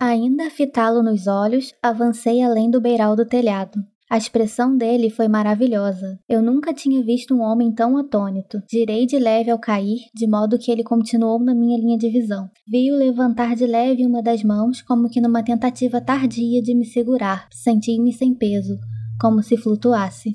Ainda 0.00 0.48
a 0.48 0.50
fitá-lo 0.50 1.02
nos 1.02 1.26
olhos, 1.26 1.72
avancei 1.82 2.42
além 2.42 2.70
do 2.70 2.80
beiral 2.80 3.14
do 3.14 3.24
telhado. 3.24 3.78
A 4.10 4.18
expressão 4.18 4.76
dele 4.76 5.08
foi 5.08 5.28
maravilhosa. 5.28 6.18
Eu 6.28 6.42
nunca 6.42 6.74
tinha 6.74 7.02
visto 7.02 7.34
um 7.34 7.40
homem 7.40 7.72
tão 7.72 7.96
atônito. 7.96 8.62
Girei 8.70 9.06
de 9.06 9.18
leve 9.18 9.50
ao 9.50 9.58
cair, 9.58 10.00
de 10.14 10.26
modo 10.26 10.58
que 10.58 10.70
ele 10.70 10.84
continuou 10.84 11.42
na 11.42 11.54
minha 11.54 11.78
linha 11.78 11.96
de 11.96 12.10
visão. 12.10 12.48
Vi-o 12.68 12.96
levantar 12.96 13.56
de 13.56 13.66
leve 13.66 14.04
uma 14.04 14.22
das 14.22 14.44
mãos, 14.44 14.82
como 14.82 15.08
que 15.08 15.20
numa 15.20 15.42
tentativa 15.42 16.00
tardia 16.00 16.62
de 16.62 16.74
me 16.74 16.84
segurar. 16.84 17.48
Senti-me 17.50 18.12
sem 18.12 18.34
peso, 18.34 18.78
como 19.18 19.42
se 19.42 19.56
flutuasse. 19.56 20.34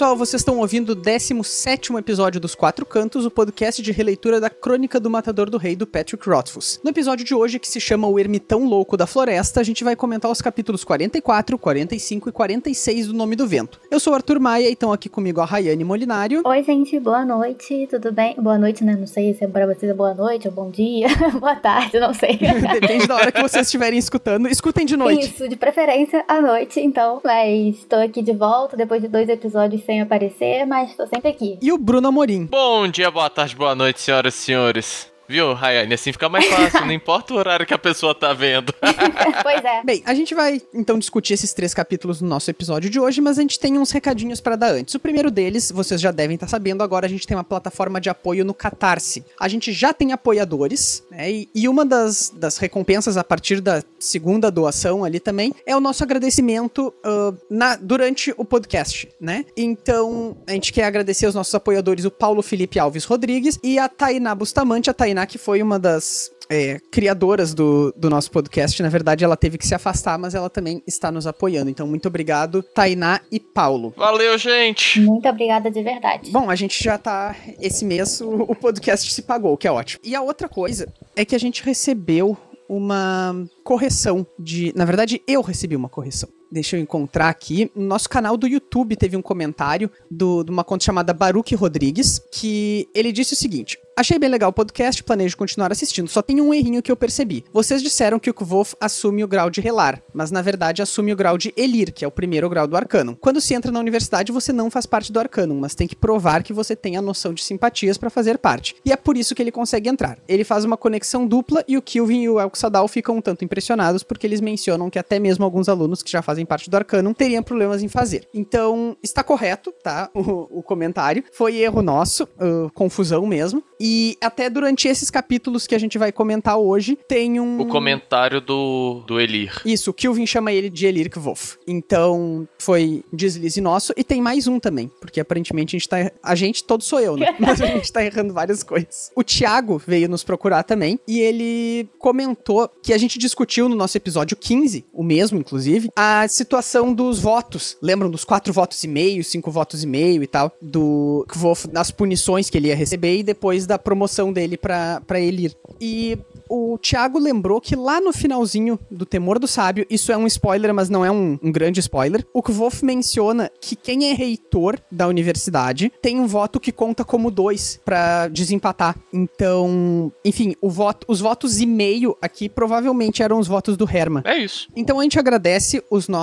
Pessoal, 0.00 0.16
vocês 0.16 0.40
estão 0.40 0.58
ouvindo 0.58 0.92
o 0.92 0.94
17 0.94 1.94
episódio 1.98 2.40
dos 2.40 2.54
Quatro 2.54 2.86
Cantos, 2.86 3.26
o 3.26 3.30
podcast 3.30 3.82
de 3.82 3.92
releitura 3.92 4.40
da 4.40 4.48
Crônica 4.48 4.98
do 4.98 5.10
Matador 5.10 5.50
do 5.50 5.58
Rei 5.58 5.76
do 5.76 5.86
Patrick 5.86 6.26
Rothfuss. 6.26 6.80
No 6.82 6.88
episódio 6.88 7.22
de 7.22 7.34
hoje, 7.34 7.58
que 7.58 7.68
se 7.68 7.78
chama 7.78 8.08
O 8.08 8.18
Ermitão 8.18 8.64
Louco 8.64 8.96
da 8.96 9.06
Floresta, 9.06 9.60
a 9.60 9.62
gente 9.62 9.84
vai 9.84 9.94
comentar 9.94 10.30
os 10.30 10.40
capítulos 10.40 10.84
44, 10.84 11.58
45 11.58 12.30
e 12.30 12.32
46 12.32 13.08
do 13.08 13.12
Nome 13.12 13.36
do 13.36 13.46
Vento. 13.46 13.78
Eu 13.90 14.00
sou 14.00 14.14
o 14.14 14.16
Arthur 14.16 14.40
Maia 14.40 14.70
e 14.70 14.72
estão 14.72 14.90
aqui 14.90 15.06
comigo 15.06 15.38
a 15.42 15.44
Rayane 15.44 15.84
Molinário. 15.84 16.40
Oi, 16.46 16.62
gente, 16.62 16.98
boa 16.98 17.22
noite, 17.26 17.86
tudo 17.90 18.10
bem? 18.10 18.34
Boa 18.38 18.56
noite, 18.56 18.82
né? 18.82 18.96
Não 18.98 19.06
sei 19.06 19.34
se 19.34 19.44
é 19.44 19.48
pra 19.48 19.66
vocês 19.66 19.92
é 19.92 19.94
boa 19.94 20.14
noite 20.14 20.48
ou 20.48 20.54
bom 20.54 20.70
dia, 20.70 21.08
boa 21.38 21.56
tarde, 21.56 22.00
não 22.00 22.14
sei. 22.14 22.38
Depende 22.80 23.06
da 23.06 23.16
hora 23.16 23.30
que 23.30 23.42
vocês 23.42 23.66
estiverem 23.66 23.98
escutando. 23.98 24.48
Escutem 24.48 24.86
de 24.86 24.96
noite. 24.96 25.26
Isso, 25.26 25.46
de 25.46 25.56
preferência 25.56 26.24
à 26.26 26.40
noite, 26.40 26.80
então. 26.80 27.20
Mas 27.22 27.80
estou 27.80 27.98
aqui 27.98 28.22
de 28.22 28.32
volta 28.32 28.78
depois 28.78 29.02
de 29.02 29.08
dois 29.08 29.28
episódios 29.28 29.89
sem 29.90 30.00
aparecer, 30.00 30.64
mas 30.66 30.96
tô 30.96 31.04
sempre 31.04 31.30
aqui. 31.30 31.58
E 31.60 31.72
o 31.72 31.76
Bruno 31.76 32.06
Amorim. 32.06 32.46
Bom 32.46 32.86
dia, 32.86 33.10
boa 33.10 33.28
tarde, 33.28 33.56
boa 33.56 33.74
noite, 33.74 34.00
senhoras 34.00 34.34
e 34.34 34.38
senhores. 34.38 35.12
Viu, 35.30 35.54
Rayane? 35.54 35.94
Assim 35.94 36.10
fica 36.10 36.28
mais 36.28 36.44
fácil, 36.46 36.80
não 36.84 36.90
importa 36.92 37.32
o 37.32 37.36
horário 37.36 37.64
que 37.64 37.72
a 37.72 37.78
pessoa 37.78 38.12
tá 38.12 38.32
vendo. 38.32 38.74
pois 39.44 39.64
é. 39.64 39.80
Bem, 39.84 40.02
a 40.04 40.12
gente 40.12 40.34
vai 40.34 40.60
então 40.74 40.98
discutir 40.98 41.34
esses 41.34 41.52
três 41.52 41.72
capítulos 41.72 42.20
no 42.20 42.28
nosso 42.28 42.50
episódio 42.50 42.90
de 42.90 42.98
hoje, 42.98 43.20
mas 43.20 43.38
a 43.38 43.42
gente 43.42 43.56
tem 43.56 43.78
uns 43.78 43.92
recadinhos 43.92 44.40
para 44.40 44.56
dar 44.56 44.72
antes. 44.72 44.92
O 44.92 44.98
primeiro 44.98 45.30
deles, 45.30 45.70
vocês 45.70 46.00
já 46.00 46.10
devem 46.10 46.34
estar 46.34 46.46
tá 46.46 46.50
sabendo, 46.50 46.82
agora 46.82 47.06
a 47.06 47.08
gente 47.08 47.28
tem 47.28 47.36
uma 47.36 47.44
plataforma 47.44 48.00
de 48.00 48.10
apoio 48.10 48.44
no 48.44 48.52
Catarse. 48.52 49.24
A 49.38 49.46
gente 49.46 49.72
já 49.72 49.94
tem 49.94 50.12
apoiadores, 50.12 51.04
né? 51.08 51.30
E, 51.30 51.48
e 51.54 51.68
uma 51.68 51.86
das, 51.86 52.30
das 52.34 52.58
recompensas 52.58 53.16
a 53.16 53.22
partir 53.22 53.60
da 53.60 53.84
segunda 54.00 54.50
doação 54.50 55.04
ali 55.04 55.20
também 55.20 55.54
é 55.64 55.76
o 55.76 55.80
nosso 55.80 56.02
agradecimento 56.02 56.92
uh, 57.06 57.38
na, 57.48 57.76
durante 57.76 58.34
o 58.36 58.44
podcast, 58.44 59.08
né? 59.20 59.44
Então, 59.56 60.36
a 60.44 60.52
gente 60.54 60.72
quer 60.72 60.86
agradecer 60.86 61.28
os 61.28 61.36
nossos 61.36 61.54
apoiadores, 61.54 62.04
o 62.04 62.10
Paulo 62.10 62.42
Felipe 62.42 62.80
Alves 62.80 63.04
Rodrigues 63.04 63.60
e 63.62 63.78
a 63.78 63.88
Tainá 63.88 64.34
Bustamante. 64.34 64.90
A 64.90 64.92
Tainá 64.92 65.19
que 65.26 65.38
foi 65.38 65.62
uma 65.62 65.78
das 65.78 66.30
é, 66.50 66.80
criadoras 66.90 67.54
do, 67.54 67.92
do 67.96 68.10
nosso 68.10 68.30
podcast. 68.30 68.82
Na 68.82 68.88
verdade, 68.88 69.24
ela 69.24 69.36
teve 69.36 69.56
que 69.56 69.66
se 69.66 69.74
afastar, 69.74 70.18
mas 70.18 70.34
ela 70.34 70.50
também 70.50 70.82
está 70.86 71.12
nos 71.12 71.26
apoiando. 71.26 71.70
Então, 71.70 71.86
muito 71.86 72.08
obrigado, 72.08 72.62
Tainá 72.62 73.20
e 73.30 73.38
Paulo. 73.38 73.94
Valeu, 73.96 74.36
gente! 74.36 75.00
Muito 75.00 75.28
obrigada 75.28 75.70
de 75.70 75.82
verdade. 75.82 76.30
Bom, 76.30 76.50
a 76.50 76.56
gente 76.56 76.82
já 76.82 76.98
tá. 76.98 77.36
Esse 77.60 77.84
mês 77.84 78.20
o, 78.20 78.42
o 78.42 78.54
podcast 78.54 79.12
se 79.12 79.22
pagou, 79.22 79.56
que 79.56 79.68
é 79.68 79.72
ótimo. 79.72 80.00
E 80.04 80.14
a 80.14 80.22
outra 80.22 80.48
coisa 80.48 80.92
é 81.14 81.24
que 81.24 81.36
a 81.36 81.38
gente 81.38 81.62
recebeu 81.62 82.36
uma 82.68 83.34
correção 83.62 84.26
de. 84.38 84.72
Na 84.76 84.84
verdade, 84.84 85.22
eu 85.26 85.42
recebi 85.42 85.76
uma 85.76 85.88
correção. 85.88 86.28
Deixa 86.50 86.76
eu 86.76 86.80
encontrar 86.80 87.28
aqui. 87.28 87.70
No 87.74 87.86
nosso 87.86 88.08
canal 88.08 88.36
do 88.36 88.46
YouTube 88.46 88.96
teve 88.96 89.16
um 89.16 89.22
comentário 89.22 89.90
do, 90.10 90.42
de 90.42 90.50
uma 90.50 90.64
conta 90.64 90.84
chamada 90.84 91.12
Baruque 91.12 91.54
Rodrigues, 91.54 92.20
que 92.32 92.88
ele 92.94 93.12
disse 93.12 93.34
o 93.34 93.36
seguinte: 93.36 93.78
Achei 94.00 94.18
bem 94.18 94.30
legal 94.30 94.48
o 94.48 94.52
podcast, 94.52 95.04
planejo 95.04 95.36
continuar 95.36 95.70
assistindo. 95.70 96.08
Só 96.08 96.22
tem 96.22 96.40
um 96.40 96.54
errinho 96.54 96.82
que 96.82 96.90
eu 96.90 96.96
percebi. 96.96 97.44
Vocês 97.52 97.82
disseram 97.82 98.18
que 98.18 98.30
o 98.30 98.32
Kvolf 98.32 98.74
assume 98.80 99.22
o 99.22 99.28
grau 99.28 99.50
de 99.50 99.60
Relar, 99.60 100.02
mas 100.14 100.30
na 100.30 100.40
verdade 100.40 100.80
assume 100.80 101.12
o 101.12 101.16
grau 101.16 101.36
de 101.36 101.52
Elir, 101.54 101.92
que 101.92 102.02
é 102.02 102.08
o 102.08 102.10
primeiro 102.10 102.48
grau 102.48 102.66
do 102.66 102.78
Arcanum. 102.78 103.14
Quando 103.14 103.42
se 103.42 103.52
entra 103.52 103.70
na 103.70 103.78
universidade, 103.78 104.32
você 104.32 104.54
não 104.54 104.70
faz 104.70 104.86
parte 104.86 105.12
do 105.12 105.20
Arcanum, 105.20 105.60
mas 105.60 105.74
tem 105.74 105.86
que 105.86 105.94
provar 105.94 106.42
que 106.42 106.50
você 106.50 106.74
tem 106.74 106.96
a 106.96 107.02
noção 107.02 107.34
de 107.34 107.44
simpatias 107.44 107.98
para 107.98 108.08
fazer 108.08 108.38
parte. 108.38 108.74
E 108.86 108.90
é 108.90 108.96
por 108.96 109.18
isso 109.18 109.34
que 109.34 109.42
ele 109.42 109.52
consegue 109.52 109.90
entrar. 109.90 110.18
Ele 110.26 110.44
faz 110.44 110.64
uma 110.64 110.78
conexão 110.78 111.26
dupla 111.26 111.62
e 111.68 111.76
o 111.76 111.82
Kilvin 111.82 112.22
e 112.22 112.28
o 112.30 112.40
Elxadal 112.40 112.88
ficam 112.88 113.18
um 113.18 113.20
tanto 113.20 113.44
impressionados 113.44 114.02
porque 114.02 114.26
eles 114.26 114.40
mencionam 114.40 114.88
que 114.88 114.98
até 114.98 115.18
mesmo 115.18 115.44
alguns 115.44 115.68
alunos 115.68 116.02
que 116.02 116.10
já 116.10 116.22
fazem 116.22 116.39
parte 116.46 116.70
do 116.70 116.76
Arcanum 116.76 117.12
teriam 117.12 117.42
problemas 117.42 117.82
em 117.82 117.88
fazer. 117.88 118.28
Então, 118.34 118.96
está 119.02 119.22
correto, 119.22 119.72
tá? 119.82 120.10
O, 120.14 120.58
o 120.58 120.62
comentário. 120.62 121.24
Foi 121.32 121.56
erro 121.56 121.82
nosso, 121.82 122.24
uh, 122.24 122.70
confusão 122.74 123.26
mesmo. 123.26 123.62
E 123.80 124.16
até 124.20 124.50
durante 124.50 124.86
esses 124.86 125.10
capítulos 125.10 125.66
que 125.66 125.74
a 125.74 125.78
gente 125.78 125.96
vai 125.96 126.12
comentar 126.12 126.58
hoje, 126.58 126.98
tem 127.08 127.40
um. 127.40 127.60
O 127.60 127.66
comentário 127.66 128.40
do, 128.40 129.02
do 129.06 129.18
Elir. 129.18 129.62
Isso, 129.64 129.90
o 129.90 129.94
Kilvin 129.94 130.26
chama 130.26 130.52
ele 130.52 130.68
de 130.68 130.86
Elir 130.86 131.10
Kvof. 131.10 131.56
Então, 131.66 132.46
foi 132.58 133.02
deslize 133.12 133.60
nosso. 133.60 133.92
E 133.96 134.04
tem 134.04 134.20
mais 134.20 134.46
um 134.46 134.60
também, 134.60 134.90
porque 135.00 135.20
aparentemente 135.20 135.74
a 135.74 135.78
gente 135.78 135.88
tá. 135.88 136.12
A 136.22 136.34
gente, 136.34 136.62
todo 136.64 136.84
sou 136.84 137.00
eu, 137.00 137.16
né? 137.16 137.34
Mas 137.40 137.60
a 137.60 137.66
gente 137.66 137.90
tá 137.90 138.04
errando 138.04 138.34
várias 138.34 138.62
coisas. 138.62 139.10
O 139.16 139.24
Thiago 139.24 139.78
veio 139.78 140.08
nos 140.08 140.22
procurar 140.22 140.62
também 140.62 140.98
e 141.08 141.20
ele 141.20 141.88
comentou 141.98 142.70
que 142.82 142.92
a 142.92 142.98
gente 142.98 143.18
discutiu 143.18 143.68
no 143.68 143.74
nosso 143.74 143.96
episódio 143.96 144.36
15, 144.36 144.84
o 144.92 145.02
mesmo, 145.02 145.38
inclusive, 145.38 145.90
a 145.96 146.26
situação 146.30 146.92
dos 146.92 147.18
votos. 147.20 147.76
Lembram 147.80 148.10
dos 148.10 148.24
quatro 148.24 148.52
votos 148.52 148.82
e 148.84 148.88
meio, 148.88 149.22
cinco 149.24 149.50
votos 149.50 149.82
e 149.82 149.86
meio 149.86 150.22
e 150.22 150.26
tal? 150.26 150.52
Do 150.60 151.24
Kvof, 151.28 151.68
das 151.68 151.90
punições 151.90 152.48
que 152.48 152.58
ele 152.58 152.68
ia 152.68 152.76
receber 152.76 153.18
e 153.18 153.22
depois 153.22 153.66
da 153.66 153.78
promoção 153.78 154.32
dele 154.32 154.56
pra, 154.56 155.02
pra 155.06 155.20
Elir. 155.20 155.54
E 155.80 156.18
o 156.48 156.76
Thiago 156.78 157.18
lembrou 157.18 157.60
que 157.60 157.76
lá 157.76 158.00
no 158.00 158.12
finalzinho 158.12 158.78
do 158.90 159.06
Temor 159.06 159.38
do 159.38 159.46
Sábio, 159.46 159.86
isso 159.88 160.10
é 160.10 160.16
um 160.16 160.26
spoiler, 160.26 160.74
mas 160.74 160.88
não 160.88 161.04
é 161.04 161.10
um, 161.10 161.38
um 161.42 161.52
grande 161.52 161.80
spoiler, 161.80 162.26
o 162.34 162.42
Kvof 162.42 162.84
menciona 162.84 163.50
que 163.60 163.76
quem 163.76 164.10
é 164.10 164.12
reitor 164.12 164.78
da 164.90 165.06
universidade 165.06 165.92
tem 166.02 166.18
um 166.18 166.26
voto 166.26 166.58
que 166.58 166.72
conta 166.72 167.04
como 167.04 167.30
dois 167.30 167.80
para 167.84 168.28
desempatar. 168.28 168.96
Então, 169.12 170.12
enfim, 170.24 170.54
o 170.60 170.68
voto, 170.68 171.06
os 171.08 171.20
votos 171.20 171.60
e 171.60 171.66
meio 171.66 172.16
aqui 172.20 172.48
provavelmente 172.48 173.22
eram 173.22 173.38
os 173.38 173.46
votos 173.46 173.76
do 173.76 173.88
Herman. 173.88 174.22
É 174.24 174.38
isso. 174.38 174.68
Então 174.74 174.98
a 174.98 175.02
gente 175.02 175.18
agradece 175.18 175.82
os 175.90 176.08
nossos 176.08 176.19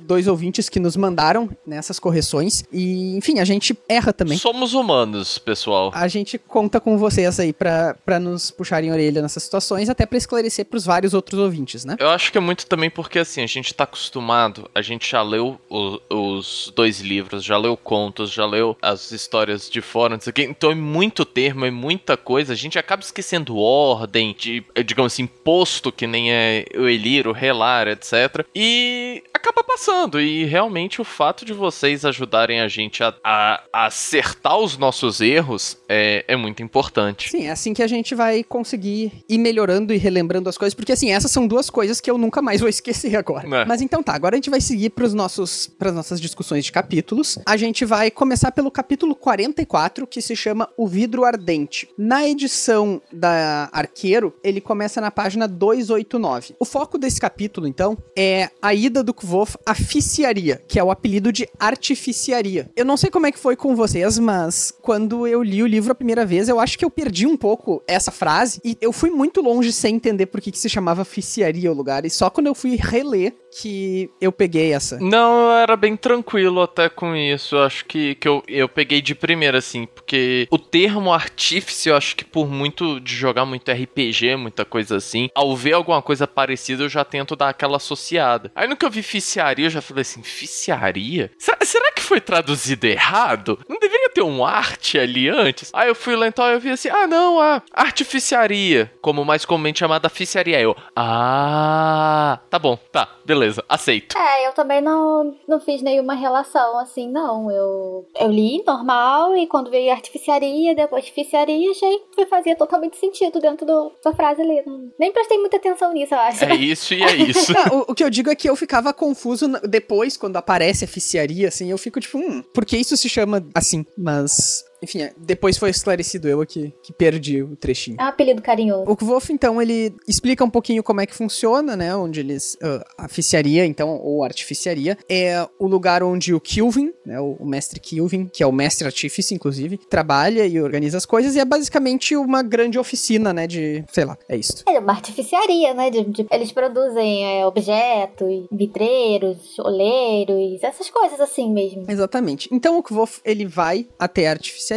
dois 0.00 0.26
ouvintes 0.26 0.68
que 0.68 0.80
nos 0.80 0.96
mandaram 0.96 1.48
nessas 1.66 1.98
correções. 1.98 2.64
E, 2.72 3.16
enfim, 3.16 3.38
a 3.38 3.44
gente 3.44 3.76
erra 3.88 4.12
também. 4.12 4.38
Somos 4.38 4.74
humanos, 4.74 5.38
pessoal. 5.38 5.90
A 5.94 6.08
gente 6.08 6.38
conta 6.38 6.80
com 6.80 6.96
vocês 6.96 7.38
aí 7.40 7.52
para 7.52 8.20
nos 8.20 8.50
puxarem 8.50 8.90
a 8.90 8.92
orelha 8.92 9.22
nessa 9.22 9.40
situações, 9.40 9.88
até 9.88 10.06
para 10.06 10.18
esclarecer 10.18 10.64
pros 10.66 10.84
vários 10.84 11.14
outros 11.14 11.40
ouvintes, 11.40 11.84
né? 11.84 11.96
Eu 11.98 12.08
acho 12.10 12.30
que 12.30 12.38
é 12.38 12.40
muito 12.40 12.66
também 12.66 12.90
porque, 12.90 13.18
assim, 13.18 13.42
a 13.42 13.46
gente 13.46 13.74
tá 13.74 13.84
acostumado, 13.84 14.70
a 14.74 14.82
gente 14.82 15.10
já 15.10 15.22
leu 15.22 15.60
o, 15.68 15.98
os 16.08 16.72
dois 16.74 17.00
livros, 17.00 17.42
já 17.42 17.56
leu 17.56 17.76
contos, 17.76 18.30
já 18.30 18.46
leu 18.46 18.76
as 18.80 19.10
histórias 19.10 19.68
de 19.68 19.80
fora, 19.80 20.14
não 20.14 20.20
sei 20.20 20.30
o 20.30 20.34
quê, 20.34 20.42
então 20.48 20.70
é 20.70 20.74
muito 20.74 21.24
termo, 21.24 21.64
é 21.64 21.70
muita 21.70 22.16
coisa, 22.16 22.52
a 22.52 22.56
gente 22.56 22.78
acaba 22.78 23.02
esquecendo 23.02 23.56
ordem, 23.56 24.34
de, 24.38 24.62
digamos 24.84 25.12
assim, 25.12 25.26
posto, 25.26 25.90
que 25.90 26.06
nem 26.06 26.32
é 26.32 26.64
o 26.76 26.86
Elir, 26.86 27.26
o 27.26 27.32
Relar, 27.32 27.88
etc. 27.88 28.44
E 28.54 29.22
acaba 29.40 29.64
passando, 29.64 30.20
e 30.20 30.44
realmente 30.44 31.00
o 31.00 31.04
fato 31.04 31.44
de 31.44 31.52
vocês 31.52 32.04
ajudarem 32.04 32.60
a 32.60 32.68
gente 32.68 33.02
a, 33.02 33.14
a, 33.24 33.62
a 33.72 33.86
acertar 33.86 34.58
os 34.58 34.76
nossos 34.76 35.20
erros 35.20 35.78
é, 35.88 36.24
é 36.28 36.36
muito 36.36 36.62
importante. 36.62 37.30
Sim, 37.30 37.46
é 37.46 37.50
assim 37.50 37.72
que 37.74 37.82
a 37.82 37.86
gente 37.86 38.14
vai 38.14 38.44
conseguir 38.44 39.24
ir 39.28 39.38
melhorando 39.38 39.92
e 39.92 39.96
relembrando 39.96 40.48
as 40.48 40.56
coisas, 40.56 40.74
porque 40.74 40.92
assim, 40.92 41.10
essas 41.10 41.30
são 41.30 41.46
duas 41.46 41.70
coisas 41.70 42.00
que 42.00 42.10
eu 42.10 42.18
nunca 42.18 42.42
mais 42.42 42.60
vou 42.60 42.68
esquecer 42.70 43.16
agora. 43.16 43.48
É. 43.48 43.64
Mas 43.64 43.80
então 43.80 44.02
tá, 44.02 44.14
agora 44.14 44.34
a 44.34 44.38
gente 44.38 44.50
vai 44.50 44.60
seguir 44.60 44.90
para 44.90 45.08
nossos 45.08 45.66
para 45.66 45.90
nossas 45.90 46.20
discussões 46.20 46.64
de 46.64 46.72
capítulos. 46.72 47.38
A 47.46 47.56
gente 47.56 47.84
vai 47.84 48.10
começar 48.10 48.52
pelo 48.52 48.70
capítulo 48.70 49.14
44, 49.14 50.06
que 50.06 50.20
se 50.20 50.36
chama 50.36 50.68
O 50.76 50.86
Vidro 50.86 51.24
Ardente. 51.24 51.88
Na 51.96 52.26
edição 52.26 53.00
da 53.12 53.68
Arqueiro, 53.72 54.34
ele 54.44 54.60
começa 54.60 55.00
na 55.00 55.10
página 55.10 55.48
289. 55.48 56.54
O 56.58 56.64
foco 56.64 56.98
desse 56.98 57.20
capítulo, 57.20 57.66
então, 57.66 57.96
é 58.16 58.50
a 58.60 58.74
ida 58.74 59.02
do 59.02 59.14
Ukvof 59.30 59.56
Aficiaria, 59.64 60.60
que 60.66 60.78
é 60.78 60.84
o 60.84 60.90
apelido 60.90 61.32
de 61.32 61.48
Artificiaria. 61.58 62.68
Eu 62.74 62.84
não 62.84 62.96
sei 62.96 63.10
como 63.10 63.26
é 63.26 63.32
que 63.32 63.38
foi 63.38 63.54
com 63.54 63.76
vocês, 63.76 64.18
mas 64.18 64.72
quando 64.82 65.26
eu 65.26 65.42
li 65.42 65.62
o 65.62 65.66
livro 65.66 65.92
a 65.92 65.94
primeira 65.94 66.26
vez, 66.26 66.48
eu 66.48 66.58
acho 66.58 66.76
que 66.76 66.84
eu 66.84 66.90
perdi 66.90 67.26
um 67.26 67.36
pouco 67.36 67.82
essa 67.86 68.10
frase 68.10 68.60
e 68.64 68.76
eu 68.80 68.92
fui 68.92 69.10
muito 69.10 69.40
longe 69.40 69.72
sem 69.72 69.94
entender 69.94 70.26
por 70.26 70.40
que, 70.40 70.50
que 70.50 70.58
se 70.58 70.68
chamava 70.68 71.02
Aficiaria 71.02 71.70
o 71.70 71.74
lugar. 71.74 72.04
E 72.04 72.10
só 72.10 72.28
quando 72.28 72.48
eu 72.48 72.54
fui 72.54 72.76
reler 72.76 73.34
que 73.58 74.10
eu 74.20 74.30
peguei 74.32 74.72
essa. 74.72 74.98
Não, 75.00 75.50
eu 75.50 75.52
era 75.52 75.76
bem 75.76 75.96
tranquilo 75.96 76.62
até 76.62 76.88
com 76.88 77.14
isso. 77.14 77.56
Eu 77.56 77.62
acho 77.62 77.84
que, 77.84 78.14
que 78.14 78.28
eu, 78.28 78.42
eu 78.46 78.68
peguei 78.68 79.00
de 79.00 79.14
primeira, 79.14 79.58
assim, 79.58 79.86
porque 79.86 80.46
o 80.50 80.58
termo 80.58 81.12
artífice, 81.12 81.88
eu 81.88 81.96
acho 81.96 82.16
que 82.16 82.24
por 82.24 82.48
muito 82.48 83.00
de 83.00 83.14
jogar 83.14 83.44
muito 83.44 83.70
RPG, 83.70 84.36
muita 84.36 84.64
coisa 84.64 84.96
assim, 84.96 85.28
ao 85.34 85.56
ver 85.56 85.72
alguma 85.72 86.02
coisa 86.02 86.26
parecida, 86.26 86.84
eu 86.84 86.88
já 86.88 87.04
tento 87.04 87.36
dar 87.36 87.48
aquela 87.48 87.76
associada. 87.76 88.50
Aí 88.54 88.68
no 88.68 88.76
que 88.76 88.84
eu 88.84 88.90
vi 88.90 89.02
ficiaria, 89.02 89.66
eu 89.66 89.70
já 89.70 89.80
falei 89.80 90.02
assim, 90.02 90.22
ficiaria? 90.22 91.30
Será, 91.38 91.92
que 91.94 92.02
foi 92.02 92.20
traduzido 92.20 92.86
errado? 92.86 93.58
Não 93.68 93.78
deveria 93.78 94.10
ter 94.10 94.22
um 94.22 94.44
arte 94.44 94.98
ali 94.98 95.28
antes? 95.28 95.70
Aí 95.72 95.88
eu 95.88 95.94
fui 95.94 96.16
lá 96.16 96.26
então 96.26 96.46
eu 96.46 96.60
vi 96.60 96.70
assim, 96.70 96.88
ah 96.88 97.06
não, 97.06 97.40
a 97.40 97.62
artificiaria, 97.72 98.92
como 99.00 99.24
mais 99.24 99.44
comumente 99.44 99.80
chamada 99.80 100.08
ficiaria. 100.08 100.60
Eu, 100.60 100.76
ah, 100.96 102.40
tá 102.48 102.58
bom, 102.58 102.76
tá, 102.90 103.08
beleza, 103.24 103.39
aceito. 103.68 104.16
É, 104.16 104.48
eu 104.48 104.52
também 104.52 104.80
não, 104.80 105.36
não 105.46 105.60
fiz 105.60 105.82
nenhuma 105.82 106.14
relação 106.14 106.78
assim, 106.78 107.10
não. 107.10 107.50
Eu, 107.50 108.06
eu 108.18 108.28
li 108.28 108.62
normal 108.66 109.36
e 109.36 109.46
quando 109.46 109.70
veio 109.70 109.92
artificiaria, 109.92 110.74
depois 110.74 111.04
artificiaria, 111.04 111.70
achei 111.70 111.98
que 112.14 112.26
fazia 112.26 112.56
totalmente 112.56 112.96
sentido 112.96 113.40
dentro 113.40 113.66
do, 113.66 113.92
da 114.04 114.12
frase 114.12 114.42
ali. 114.42 114.62
Nem 114.98 115.12
prestei 115.12 115.38
muita 115.38 115.56
atenção 115.56 115.92
nisso, 115.92 116.14
eu 116.14 116.18
acho. 116.18 116.44
É 116.44 116.54
isso 116.54 116.94
e 116.94 117.02
é 117.02 117.16
isso. 117.28 117.52
Não, 117.52 117.78
o, 117.78 117.84
o, 117.88 117.94
que 117.94 118.04
eu 118.04 118.10
digo 118.10 118.30
é 118.30 118.34
que 118.34 118.48
eu 118.48 118.56
ficava 118.56 118.92
confuso 118.92 119.48
depois, 119.68 120.16
quando 120.16 120.36
aparece 120.36 120.84
a 120.84 120.88
ficiaria, 120.88 121.48
assim, 121.48 121.70
eu 121.70 121.78
fico 121.78 122.00
tipo, 122.00 122.18
hum, 122.18 122.42
por 122.54 122.64
que 122.64 122.76
isso 122.76 122.96
se 122.96 123.08
chama 123.08 123.44
assim? 123.54 123.84
Mas 123.96 124.64
enfim, 124.82 125.02
é, 125.02 125.12
depois 125.16 125.58
foi 125.58 125.70
esclarecido 125.70 126.28
eu 126.28 126.40
aqui 126.40 126.72
que 126.82 126.92
perdi 126.92 127.42
o 127.42 127.56
trechinho. 127.56 127.96
É 128.00 128.04
um 128.04 128.08
apelido 128.08 128.40
carinhoso. 128.40 128.90
O 128.90 128.96
Kvolf, 128.96 129.30
então, 129.30 129.60
ele 129.60 129.94
explica 130.08 130.44
um 130.44 130.50
pouquinho 130.50 130.82
como 130.82 131.00
é 131.00 131.06
que 131.06 131.14
funciona, 131.14 131.76
né? 131.76 131.94
Onde 131.94 132.20
eles. 132.20 132.54
Uh, 132.54 132.82
a 132.96 133.08
ficiaria, 133.08 133.66
então, 133.66 133.98
ou 133.98 134.24
artificiaria, 134.24 134.96
é 135.08 135.46
o 135.58 135.66
lugar 135.66 136.02
onde 136.02 136.32
o 136.34 136.40
Kilvin, 136.40 136.92
né? 137.04 137.20
O, 137.20 137.36
o 137.40 137.46
mestre 137.46 137.78
Kilvin, 137.78 138.26
que 138.26 138.42
é 138.42 138.46
o 138.46 138.52
mestre 138.52 138.86
artífice, 138.86 139.34
inclusive, 139.34 139.76
trabalha 139.76 140.46
e 140.46 140.60
organiza 140.60 140.96
as 140.96 141.06
coisas, 141.06 141.36
e 141.36 141.40
é 141.40 141.44
basicamente 141.44 142.16
uma 142.16 142.42
grande 142.42 142.78
oficina, 142.78 143.32
né? 143.32 143.46
De. 143.46 143.84
sei 143.92 144.04
lá, 144.04 144.16
é 144.28 144.36
isso. 144.36 144.64
É 144.66 144.78
uma 144.78 144.92
artificiaria, 144.92 145.74
né? 145.74 145.90
De, 145.90 146.04
de, 146.04 146.26
eles 146.30 146.52
produzem 146.52 147.40
é, 147.40 147.46
objetos, 147.46 148.46
vitreiros, 148.50 149.58
oleiros, 149.58 150.62
essas 150.62 150.88
coisas 150.88 151.20
assim 151.20 151.52
mesmo. 151.52 151.84
Exatamente. 151.88 152.48
Então 152.50 152.78
o 152.78 152.82
Kvolf, 152.82 153.18
ele 153.24 153.46
vai 153.46 153.86
até 153.98 154.26
a 154.26 154.30
artificiaria 154.30 154.69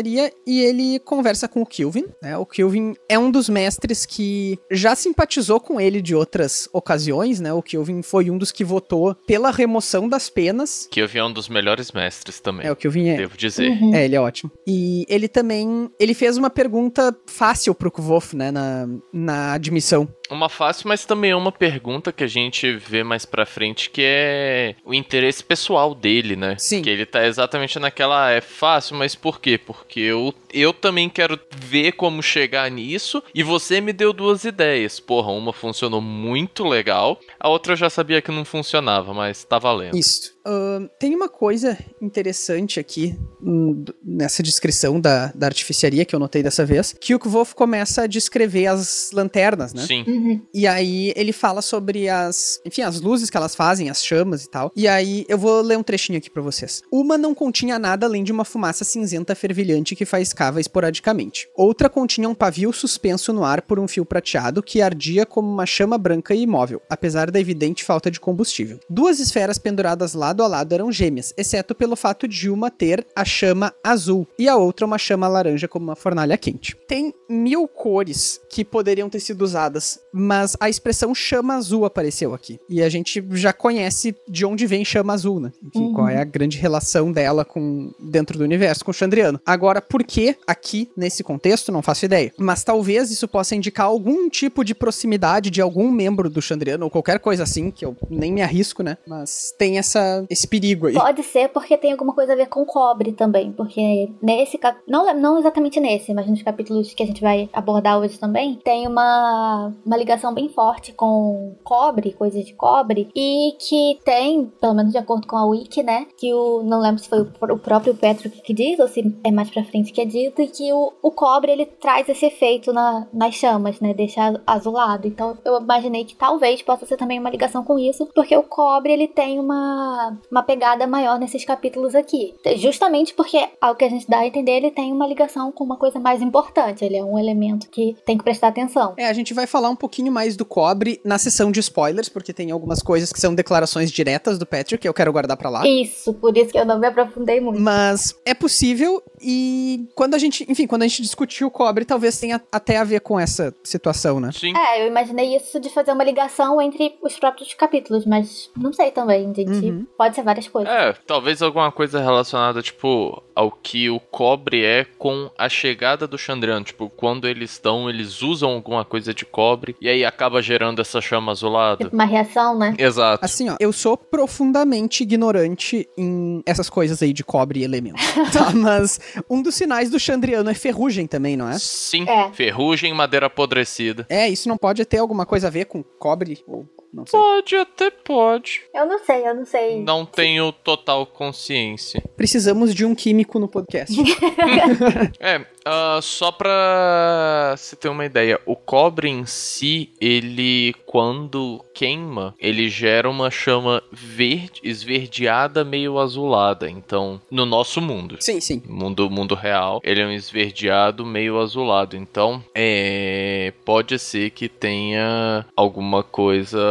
e 0.45 0.61
ele 0.61 0.99
conversa 0.99 1.47
com 1.47 1.61
o 1.61 1.65
Kilvin. 1.65 2.05
Né? 2.21 2.37
O 2.37 2.45
Kilvin 2.45 2.95
é 3.07 3.17
um 3.17 3.29
dos 3.29 3.49
mestres 3.49 4.05
que 4.05 4.57
já 4.71 4.95
simpatizou 4.95 5.59
com 5.59 5.79
ele 5.79 6.01
de 6.01 6.15
outras 6.15 6.67
ocasiões, 6.73 7.39
né? 7.39 7.53
O 7.53 7.61
Kilvin 7.61 8.01
foi 8.01 8.29
um 8.29 8.37
dos 8.37 8.51
que 8.51 8.63
votou 8.63 9.15
pela 9.27 9.51
remoção 9.51 10.07
das 10.07 10.29
penas. 10.29 10.87
Kilvin 10.91 11.17
é 11.17 11.25
um 11.25 11.33
dos 11.33 11.49
melhores 11.49 11.91
mestres 11.91 12.39
também. 12.39 12.65
É, 12.67 12.71
o 12.71 12.75
Kilvin 12.75 13.09
é. 13.09 13.17
Devo 13.17 13.37
dizer. 13.37 13.69
Uhum. 13.69 13.95
É, 13.95 14.05
ele 14.05 14.15
é 14.15 14.21
ótimo. 14.21 14.51
E 14.67 15.05
ele 15.07 15.27
também, 15.27 15.89
ele 15.99 16.13
fez 16.13 16.37
uma 16.37 16.49
pergunta 16.49 17.15
fácil 17.25 17.73
pro 17.75 17.91
Kvof, 17.91 18.35
né, 18.35 18.51
na, 18.51 18.87
na 19.11 19.53
admissão. 19.53 20.07
Uma 20.33 20.49
fácil, 20.49 20.87
mas 20.87 21.05
também 21.05 21.31
é 21.31 21.35
uma 21.35 21.51
pergunta 21.51 22.11
que 22.11 22.23
a 22.23 22.27
gente 22.27 22.75
vê 22.75 23.03
mais 23.03 23.25
pra 23.25 23.45
frente, 23.45 23.89
que 23.89 24.01
é 24.03 24.75
o 24.83 24.93
interesse 24.93 25.43
pessoal 25.43 25.93
dele, 25.93 26.35
né? 26.35 26.55
Sim. 26.57 26.81
Que 26.81 26.89
ele 26.89 27.05
tá 27.05 27.25
exatamente 27.25 27.77
naquela, 27.77 28.31
é 28.31 28.41
fácil, 28.41 28.95
mas 28.97 29.15
por 29.15 29.39
quê? 29.39 29.57
Porque 29.57 29.99
eu, 29.99 30.33
eu 30.51 30.73
também 30.73 31.07
quero 31.07 31.39
ver 31.55 31.93
como 31.93 32.23
chegar 32.23 32.69
nisso, 32.71 33.23
e 33.33 33.43
você 33.43 33.79
me 33.79 33.93
deu 33.93 34.11
duas 34.11 34.43
ideias. 34.43 34.99
Porra, 34.99 35.31
uma 35.31 35.53
funcionou 35.53 36.01
muito 36.01 36.67
legal, 36.67 37.19
a 37.39 37.47
outra 37.47 37.73
eu 37.73 37.77
já 37.77 37.89
sabia 37.89 38.21
que 38.21 38.31
não 38.31 38.43
funcionava, 38.43 39.13
mas 39.13 39.43
tá 39.43 39.59
valendo. 39.59 39.95
Isso. 39.95 40.33
Uh, 40.45 40.89
tem 40.99 41.15
uma 41.15 41.29
coisa 41.29 41.77
interessante 42.01 42.79
aqui 42.79 43.15
hum, 43.41 43.83
nessa 44.03 44.43
descrição 44.43 44.99
da, 44.99 45.31
da 45.33 45.47
artificiaria 45.47 46.03
que 46.03 46.13
eu 46.13 46.19
notei 46.19 46.43
dessa 46.43 46.65
vez, 46.65 46.93
que 46.99 47.15
o 47.15 47.19
Kvolf 47.19 47.53
começa 47.53 48.03
a 48.03 48.07
descrever 48.07 48.67
as 48.67 49.11
lanternas, 49.13 49.73
né? 49.73 49.85
Sim. 49.85 50.03
Uhum. 50.05 50.41
E 50.53 50.67
aí 50.67 51.13
ele 51.15 51.31
fala 51.31 51.61
sobre 51.61 52.09
as, 52.09 52.59
enfim, 52.65 52.81
as 52.81 52.99
luzes 52.99 53.29
que 53.29 53.37
elas 53.37 53.55
fazem, 53.55 53.89
as 53.89 54.03
chamas 54.03 54.43
e 54.43 54.49
tal. 54.49 54.71
E 54.75 54.87
aí 54.87 55.25
eu 55.29 55.37
vou 55.37 55.61
ler 55.61 55.77
um 55.77 55.83
trechinho 55.83 56.17
aqui 56.17 56.29
para 56.29 56.41
vocês. 56.41 56.81
Uma 56.91 57.17
não 57.17 57.33
continha 57.33 57.79
nada 57.79 58.05
além 58.05 58.23
de 58.23 58.31
uma 58.31 58.43
fumaça 58.43 58.83
cinzenta 58.83 59.35
fervilhante 59.35 59.95
que 59.95 60.05
faiscava 60.05 60.59
esporadicamente. 60.59 61.47
Outra 61.55 61.89
continha 61.89 62.27
um 62.27 62.35
pavio 62.35 62.73
suspenso 62.73 63.31
no 63.31 63.43
ar 63.43 63.61
por 63.61 63.79
um 63.79 63.87
fio 63.87 64.05
prateado 64.05 64.61
que 64.61 64.81
ardia 64.81 65.25
como 65.25 65.49
uma 65.49 65.65
chama 65.65 65.97
branca 65.97 66.35
e 66.35 66.41
imóvel, 66.41 66.81
apesar 66.89 67.31
da 67.31 67.39
evidente 67.39 67.83
falta 67.83 68.11
de 68.11 68.19
combustível. 68.19 68.79
Duas 68.89 69.19
esferas 69.19 69.57
penduradas 69.57 70.13
lado 70.33 70.43
a 70.43 70.47
lado 70.47 70.73
eram 70.73 70.91
gêmeas, 70.91 71.33
exceto 71.37 71.75
pelo 71.75 71.95
fato 71.95 72.27
de 72.27 72.49
uma 72.49 72.71
ter 72.71 73.05
a 73.15 73.23
chama 73.23 73.71
azul 73.83 74.27
e 74.37 74.47
a 74.47 74.55
outra 74.55 74.85
uma 74.85 74.97
chama 74.97 75.27
laranja 75.27 75.67
como 75.67 75.85
uma 75.85 75.95
fornalha 75.95 76.37
quente. 76.37 76.75
Tem 76.87 77.13
mil 77.29 77.67
cores 77.67 78.39
que 78.49 78.65
poderiam 78.65 79.09
ter 79.09 79.19
sido 79.19 79.43
usadas, 79.43 79.99
mas 80.11 80.57
a 80.59 80.69
expressão 80.69 81.13
chama 81.13 81.55
azul 81.55 81.85
apareceu 81.85 82.33
aqui. 82.33 82.59
E 82.67 82.81
a 82.81 82.89
gente 82.89 83.23
já 83.31 83.53
conhece 83.53 84.15
de 84.27 84.45
onde 84.45 84.65
vem 84.65 84.83
chama 84.83 85.13
azul, 85.13 85.39
né? 85.39 85.51
Enfim, 85.63 85.85
uhum. 85.85 85.93
qual 85.93 86.09
é 86.09 86.19
a 86.19 86.23
grande 86.23 86.57
relação 86.57 87.11
dela 87.11 87.45
com 87.45 87.91
dentro 87.99 88.37
do 88.37 88.43
universo 88.43 88.83
com 88.83 88.91
o 88.91 88.93
Chandriano. 88.93 89.39
Agora, 89.45 89.81
por 89.81 90.03
que 90.03 90.35
aqui 90.47 90.89
nesse 90.97 91.23
contexto, 91.23 91.71
não 91.71 91.81
faço 91.81 92.05
ideia. 92.05 92.31
Mas 92.37 92.63
talvez 92.63 93.11
isso 93.11 93.27
possa 93.27 93.55
indicar 93.55 93.85
algum 93.85 94.29
tipo 94.29 94.63
de 94.63 94.73
proximidade 94.73 95.49
de 95.49 95.61
algum 95.61 95.91
membro 95.91 96.29
do 96.29 96.41
Chandriano 96.41 96.85
ou 96.85 96.91
qualquer 96.91 97.19
coisa 97.19 97.43
assim, 97.43 97.69
que 97.69 97.85
eu 97.85 97.95
nem 98.09 98.31
me 98.31 98.41
arrisco, 98.41 98.81
né? 98.81 98.97
Mas 99.05 99.53
tem 99.57 99.77
essa 99.77 100.22
esse 100.29 100.47
perigo 100.47 100.87
aí. 100.87 100.93
Pode 100.93 101.23
ser 101.23 101.49
porque 101.49 101.77
tem 101.77 101.91
alguma 101.91 102.13
coisa 102.13 102.33
a 102.33 102.35
ver 102.35 102.47
com 102.47 102.65
cobre 102.65 103.11
também, 103.11 103.51
porque 103.51 104.09
nesse 104.21 104.59
não 104.87 105.13
não 105.13 105.39
exatamente 105.39 105.79
nesse, 105.79 106.13
mas 106.13 106.27
nos 106.27 106.41
capítulos 106.41 106.93
que 106.93 107.03
a 107.03 107.05
gente 107.05 107.21
vai 107.21 107.49
abordar 107.53 107.99
hoje 107.99 108.19
também, 108.19 108.59
tem 108.63 108.87
uma 108.87 109.71
uma 109.85 109.97
ligação 109.97 110.33
bem 110.33 110.49
forte 110.49 110.93
com 110.93 111.55
cobre, 111.63 112.13
coisas 112.13 112.45
de 112.45 112.53
cobre, 112.53 113.09
e 113.15 113.55
que 113.59 113.99
tem, 114.03 114.45
pelo 114.59 114.73
menos 114.73 114.91
de 114.91 114.97
acordo 114.97 115.27
com 115.27 115.37
a 115.37 115.45
Wiki, 115.45 115.83
né, 115.83 116.07
que 116.17 116.33
o, 116.33 116.63
não 116.63 116.79
lembro 116.79 117.01
se 117.01 117.09
foi 117.09 117.21
o, 117.21 117.53
o 117.53 117.59
próprio 117.59 117.95
Petro 117.95 118.29
que 118.29 118.53
diz, 118.53 118.79
ou 118.79 118.87
se 118.87 119.15
é 119.23 119.31
mais 119.31 119.49
pra 119.49 119.63
frente 119.63 119.91
que 119.91 120.01
é 120.01 120.05
dito, 120.05 120.41
e 120.41 120.47
que 120.47 120.71
o, 120.73 120.93
o 121.01 121.11
cobre, 121.11 121.51
ele 121.51 121.65
traz 121.65 122.07
esse 122.09 122.25
efeito 122.25 122.71
na, 122.73 123.07
nas 123.13 123.35
chamas, 123.35 123.79
né, 123.79 123.93
deixa 123.93 124.41
azulado. 124.45 125.07
Então, 125.07 125.37
eu 125.43 125.59
imaginei 125.59 126.05
que 126.05 126.15
talvez 126.15 126.61
possa 126.61 126.85
ser 126.85 126.97
também 126.97 127.19
uma 127.19 127.29
ligação 127.29 127.63
com 127.63 127.77
isso, 127.79 128.05
porque 128.13 128.35
o 128.35 128.43
cobre, 128.43 128.93
ele 128.93 129.07
tem 129.07 129.39
uma, 129.39 130.12
uma 130.29 130.43
pegada 130.43 130.85
maior 130.87 131.19
nesses 131.19 131.45
capítulos 131.45 131.95
aqui. 131.95 132.33
Justamente 132.57 133.13
porque, 133.13 133.47
ao 133.59 133.75
que 133.75 133.85
a 133.85 133.89
gente 133.89 134.07
dá 134.07 134.19
a 134.19 134.27
entender, 134.27 134.51
ele 134.51 134.71
tem 134.71 134.91
uma 134.91 135.07
ligação 135.07 135.51
com 135.51 135.63
uma 135.63 135.77
coisa 135.77 135.99
mais 135.99 136.21
importante, 136.21 136.83
ele 136.83 136.97
é 136.97 137.03
um 137.03 137.17
elemento 137.17 137.69
que 137.69 137.95
tem 138.05 138.17
que 138.17 138.23
prestar 138.23 138.47
atenção. 138.49 138.93
É, 138.97 139.07
a 139.07 139.13
gente 139.13 139.33
vai 139.33 139.47
falar 139.47 139.69
um 139.69 139.75
pouquinho 139.75 140.11
mais 140.11 140.35
do 140.35 140.45
cobre 140.45 140.99
na 141.03 141.17
sessão 141.17 141.51
de 141.51 141.59
spoilers, 141.59 142.09
porque 142.09 142.33
tem 142.33 142.51
algumas 142.51 142.81
coisas 142.81 143.11
que 143.11 143.19
são 143.19 143.33
declarações 143.33 143.91
diretas 143.91 144.37
do 144.37 144.45
Patrick 144.45 144.81
que 144.81 144.87
eu 144.87 144.93
quero 144.93 145.11
guardar 145.11 145.37
para 145.37 145.49
lá. 145.49 145.67
Isso, 145.67 146.13
por 146.13 146.35
isso 146.37 146.51
que 146.51 146.57
eu 146.57 146.65
não 146.65 146.79
me 146.79 146.87
aprofundei 146.87 147.39
muito. 147.39 147.59
Mas 147.59 148.15
é 148.25 148.33
possível 148.33 149.01
e 149.23 149.87
quando 149.95 150.15
a 150.15 150.17
gente, 150.17 150.45
enfim, 150.49 150.67
quando 150.67 150.83
a 150.83 150.87
gente 150.87 151.01
discutiu 151.01 151.47
o 151.47 151.51
cobre, 151.51 151.85
talvez 151.85 152.19
tenha 152.19 152.41
até 152.51 152.77
a 152.77 152.83
ver 152.83 153.01
com 153.01 153.19
essa 153.19 153.53
situação, 153.63 154.19
né? 154.19 154.31
Sim. 154.31 154.53
É, 154.55 154.83
eu 154.83 154.87
imaginei 154.87 155.35
isso 155.35 155.59
de 155.59 155.69
fazer 155.69 155.91
uma 155.91 156.03
ligação 156.03 156.61
entre 156.61 156.95
os 157.01 157.17
próprios 157.17 157.53
capítulos, 157.53 158.05
mas 158.05 158.49
não 158.57 158.73
sei 158.73 158.91
também, 158.91 159.33
gente. 159.33 159.49
Uhum. 159.51 159.87
Pode 159.97 160.15
ser 160.15 160.23
várias 160.23 160.47
coisas. 160.47 160.71
É, 160.71 160.93
talvez 161.05 161.41
alguma 161.41 161.71
coisa 161.71 162.01
relacionada, 162.01 162.61
tipo, 162.61 163.23
ao 163.35 163.51
que 163.51 163.89
o 163.89 163.99
cobre 163.99 164.63
é 164.63 164.85
com 164.97 165.29
a 165.37 165.49
chegada 165.49 166.07
do 166.07 166.17
Chandriano. 166.17 166.65
Tipo, 166.65 166.89
quando 166.89 167.27
eles 167.27 167.51
estão, 167.51 167.89
eles 167.89 168.21
usam 168.21 168.51
alguma 168.51 168.85
coisa 168.85 169.13
de 169.13 169.25
cobre 169.25 169.75
e 169.79 169.89
aí 169.89 170.05
acaba 170.05 170.41
gerando 170.41 170.81
essa 170.81 171.01
chama 171.01 171.31
azulada. 171.31 171.83
Tipo 171.83 171.95
uma 171.95 172.05
reação, 172.05 172.57
né? 172.57 172.75
Exato. 172.77 173.23
Assim, 173.23 173.49
ó, 173.49 173.55
eu 173.59 173.71
sou 173.71 173.97
profundamente 173.97 175.03
ignorante 175.03 175.87
em 175.97 176.41
essas 176.45 176.69
coisas 176.69 177.01
aí 177.01 177.13
de 177.13 177.23
cobre 177.23 177.61
e 177.61 177.63
elementos. 177.63 178.03
tá, 178.31 178.51
mas 178.53 178.99
um 179.29 179.41
dos 179.41 179.55
sinais 179.55 179.89
do 179.89 179.99
Chandriano 179.99 180.49
é 180.49 180.53
ferrugem 180.53 181.07
também, 181.07 181.35
não 181.35 181.49
é? 181.49 181.57
Sim, 181.59 182.07
é. 182.07 182.31
ferrugem 182.31 182.91
e 182.91 182.93
madeira 182.93 183.27
apodrecida. 183.27 184.05
É, 184.09 184.27
isso 184.29 184.47
não 184.49 184.57
pode 184.57 184.83
ter 184.85 184.97
alguma 184.97 185.25
coisa 185.25 185.47
a 185.47 185.49
ver 185.49 185.65
com 185.65 185.83
cobre 185.83 186.43
ou 186.47 186.67
não 186.93 187.07
sei. 187.07 187.19
Pode, 187.19 187.55
até 187.55 187.89
pode. 187.89 188.61
Eu 188.71 188.85
não 188.85 188.99
sei, 188.99 189.27
eu 189.27 189.33
não 189.33 189.45
sei. 189.45 189.81
Não 189.81 190.05
tenho 190.05 190.51
total 190.51 191.07
consciência. 191.07 192.03
Precisamos 192.15 192.73
de 192.75 192.85
um 192.85 192.93
químico 192.93 193.39
no 193.39 193.47
podcast. 193.47 193.95
é, 195.19 195.43
Uh, 195.65 196.01
só 196.01 196.31
pra 196.31 197.55
você 197.57 197.75
ter 197.75 197.89
uma 197.89 198.05
ideia, 198.05 198.39
o 198.45 198.55
cobre 198.55 199.07
em 199.09 199.25
si, 199.25 199.91
ele 199.99 200.73
quando 200.85 201.63
queima, 201.73 202.35
ele 202.37 202.69
gera 202.69 203.09
uma 203.09 203.31
chama 203.31 203.81
verde, 203.91 204.61
esverdeada, 204.63 205.63
meio 205.63 205.97
azulada. 205.97 206.69
Então, 206.69 207.19
no 207.31 207.45
nosso 207.45 207.81
mundo. 207.81 208.17
Sim, 208.19 208.39
sim. 208.39 208.61
Mundo, 208.67 209.09
mundo 209.09 209.35
real, 209.35 209.79
ele 209.83 210.01
é 210.01 210.05
um 210.05 210.11
esverdeado, 210.11 211.05
meio 211.05 211.39
azulado. 211.39 211.95
Então, 211.95 212.43
é, 212.53 213.53
pode 213.65 213.97
ser 213.97 214.29
que 214.31 214.47
tenha 214.47 215.45
alguma 215.55 216.03
coisa. 216.03 216.61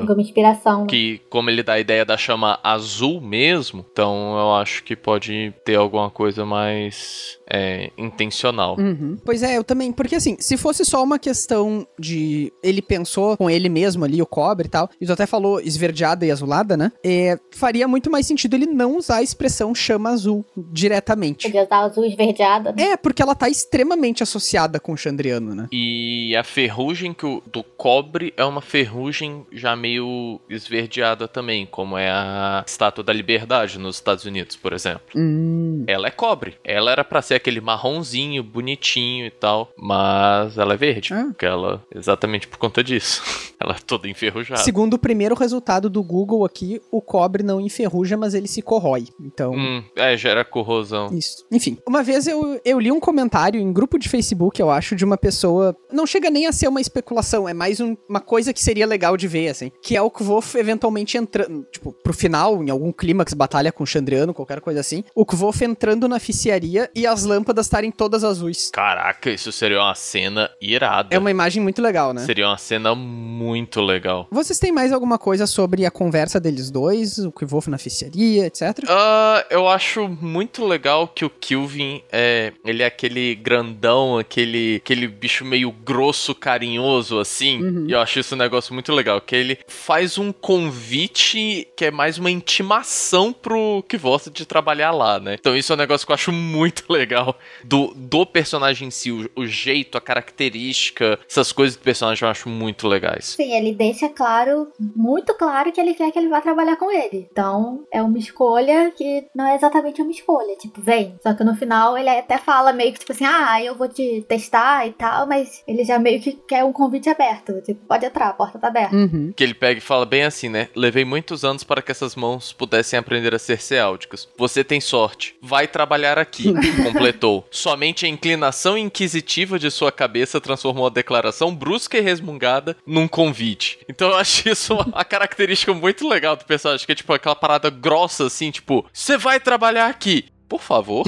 Alguma 0.00 0.20
inspiração. 0.20 0.86
Que, 0.86 1.20
como 1.28 1.50
ele 1.50 1.62
dá 1.62 1.74
a 1.74 1.80
ideia 1.80 2.04
da 2.04 2.16
chama 2.16 2.60
azul 2.62 3.20
mesmo, 3.20 3.84
então 3.92 4.36
eu 4.38 4.54
acho 4.54 4.84
que 4.84 4.94
pode 4.94 5.52
ter 5.64 5.76
alguma 5.76 6.10
coisa 6.10 6.44
mais 6.44 7.38
é, 7.50 7.90
intencional. 7.98 8.41
Uhum. 8.78 9.16
Pois 9.24 9.42
é, 9.42 9.56
eu 9.56 9.64
também. 9.64 9.92
Porque 9.92 10.16
assim, 10.16 10.36
se 10.38 10.56
fosse 10.56 10.84
só 10.84 11.02
uma 11.02 11.18
questão 11.18 11.86
de. 11.98 12.52
Ele 12.62 12.82
pensou 12.82 13.36
com 13.36 13.48
ele 13.50 13.68
mesmo 13.68 14.04
ali, 14.04 14.20
o 14.20 14.26
cobre 14.26 14.66
e 14.66 14.70
tal, 14.70 14.88
e 15.00 15.06
tu 15.06 15.12
até 15.12 15.26
falou 15.26 15.60
esverdeada 15.60 16.24
e 16.26 16.30
azulada, 16.30 16.76
né? 16.76 16.92
É, 17.04 17.38
faria 17.52 17.86
muito 17.86 18.10
mais 18.10 18.26
sentido 18.26 18.54
ele 18.54 18.66
não 18.66 18.96
usar 18.96 19.16
a 19.16 19.22
expressão 19.22 19.74
chama 19.74 20.10
azul 20.10 20.44
diretamente. 20.56 21.48
Podia 21.48 21.64
usar 21.64 21.80
azul 21.80 22.04
esverdeada. 22.04 22.72
Né? 22.72 22.82
É, 22.82 22.96
porque 22.96 23.22
ela 23.22 23.34
tá 23.34 23.48
extremamente 23.48 24.22
associada 24.22 24.80
com 24.80 24.92
o 24.92 24.96
Chandriano, 24.96 25.54
né? 25.54 25.68
E 25.72 26.34
a 26.36 26.44
ferrugem 26.44 27.12
que 27.12 27.26
o, 27.26 27.42
do 27.46 27.62
cobre 27.62 28.32
é 28.36 28.44
uma 28.44 28.60
ferrugem 28.60 29.46
já 29.52 29.76
meio 29.76 30.40
esverdeada 30.48 31.28
também, 31.28 31.66
como 31.66 31.98
é 31.98 32.10
a 32.10 32.64
Estátua 32.66 33.04
da 33.04 33.12
Liberdade 33.12 33.78
nos 33.78 33.96
Estados 33.96 34.24
Unidos, 34.24 34.56
por 34.56 34.72
exemplo. 34.72 35.02
Hum. 35.14 35.84
Ela 35.86 36.08
é 36.08 36.10
cobre. 36.10 36.56
Ela 36.64 36.92
era 36.92 37.04
para 37.04 37.20
ser 37.20 37.34
aquele 37.34 37.60
marronzinho, 37.60 38.31
bonitinho 38.40 39.26
e 39.26 39.30
tal. 39.30 39.72
Mas 39.76 40.56
ela 40.56 40.74
é 40.74 40.76
verde. 40.76 41.12
Ah. 41.12 41.24
Porque 41.26 41.44
ela, 41.44 41.82
exatamente 41.92 42.46
por 42.46 42.58
conta 42.58 42.84
disso. 42.84 43.22
ela 43.58 43.74
é 43.74 43.78
toda 43.84 44.08
enferrujada. 44.08 44.62
Segundo 44.62 44.94
o 44.94 44.98
primeiro 44.98 45.34
resultado 45.34 45.90
do 45.90 46.02
Google 46.02 46.44
aqui, 46.44 46.80
o 46.90 47.00
cobre 47.00 47.42
não 47.42 47.60
enferruja, 47.60 48.16
mas 48.16 48.34
ele 48.34 48.48
se 48.48 48.62
corrói. 48.62 49.06
Então. 49.20 49.52
Hum, 49.52 49.82
é, 49.96 50.16
gera 50.16 50.44
corrosão. 50.44 51.12
Isso. 51.12 51.44
Enfim, 51.50 51.78
uma 51.86 52.02
vez 52.02 52.26
eu, 52.26 52.60
eu 52.64 52.78
li 52.78 52.92
um 52.92 53.00
comentário 53.00 53.60
em 53.60 53.72
grupo 53.72 53.98
de 53.98 54.08
Facebook, 54.08 54.60
eu 54.60 54.70
acho, 54.70 54.94
de 54.94 55.04
uma 55.04 55.16
pessoa. 55.16 55.76
Não 55.90 56.06
chega 56.06 56.30
nem 56.30 56.46
a 56.46 56.52
ser 56.52 56.68
uma 56.68 56.80
especulação, 56.80 57.48
é 57.48 57.54
mais 57.54 57.80
um, 57.80 57.96
uma 58.08 58.20
coisa 58.20 58.52
que 58.52 58.60
seria 58.60 58.86
legal 58.86 59.16
de 59.16 59.26
ver, 59.26 59.48
assim. 59.48 59.70
Que 59.82 59.96
é 59.96 60.02
o 60.02 60.10
Kvof 60.10 60.56
eventualmente 60.56 61.16
entrando, 61.16 61.66
tipo, 61.70 61.92
pro 61.92 62.12
final, 62.12 62.62
em 62.62 62.70
algum 62.70 62.92
clímax, 62.92 63.32
batalha 63.34 63.72
com 63.72 63.84
o 63.84 63.86
Chandriano, 63.86 64.34
qualquer 64.34 64.60
coisa 64.60 64.80
assim. 64.80 65.04
O 65.14 65.24
Kvof 65.24 65.64
entrando 65.64 66.08
na 66.08 66.18
ficiaria 66.18 66.90
e 66.94 67.06
as 67.06 67.24
lâmpadas 67.24 67.66
estarem 67.66 67.90
todas 67.90 68.21
azuis. 68.24 68.70
Caraca, 68.72 69.30
isso 69.30 69.52
seria 69.52 69.80
uma 69.80 69.94
cena 69.94 70.50
irada. 70.60 71.14
É 71.14 71.18
uma 71.18 71.30
imagem 71.30 71.62
muito 71.62 71.80
legal, 71.80 72.12
né? 72.12 72.22
Seria 72.22 72.46
uma 72.46 72.58
cena 72.58 72.94
muito 72.94 73.80
legal. 73.80 74.26
Vocês 74.30 74.58
têm 74.58 74.72
mais 74.72 74.92
alguma 74.92 75.18
coisa 75.18 75.46
sobre 75.46 75.86
a 75.86 75.90
conversa 75.90 76.40
deles 76.40 76.70
dois, 76.70 77.18
o 77.18 77.32
Kvolf 77.32 77.68
na 77.68 77.78
ficiaria, 77.78 78.46
etc? 78.46 78.78
Uh, 78.80 79.44
eu 79.50 79.68
acho 79.68 80.08
muito 80.08 80.64
legal 80.66 81.08
que 81.08 81.24
o 81.24 81.30
Kilvin 81.30 82.02
é. 82.10 82.52
Ele 82.64 82.82
é 82.82 82.86
aquele 82.86 83.34
grandão, 83.34 84.18
aquele, 84.18 84.76
aquele 84.76 85.06
bicho 85.06 85.44
meio 85.44 85.70
grosso, 85.70 86.34
carinhoso, 86.34 87.18
assim. 87.18 87.62
Uhum. 87.62 87.86
E 87.88 87.92
eu 87.92 88.00
acho 88.00 88.20
isso 88.20 88.34
um 88.34 88.38
negócio 88.38 88.72
muito 88.74 88.92
legal. 88.92 89.20
Que 89.20 89.36
ele 89.36 89.58
faz 89.66 90.18
um 90.18 90.32
convite 90.32 91.68
que 91.76 91.86
é 91.86 91.90
mais 91.90 92.18
uma 92.18 92.30
intimação 92.30 93.32
pro 93.32 93.84
Kvolf 93.88 94.28
de 94.28 94.46
trabalhar 94.46 94.90
lá, 94.90 95.18
né? 95.18 95.36
Então 95.38 95.56
isso 95.56 95.72
é 95.72 95.74
um 95.74 95.78
negócio 95.78 96.06
que 96.06 96.12
eu 96.12 96.14
acho 96.14 96.32
muito 96.32 96.84
legal 96.92 97.38
do, 97.64 97.92
do 98.12 98.26
personagem 98.26 98.88
em 98.88 98.90
si, 98.90 99.10
o, 99.10 99.30
o 99.34 99.46
jeito, 99.46 99.96
a 99.96 100.00
característica, 100.00 101.18
essas 101.26 101.50
coisas 101.50 101.76
do 101.76 101.82
personagem 101.82 102.26
eu 102.26 102.30
acho 102.30 102.46
muito 102.46 102.86
legais. 102.86 103.24
Sim, 103.24 103.56
ele 103.56 103.74
deixa 103.74 104.06
claro, 104.10 104.70
muito 104.78 105.32
claro 105.32 105.72
que 105.72 105.80
ele 105.80 105.94
quer 105.94 106.10
que 106.10 106.18
ele 106.18 106.28
vá 106.28 106.42
trabalhar 106.42 106.76
com 106.76 106.92
ele. 106.92 107.26
Então, 107.32 107.84
é 107.90 108.02
uma 108.02 108.18
escolha 108.18 108.92
que 108.94 109.24
não 109.34 109.46
é 109.46 109.54
exatamente 109.54 110.02
uma 110.02 110.10
escolha, 110.10 110.54
tipo, 110.56 110.78
vem. 110.82 111.16
Só 111.22 111.32
que 111.32 111.42
no 111.42 111.56
final 111.56 111.96
ele 111.96 112.10
até 112.10 112.36
fala 112.36 112.70
meio 112.70 112.92
que 112.92 112.98
tipo 112.98 113.12
assim, 113.12 113.24
ah, 113.24 113.62
eu 113.62 113.74
vou 113.74 113.88
te 113.88 114.22
testar 114.28 114.86
e 114.86 114.92
tal, 114.92 115.26
mas 115.26 115.62
ele 115.66 115.82
já 115.82 115.98
meio 115.98 116.20
que 116.20 116.32
quer 116.46 116.64
um 116.64 116.72
convite 116.72 117.08
aberto. 117.08 117.62
Tipo, 117.62 117.80
pode 117.86 118.04
entrar, 118.04 118.28
a 118.28 118.34
porta 118.34 118.58
tá 118.58 118.68
aberta. 118.68 118.94
Uhum. 118.94 119.32
Que 119.34 119.42
ele 119.42 119.54
pega 119.54 119.78
e 119.78 119.82
fala 119.82 120.04
bem 120.04 120.24
assim, 120.24 120.50
né? 120.50 120.68
Levei 120.76 121.06
muitos 121.06 121.46
anos 121.46 121.64
para 121.64 121.80
que 121.80 121.90
essas 121.90 122.14
mãos 122.14 122.52
pudessem 122.52 122.98
aprender 122.98 123.34
a 123.34 123.38
ser 123.38 123.58
ceálticas. 123.58 124.28
Você 124.36 124.62
tem 124.62 124.82
sorte. 124.82 125.34
Vai 125.40 125.66
trabalhar 125.66 126.18
aqui. 126.18 126.52
Completou. 126.84 127.46
Somente 127.50 128.01
a 128.06 128.08
inclinação 128.08 128.76
inquisitiva 128.76 129.58
de 129.58 129.70
sua 129.70 129.92
cabeça 129.92 130.40
transformou 130.40 130.86
a 130.86 130.90
declaração 130.90 131.54
brusca 131.54 131.98
e 131.98 132.00
resmungada 132.00 132.76
num 132.86 133.06
convite. 133.06 133.78
Então 133.88 134.10
eu 134.10 134.16
acho 134.16 134.48
isso 134.48 134.74
uma 134.80 135.04
característica 135.04 135.72
muito 135.72 136.08
legal 136.08 136.36
do 136.36 136.44
personagem, 136.44 136.84
que 136.86 136.92
é 136.92 136.94
tipo 136.94 137.12
aquela 137.12 137.36
parada 137.36 137.70
grossa 137.70 138.26
assim, 138.26 138.50
tipo, 138.50 138.86
você 138.92 139.16
vai 139.16 139.38
trabalhar 139.38 139.88
aqui 139.88 140.31
por 140.52 140.60
favor. 140.60 141.06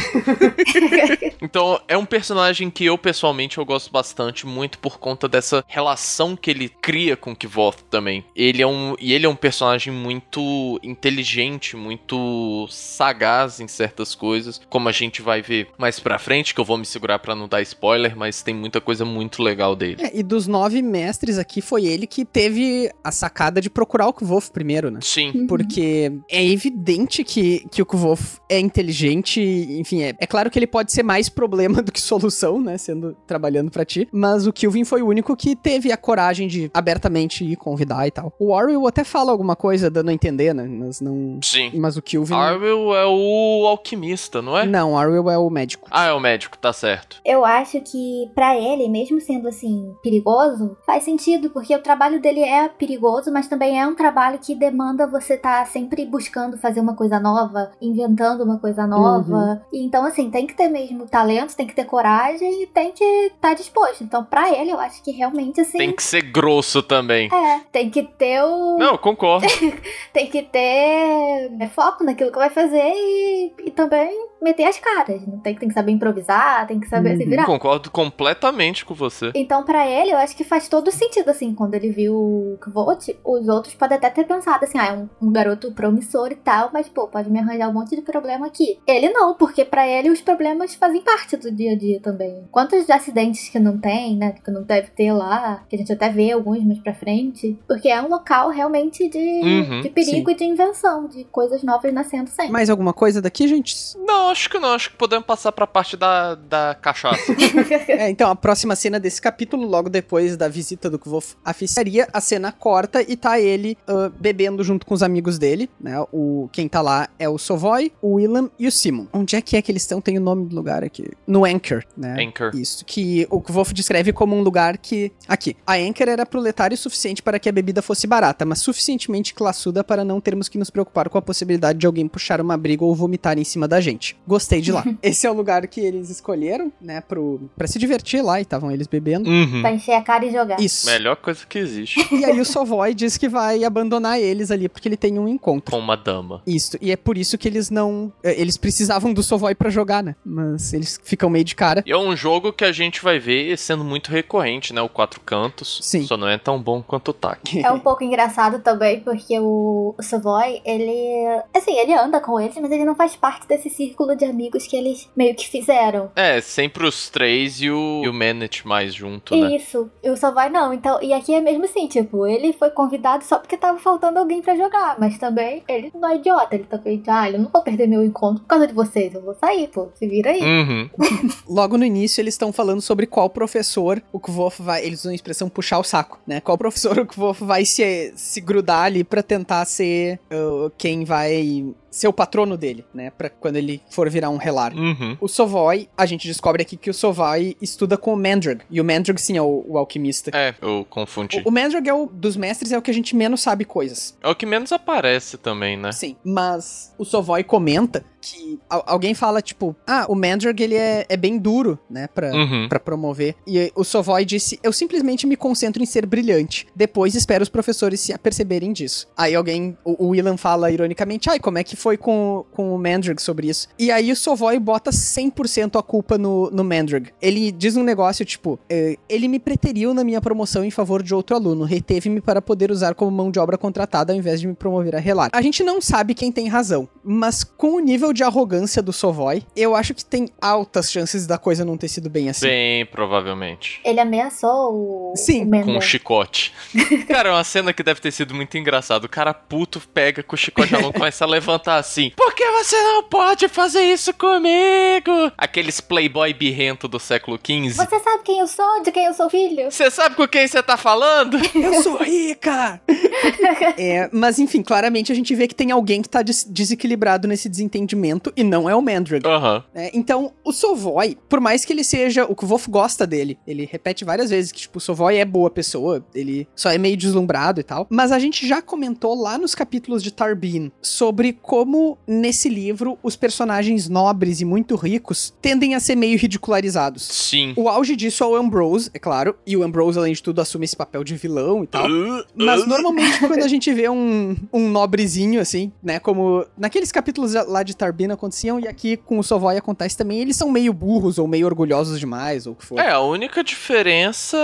então, 1.43 1.79
é 1.87 1.99
um 1.99 2.07
personagem 2.07 2.71
que 2.71 2.87
eu 2.87 2.97
pessoalmente 2.97 3.59
eu 3.59 3.65
gosto 3.67 3.93
bastante, 3.93 4.47
muito 4.47 4.79
por 4.79 4.99
conta 4.99 5.29
dessa 5.29 5.63
relação 5.69 6.35
que 6.35 6.51
ele 6.51 6.71
cria 6.71 7.15
com 7.15 7.37
Kvoth 7.37 7.83
também. 7.91 8.25
Ele 8.35 8.63
é 8.63 8.67
um 8.67 8.97
e 8.99 9.13
ele 9.13 9.27
é 9.27 9.29
um 9.29 9.37
personagem 9.37 9.93
muito 9.93 10.81
inteligente, 10.83 11.77
muito 11.77 12.67
sagaz 12.71 13.61
em 13.61 13.69
certas 13.69 14.15
coisas, 14.15 14.63
como 14.71 14.89
a 14.89 14.93
gente 14.93 15.21
vai 15.21 15.43
ver 15.43 15.69
mais 15.77 16.01
pra 16.01 16.19
frente, 16.19 16.55
que 16.55 16.61
eu 16.61 16.65
vou 16.65 16.79
me 16.79 16.87
segurar 16.87 17.19
para 17.19 17.35
não 17.35 17.47
dar 17.47 17.61
spoiler, 17.61 18.17
mas 18.17 18.43
tem 18.43 18.55
muita 18.55 18.81
coisa 18.81 19.05
muito 19.05 19.43
legal 19.43 19.77
dele. 19.77 20.03
É, 20.03 20.19
e 20.19 20.23
dos 20.23 20.47
nove 20.47 20.81
mestres 20.81 21.37
aqui, 21.37 21.61
foi 21.61 21.85
ele 21.85 22.07
que 22.07 22.25
teve 22.25 22.91
a 23.05 23.13
sacada 23.13 23.61
de 23.61 23.69
procurar 23.69 24.09
o 24.09 24.13
Kvoth 24.15 24.49
primeiro, 24.51 24.91
né? 24.91 25.01
Sim. 25.03 25.47
Porque 25.47 26.11
é 26.31 26.43
evidente 26.43 27.23
que, 27.23 27.67
que 27.71 27.83
o 27.83 27.87
Kvoth 27.87 28.41
é 28.49 28.59
inteligente 28.59 29.34
enfim, 29.43 30.03
é, 30.03 30.15
é 30.19 30.27
claro 30.27 30.51
que 30.51 30.59
ele 30.59 30.67
pode 30.67 30.93
ser 30.93 31.03
mais 31.03 31.29
problema 31.29 31.81
do 31.83 31.93
que 31.93 32.01
solução, 32.01 32.61
né, 32.61 32.79
sendo 32.79 33.17
trabalhando 33.27 33.71
para 33.71 33.85
ti, 33.85 34.09
mas 34.13 34.47
o 34.47 34.53
Kilvin 34.53 34.85
foi 34.85 35.03
o 35.03 35.09
único 35.09 35.37
que 35.37 35.57
teve 35.57 35.93
a 35.93 35.97
coragem 35.97 36.49
de 36.49 36.71
abertamente 36.73 37.45
ir 37.45 37.57
convidar 37.57 38.07
e 38.07 38.11
tal. 38.11 38.33
O 38.39 38.53
Orwell 38.53 38.87
até 38.87 39.05
fala 39.05 39.33
alguma 39.33 39.57
coisa 39.57 39.91
dando 39.91 40.11
a 40.11 40.13
entender, 40.13 40.55
né, 40.55 40.65
mas 40.65 41.01
não... 41.01 41.39
Sim. 41.43 41.73
Mas 41.75 41.97
o 41.97 42.03
Kilvin... 42.03 42.35
Orwell 42.35 42.95
é 42.95 43.07
o 43.07 43.67
alquimista, 43.67 44.43
não 44.43 44.57
é? 44.57 44.67
Não, 44.67 44.95
Orwell 44.95 45.31
é 45.31 45.39
o 45.39 45.51
médico. 45.51 45.89
Ah, 45.91 46.07
é 46.07 46.13
o 46.13 46.21
médico, 46.21 46.59
tá 46.59 46.73
certo. 46.73 47.21
Eu 47.25 47.45
acho 47.45 47.81
que 47.81 48.31
para 48.35 48.57
ele, 48.57 48.89
mesmo 48.89 49.21
sendo 49.21 49.49
assim 49.49 49.95
perigoso, 50.03 50.77
faz 50.87 51.05
sentido, 51.05 51.51
porque 51.51 51.75
o 51.75 51.83
trabalho 51.83 52.21
dele 52.21 52.41
é 52.41 52.69
perigoso, 52.69 53.33
mas 53.33 53.49
também 53.49 53.81
é 53.81 53.87
um 53.87 53.95
trabalho 53.95 54.39
que 54.39 54.55
demanda 54.55 55.07
você 55.07 55.35
estar 55.35 55.65
tá 55.65 55.67
sempre 55.67 56.05
buscando 56.05 56.59
fazer 56.59 56.81
uma 56.81 56.95
coisa 56.95 57.19
nova, 57.19 57.73
inventando 57.81 58.43
uma 58.43 58.59
coisa 58.59 58.87
nova, 58.87 59.24
Uhum. 59.33 59.61
Então, 59.73 60.05
assim, 60.05 60.31
tem 60.31 60.47
que 60.47 60.55
ter 60.55 60.69
mesmo 60.69 61.07
talento, 61.07 61.57
tem 61.57 61.67
que 61.67 61.75
ter 61.75 61.85
coragem 61.85 62.63
e 62.63 62.67
tem 62.67 62.93
que 62.93 63.05
estar 63.05 63.49
tá 63.49 63.55
disposto. 63.55 64.03
Então, 64.03 64.25
pra 64.25 64.51
ele, 64.51 64.71
eu 64.71 64.79
acho 64.79 65.03
que 65.03 65.11
realmente, 65.11 65.61
assim. 65.61 65.79
Tem 65.79 65.93
que 65.93 66.03
ser 66.03 66.23
grosso 66.23 66.83
também. 66.83 67.29
É, 67.33 67.61
tem 67.73 67.91
que 67.91 68.03
ter 68.03 68.43
o. 68.43 68.77
Não, 68.79 68.97
concordo. 68.99 69.47
tem 70.13 70.29
que 70.29 70.43
ter 70.43 71.51
é, 71.61 71.69
foco 71.75 72.05
naquilo 72.05 72.31
que 72.31 72.39
vai 72.39 72.51
fazer 72.51 72.93
e, 72.95 73.53
e 73.67 73.71
também 73.71 74.35
meter 74.45 74.65
as 74.65 74.79
caras. 74.79 75.27
Não 75.27 75.39
tem, 75.39 75.55
tem 75.55 75.69
que 75.69 75.75
saber 75.75 75.93
improvisar, 75.93 76.67
tem 76.67 76.79
que 76.79 76.87
saber 76.87 77.13
uhum. 77.13 77.17
se 77.17 77.25
virar. 77.25 77.47
Concordo 77.47 77.91
completamente 77.91 78.85
com 78.85 78.95
você. 78.95 79.33
Então, 79.35 79.65
para 79.65 79.89
ele, 79.89 80.13
eu 80.13 80.19
acho 80.19 80.37
que 80.37 80.45
faz 80.45 80.69
todo 80.69 80.93
sentido, 80.93 81.31
assim, 81.31 81.55
quando 81.55 81.75
ele 81.75 81.91
viu 81.91 82.15
o 82.15 82.59
Kvot, 82.61 83.19
os 83.25 83.49
outros 83.49 83.75
podem 83.75 83.97
até 83.97 84.11
ter 84.11 84.25
pensado 84.25 84.65
assim, 84.65 84.79
ah, 84.79 84.87
é 84.87 84.93
um, 84.93 85.09
um, 85.21 85.33
garoto 85.33 85.73
promissor 85.73 86.31
e 86.31 86.37
tal, 86.37 86.71
mas, 86.73 86.89
pô, 86.89 87.09
pode 87.09 87.31
me 87.31 87.41
arranjar 87.41 87.71
um 87.71 87.73
monte 87.73 87.97
de 87.97 88.03
problema 88.03 88.47
aqui. 88.47 88.79
Ele 88.87 89.09
não, 89.15 89.35
porque 89.35 89.65
para 89.65 89.87
ele 89.87 90.11
os 90.11 90.21
problemas 90.21 90.75
fazem 90.75 91.01
parte 91.01 91.37
do 91.37 91.51
dia 91.51 91.73
a 91.73 91.79
dia 91.79 92.01
também. 92.01 92.45
Quantos 92.51 92.91
acidentes 92.91 93.49
que 93.49 93.61
não 93.61 93.79
tem, 93.79 94.17
né, 94.17 94.35
que 94.45 94.51
não 94.51 94.63
deve 94.65 94.89
ter 94.89 95.13
lá, 95.13 95.63
que 95.69 95.77
a 95.77 95.79
gente 95.79 95.93
até 95.93 96.11
vê 96.11 96.33
alguns 96.33 96.65
mais 96.65 96.81
pra 96.81 96.93
frente, 96.93 97.57
porque 97.69 97.89
é 97.89 98.03
um 98.03 98.09
local 98.09 98.51
realmente 98.51 99.09
de, 99.09 99.19
uhum, 99.19 99.83
de 99.83 99.89
perigo 99.89 100.29
sim. 100.31 100.35
e 100.35 100.39
de 100.39 100.45
invenção, 100.45 101.07
de 101.07 101.25
coisas 101.25 101.63
novas 101.63 101.93
nascendo 101.93 102.29
sempre. 102.29 102.51
Mais 102.51 102.69
alguma 102.69 102.93
coisa 102.93 103.23
daqui, 103.23 103.47
gente? 103.47 103.77
Não, 103.99 104.31
acho 104.31 104.51
que 104.51 104.59
não. 104.59 104.75
Acho 104.75 104.91
que 104.91 104.97
podemos 104.97 105.25
passar 105.25 105.53
pra 105.53 105.67
parte 105.67 105.97
da, 105.97 106.35
da 106.35 106.77
cachaça. 106.81 107.33
é, 107.89 108.11
então, 108.11 108.31
a 108.31 108.37
próxima 108.37 108.75
cena 108.75 108.99
desse 108.99 109.23
capítulo, 109.23 109.65
logo 109.67 109.89
depois 109.89 110.37
da 110.37 110.49
visita 110.49 110.91
do 110.91 110.99
Kvof 110.99 111.37
à 111.45 111.53
ficiaria, 111.53 112.09
a 112.13 112.21
cena 112.21 112.51
corta 112.51 113.01
e 113.01 113.17
tá 113.17 113.39
ele 113.39 113.79
uh, 113.89 114.11
bebendo 114.19 114.65
junto 114.65 114.85
com 114.85 114.95
os 114.95 115.03
amigos 115.03 115.39
dele, 115.39 115.71
né? 115.81 116.05
O, 116.13 116.49
quem 116.53 116.69
tá 116.69 116.81
lá 116.81 117.09
é 117.19 117.29
o 117.29 117.39
Sovoy, 117.39 117.93
o 118.03 118.15
Willam 118.15 118.51
e 118.59 118.67
o 118.67 118.73
Simon. 118.73 118.94
Onde 119.13 119.37
é 119.37 119.41
que 119.41 119.57
é 119.57 119.63
que 119.63 119.71
eles 119.71 119.83
estão? 119.83 120.01
Tem 120.01 120.17
o 120.19 120.21
nome 120.21 120.47
do 120.47 120.55
lugar 120.55 120.83
aqui. 120.85 121.11
No 121.27 121.45
Anchor, 121.45 121.83
né? 121.97 122.17
Anchor. 122.25 122.51
Isso, 122.55 122.85
que 122.85 123.27
o 123.31 123.41
Kvof 123.41 123.73
descreve 123.73 124.13
como 124.13 124.37
um 124.37 124.43
lugar 124.43 124.79
que... 124.79 125.13
Aqui. 125.29 125.57
A 125.67 125.75
Anchor 125.75 126.09
era 126.09 126.25
proletário 126.27 126.75
o 126.75 126.79
suficiente 126.79 127.23
para 127.23 127.39
que 127.39 127.51
bebida 127.55 127.81
fosse 127.83 128.07
barata, 128.07 128.45
mas 128.45 128.59
suficientemente 128.59 129.33
classuda 129.35 129.85
para 129.85 130.05
não 130.05 130.21
termos 130.21 130.49
que 130.49 130.59
nos 130.59 130.71
preocupar 130.71 131.09
com 131.09 131.17
a 131.19 131.23
possibilidade 131.23 131.79
de 131.79 131.87
alguém 131.87 132.09
puxar 132.09 132.41
uma 132.41 132.57
briga 132.57 132.85
ou 132.85 132.95
vomitar 132.95 133.39
em 133.39 133.45
cima 133.45 133.69
da 133.69 133.81
gente. 133.81 134.17
Gostei 134.27 134.61
de 134.61 134.73
lá. 134.73 134.85
Esse 135.03 135.27
é 135.27 135.31
o 135.31 135.35
lugar 135.35 135.67
que 135.69 135.81
eles 135.81 136.11
escolheram, 136.11 136.73
né, 136.81 137.01
pro, 137.01 137.49
pra 137.57 137.67
se 137.67 137.79
divertir 137.79 138.23
lá, 138.23 138.39
e 138.39 138.43
estavam 138.43 138.71
eles 138.71 138.87
bebendo. 138.87 139.29
Uhum. 139.31 139.61
Pra 139.61 139.73
encher 139.73 139.95
a 139.95 140.03
cara 140.03 140.25
e 140.27 140.33
jogar. 140.33 140.61
Isso. 140.61 140.87
Melhor 140.87 141.17
coisa 141.17 141.41
que 141.49 141.59
existe. 141.59 142.01
E 142.15 142.25
aí 142.25 142.41
o 142.41 142.45
Sovoy 142.45 142.95
diz 142.95 143.17
que 143.17 143.29
vai 143.29 143.65
abandonar 143.65 144.21
eles 144.21 144.51
ali 144.51 144.69
porque 144.69 144.89
ele 144.89 144.97
tem 144.97 145.19
um 145.19 145.29
encontro. 145.29 145.73
Com 145.73 145.79
uma 145.79 145.97
dama. 145.97 146.43
Isso, 146.47 146.77
e 146.81 146.91
é 146.93 146.97
por 146.97 147.19
isso 147.19 147.37
que 147.37 147.47
eles 147.49 147.71
não. 147.71 148.13
eh, 148.23 148.41
Eles 148.41 148.57
precisavam 148.85 149.13
do 149.15 149.23
Sovoy 149.23 149.55
pra 149.55 149.71
jogar, 149.71 150.03
né? 150.03 150.15
Mas 150.25 150.73
eles 150.73 151.01
ficam 151.03 151.31
meio 151.31 151.45
de 151.45 151.55
cara. 151.55 151.83
E 151.87 151.93
é 151.93 151.97
um 151.97 152.15
jogo 152.15 152.53
que 152.53 152.65
a 152.65 152.73
gente 152.73 153.03
vai 153.03 153.19
ver 153.19 153.57
sendo 153.57 153.83
muito 153.83 154.11
recorrente, 154.11 154.75
né? 154.75 154.83
O 154.83 154.89
Quatro 154.89 155.21
Cantos. 155.21 155.81
Sim. 155.83 156.07
Só 156.07 156.17
não 156.17 156.29
é 156.29 156.37
tão 156.37 156.61
bom 156.61 156.83
quanto 156.83 157.09
o 157.09 157.15
TAC. 157.15 157.63
É 157.65 157.71
um 157.71 157.79
pouco 157.79 158.05
engraçado 158.05 158.59
também, 158.59 159.01
porque 159.01 159.39
o, 159.39 159.95
o 159.97 160.03
Savoy, 160.03 160.61
ele. 160.65 161.43
Assim, 161.55 161.73
ele 161.79 161.95
anda 161.95 162.21
com 162.21 162.39
eles, 162.39 162.57
mas 162.59 162.71
ele 162.71 162.85
não 162.85 162.95
faz 162.95 163.17
parte 163.17 163.47
desse 163.49 163.71
círculo 163.71 164.15
de 164.15 164.25
amigos 164.25 164.67
que 164.67 164.77
eles 164.77 165.09
meio 165.17 165.35
que 165.35 165.49
fizeram. 165.49 166.11
É, 166.15 166.41
sempre 166.41 166.87
os 166.87 167.09
três 167.09 167.61
e 167.61 167.71
o, 167.71 168.03
e 168.05 168.09
o 168.09 168.13
Manet 168.13 168.67
mais 168.67 168.95
junto, 168.95 169.35
né? 169.35 169.57
Isso. 169.57 169.91
E 170.03 170.11
o 170.11 170.17
Savoy 170.17 170.51
não. 170.51 170.75
Então, 170.75 171.03
e 171.03 171.13
aqui 171.13 171.35
é 171.35 171.41
mesmo 171.41 171.65
assim, 171.65 171.87
tipo, 171.87 172.27
ele 172.27 172.53
foi 172.53 172.71
convidado 172.71 173.25
só 173.25 173.39
porque 173.39 173.57
tava 173.57 173.79
faltando 173.79 174.19
alguém 174.19 174.43
pra 174.43 174.57
jogar. 174.57 174.97
Mas 174.99 175.17
também, 175.19 175.63
ele 175.67 175.91
não 175.95 176.09
é 176.09 176.17
idiota. 176.17 176.55
Ele 176.55 176.65
também, 176.65 177.03
ah, 177.07 177.31
eu 177.31 177.39
não 177.39 177.51
vou 177.51 177.63
perder 177.63 177.87
meu 177.87 178.05
encontro 178.05 178.43
por 178.43 178.49
causa 178.49 178.67
de 178.67 178.74
vocês. 178.75 179.15
Eu 179.15 179.23
vou 179.23 179.35
sair, 179.35 179.69
pô. 179.69 179.89
Se 179.95 180.07
vira 180.07 180.31
aí. 180.31 180.41
Uhum. 180.41 180.91
Logo 181.49 181.79
no 181.79 181.85
início, 181.85 182.21
eles 182.21 182.35
estão 182.35 182.53
falando 182.53 182.81
sobre 182.81 183.07
qual 183.07 183.31
professor 183.31 184.03
o 184.13 184.19
Kvof 184.19 184.61
vai. 184.63 184.85
Eles 184.85 185.01
usam 185.01 185.13
a 185.13 185.15
expressão 185.15 185.49
puxar 185.49 185.79
o 185.79 185.85
saco, 185.85 186.19
né? 186.27 186.41
Qual 186.41 186.59
professor 186.59 186.99
o 186.99 187.07
Kvof 187.07 187.43
vai 187.45 187.65
se, 187.65 188.13
se 188.17 188.41
grudar 188.41 188.85
ali 188.85 189.05
pra 189.05 189.23
tentar 189.23 189.65
ser 189.65 190.19
uh, 190.33 190.71
quem 190.77 191.05
vai 191.05 191.65
ser 191.95 192.09
o 192.09 192.13
patrono 192.13 192.57
dele, 192.57 192.85
né? 192.93 193.11
Pra 193.11 193.29
quando 193.31 193.57
ele 193.57 193.81
for 193.91 194.09
virar 194.11 194.31
um 194.31 194.37
relar. 194.37 194.75
Uhum. 194.75 195.17
O 195.21 195.29
Sovoy, 195.29 195.89
a 195.97 196.07
gente 196.07 196.27
descobre 196.27 196.63
aqui 196.63 196.77
que 196.77 196.91
o 196.91 196.95
Sovoy 196.95 197.57
estuda 197.63 197.97
com 197.97 198.13
o 198.13 198.17
Mandrag. 198.17 198.63
E 198.71 198.81
o 198.81 198.85
Mandrag, 198.85 199.21
sim, 199.21 199.37
é 199.37 199.43
o, 199.43 199.65
o 199.69 199.79
alquimista. 199.79 200.31
É, 200.35 200.55
eu 200.61 200.87
confundi. 200.91 201.43
O, 201.45 201.49
o 201.49 201.53
Mandrag 201.53 201.89
é 201.89 201.95
o 201.95 202.07
dos 202.07 202.37
mestres, 202.37 202.73
é 202.73 202.79
o 202.79 202.83
que 202.83 202.91
a 202.91 202.95
gente 202.95 203.15
menos 203.15 203.41
sabe 203.43 203.65
coisas. 203.65 204.17
É 204.23 204.29
o 204.29 204.35
que 204.35 204.45
menos 204.47 204.73
aparece 204.73 205.37
também, 205.39 205.77
né? 205.77 205.93
Sim, 205.93 206.17
mas 206.25 206.93
o 206.99 207.05
Sovoy 207.05 207.45
comenta 207.45 208.05
que 208.21 208.59
al- 208.71 208.83
alguém 208.87 209.13
fala, 209.13 209.43
tipo, 209.43 209.77
ah, 209.87 210.07
o 210.09 210.15
Mandrag, 210.15 210.59
ele 210.63 210.75
é, 210.77 211.05
é 211.11 211.17
bem 211.17 211.37
duro, 211.39 211.79
né, 211.91 212.09
pra, 212.15 212.33
Uhum. 212.35 212.69
pra 212.71 212.81
promover. 212.81 213.35
E 213.47 213.71
o 213.77 213.85
Sovoy 213.85 214.25
disse, 214.25 214.59
eu 214.63 214.73
simplesmente 214.73 215.27
me 215.27 215.37
concentro 215.37 215.83
em 215.83 215.87
ser 215.87 216.07
brilhante. 216.07 216.67
Depois 216.75 217.15
espero 217.15 217.43
os 217.43 217.51
professores 217.51 218.01
se 218.01 218.15
aperceberem 218.15 218.73
disso. 218.73 219.07
Aí 219.15 219.35
alguém, 219.35 219.77
o, 219.85 220.07
o 220.07 220.09
Willan 220.09 220.39
fala 220.39 220.71
ironicamente, 220.71 221.29
ai, 221.29 221.39
como 221.39 221.59
é 221.59 221.65
que 221.65 221.77
foi 221.85 221.99
com, 221.99 222.47
com 222.51 222.75
o 222.75 222.79
Mandrag 222.79 223.21
sobre 223.21 223.47
isso? 223.47 223.69
E 223.79 223.91
aí 223.91 224.11
o 224.11 224.17
Sovoy 224.17 224.59
bota 224.59 224.91
100% 224.91 225.79
a 225.79 225.83
culpa 225.83 226.17
no, 226.17 226.51
no 226.51 226.65
Mandrag. 226.65 227.11
Ele 227.21 227.53
diz 227.53 227.77
um 227.77 227.83
negócio, 227.83 228.25
tipo, 228.25 228.59
eh, 228.71 228.97
ele 229.07 229.29
me 229.29 229.39
preteriu 229.39 229.93
na 229.93 230.03
minha 230.03 230.19
promoção 230.19 230.65
em 230.65 230.71
favor 230.71 231.03
de 231.03 231.15
outro 231.15 231.37
aluno, 231.37 231.63
reteve-me 231.65 232.23
para 232.23 232.41
poder 232.41 232.71
usar 232.71 232.95
como 232.95 233.11
mão 233.11 233.31
de 233.31 233.39
obra 233.39 233.59
contratada 233.59 234.15
ao 234.15 234.19
invés 234.19 234.41
de 234.41 234.47
me 234.47 234.55
promover 234.55 234.97
a 234.97 234.99
relar. 234.99 235.29
A 235.31 235.43
gente 235.43 235.63
não 235.63 235.79
sabe 235.79 236.15
quem 236.15 236.33
tem 236.33 236.49
razão, 236.49 236.89
mas 237.05 237.45
com 237.45 237.77
o 237.77 237.81
nível 237.81 238.15
de 238.15 238.25
arrogância 238.25 238.81
do 238.81 238.91
Sovoy, 238.91 239.43
eu 239.55 239.77
acho 239.77 239.93
que 239.93 240.03
tem 240.03 240.31
altas 240.41 240.91
chances 240.91 241.27
da 241.27 241.37
coisa 241.37 241.67
não 241.67 241.77
ter 241.77 241.89
sido 241.89 242.09
bem 242.09 242.31
assim. 242.31 242.47
Bem, 242.47 242.87
provavelmente. 242.87 243.83
Ele 243.85 244.01
ameaçou 244.01 245.13
o. 245.13 245.17
Sim, 245.17 245.45
o 245.45 245.65
Com 245.65 245.77
um 245.77 245.81
chicote. 245.83 246.55
Cara, 247.09 247.29
é 247.29 247.33
uma 247.33 247.45
cena 247.45 247.75
que 247.75 247.83
deve 247.83 248.01
ter 248.01 248.11
sido 248.11 248.35
muito 248.35 248.57
engraçado. 248.57 249.05
O 249.05 249.09
cara 249.09 249.35
puto 249.35 249.83
pega 249.93 250.23
com 250.23 250.35
o 250.35 250.39
chicote 250.39 250.73
na 250.73 250.81
mão 250.81 250.89
e 250.89 250.95
começa 250.95 251.27
a 251.27 251.29
levantar 251.29 251.74
assim. 251.77 252.11
Por 252.17 252.35
que 252.35 252.45
você 252.53 252.81
não 252.83 253.03
pode 253.05 253.49
fazer 253.49 253.83
isso 253.83 254.13
comigo? 254.15 255.33
Aqueles 255.37 255.81
playboy 255.81 256.33
birrento 256.33 256.87
do 256.89 256.99
século 256.99 257.39
XV. 257.39 257.71
Você 257.75 258.01
sabe 258.01 258.23
quem 258.25 258.39
eu 258.41 258.47
sou? 258.47 258.83
De 258.83 258.91
quem 258.93 259.05
eu 259.07 259.15
sou 259.15 259.29
filho? 259.31 259.71
Você 259.71 259.91
sabe 259.91 260.17
com 260.17 260.27
quem 260.29 260.47
você 260.47 260.63
tá 260.63 260.77
falando? 260.77 261.39
Eu 261.55 261.83
sou 261.83 261.97
rica! 262.03 262.81
é, 263.79 264.09
mas 264.13 264.39
enfim, 264.39 264.63
claramente 264.63 265.11
a 265.13 265.15
gente 265.15 265.35
vê 265.35 265.47
que 265.49 265.55
tem 265.55 265.71
alguém 265.71 266.03
que 266.03 266.09
tá 266.09 266.23
des- 266.23 266.45
desequilibrado 266.45 267.27
nesse 267.29 267.49
desentendimento 267.49 268.33
e 268.37 268.43
não 268.45 268.69
é 268.69 268.75
o 268.75 268.83
Mandrag. 268.83 269.27
Aham. 269.27 269.65
né? 269.75 269.91
Então, 269.95 270.33
o 270.45 270.53
Sovoy, 270.53 271.17
por 271.29 271.41
mais 271.41 271.65
que 271.65 271.73
ele 271.73 271.85
seja. 271.85 272.25
O 272.25 272.35
Kvof 272.35 272.69
gosta 272.71 273.07
dele. 273.07 273.39
Ele 273.47 273.69
repete 273.71 274.05
várias 274.05 274.31
vezes 274.31 274.53
que, 274.53 274.61
tipo, 274.61 274.79
o 274.79 274.81
Sovoy 274.81 275.17
é 275.17 275.25
boa 275.25 275.51
pessoa. 275.51 276.05
Ele 276.15 276.47
só 276.55 276.71
é 276.71 276.79
meio 276.79 276.97
deslumbrado 276.97 277.61
e 277.61 277.65
tal. 277.65 277.87
Mas 277.91 278.13
a 278.13 278.19
gente 278.19 278.47
já 278.47 278.61
comentou 278.61 279.15
lá 279.15 279.39
nos 279.39 279.55
capítulos 279.55 280.03
de 280.03 280.11
Tarbin 280.13 280.71
sobre 280.83 281.33
como, 281.33 281.64
nesse 282.07 282.49
livro, 282.49 282.99
os 283.03 283.17
personagens 283.17 283.89
nobres 283.89 284.41
e 284.41 284.45
muito 284.45 284.77
ricos 284.77 285.35
tendem 285.41 285.75
a 285.75 285.81
ser 285.81 285.97
meio 285.97 286.19
ridicularizados. 286.19 287.03
Sim. 287.03 287.53
O 287.57 287.69
auge 287.69 287.97
disso 287.97 288.25
é 288.25 288.27
o 288.27 288.37
Ambrose, 288.37 288.91
é 288.95 288.99
claro. 288.99 289.37
E 289.47 289.57
o 289.57 289.63
Ambrose, 289.63 289.99
além 289.99 290.13
de 290.13 290.23
tudo, 290.23 290.41
assume 290.41 290.65
esse 290.65 290.77
papel 290.77 291.05
de 291.05 291.15
vilão 291.15 291.65
e 291.65 291.67
tal. 291.67 291.87
Mas 292.35 292.67
normalmente 292.67 293.19
quando 293.19 293.43
a 293.43 293.49
gente 293.49 293.73
vê 293.73 293.89
um, 293.89 294.37
um 294.53 294.69
nobrezinho, 294.69 295.41
assim, 295.41 295.73
né? 295.83 295.99
Como 295.99 296.45
naqueles 296.57 296.91
capítulos 296.93 297.35
lá 297.35 297.63
de 297.63 297.77
Tarbina 297.77 298.15
aconteciam, 298.15 298.59
e 298.61 298.69
aqui 298.69 298.97
com 298.97 299.19
o 299.19 299.23
Sovoy 299.23 299.57
acontece 299.57 299.97
também, 299.97 300.21
eles 300.21 300.37
são 300.37 300.51
meio 300.51 300.73
burros 300.73 301.19
ou 301.19 301.27
meio 301.27 301.47
orgulhosos 301.47 301.99
demais, 301.99 302.47
ou 302.47 302.53
o 302.53 302.57
que 302.57 302.65
for. 302.65 302.79
É, 302.79 302.91
a 302.91 303.01
única 303.01 303.43
diferença 303.43 304.37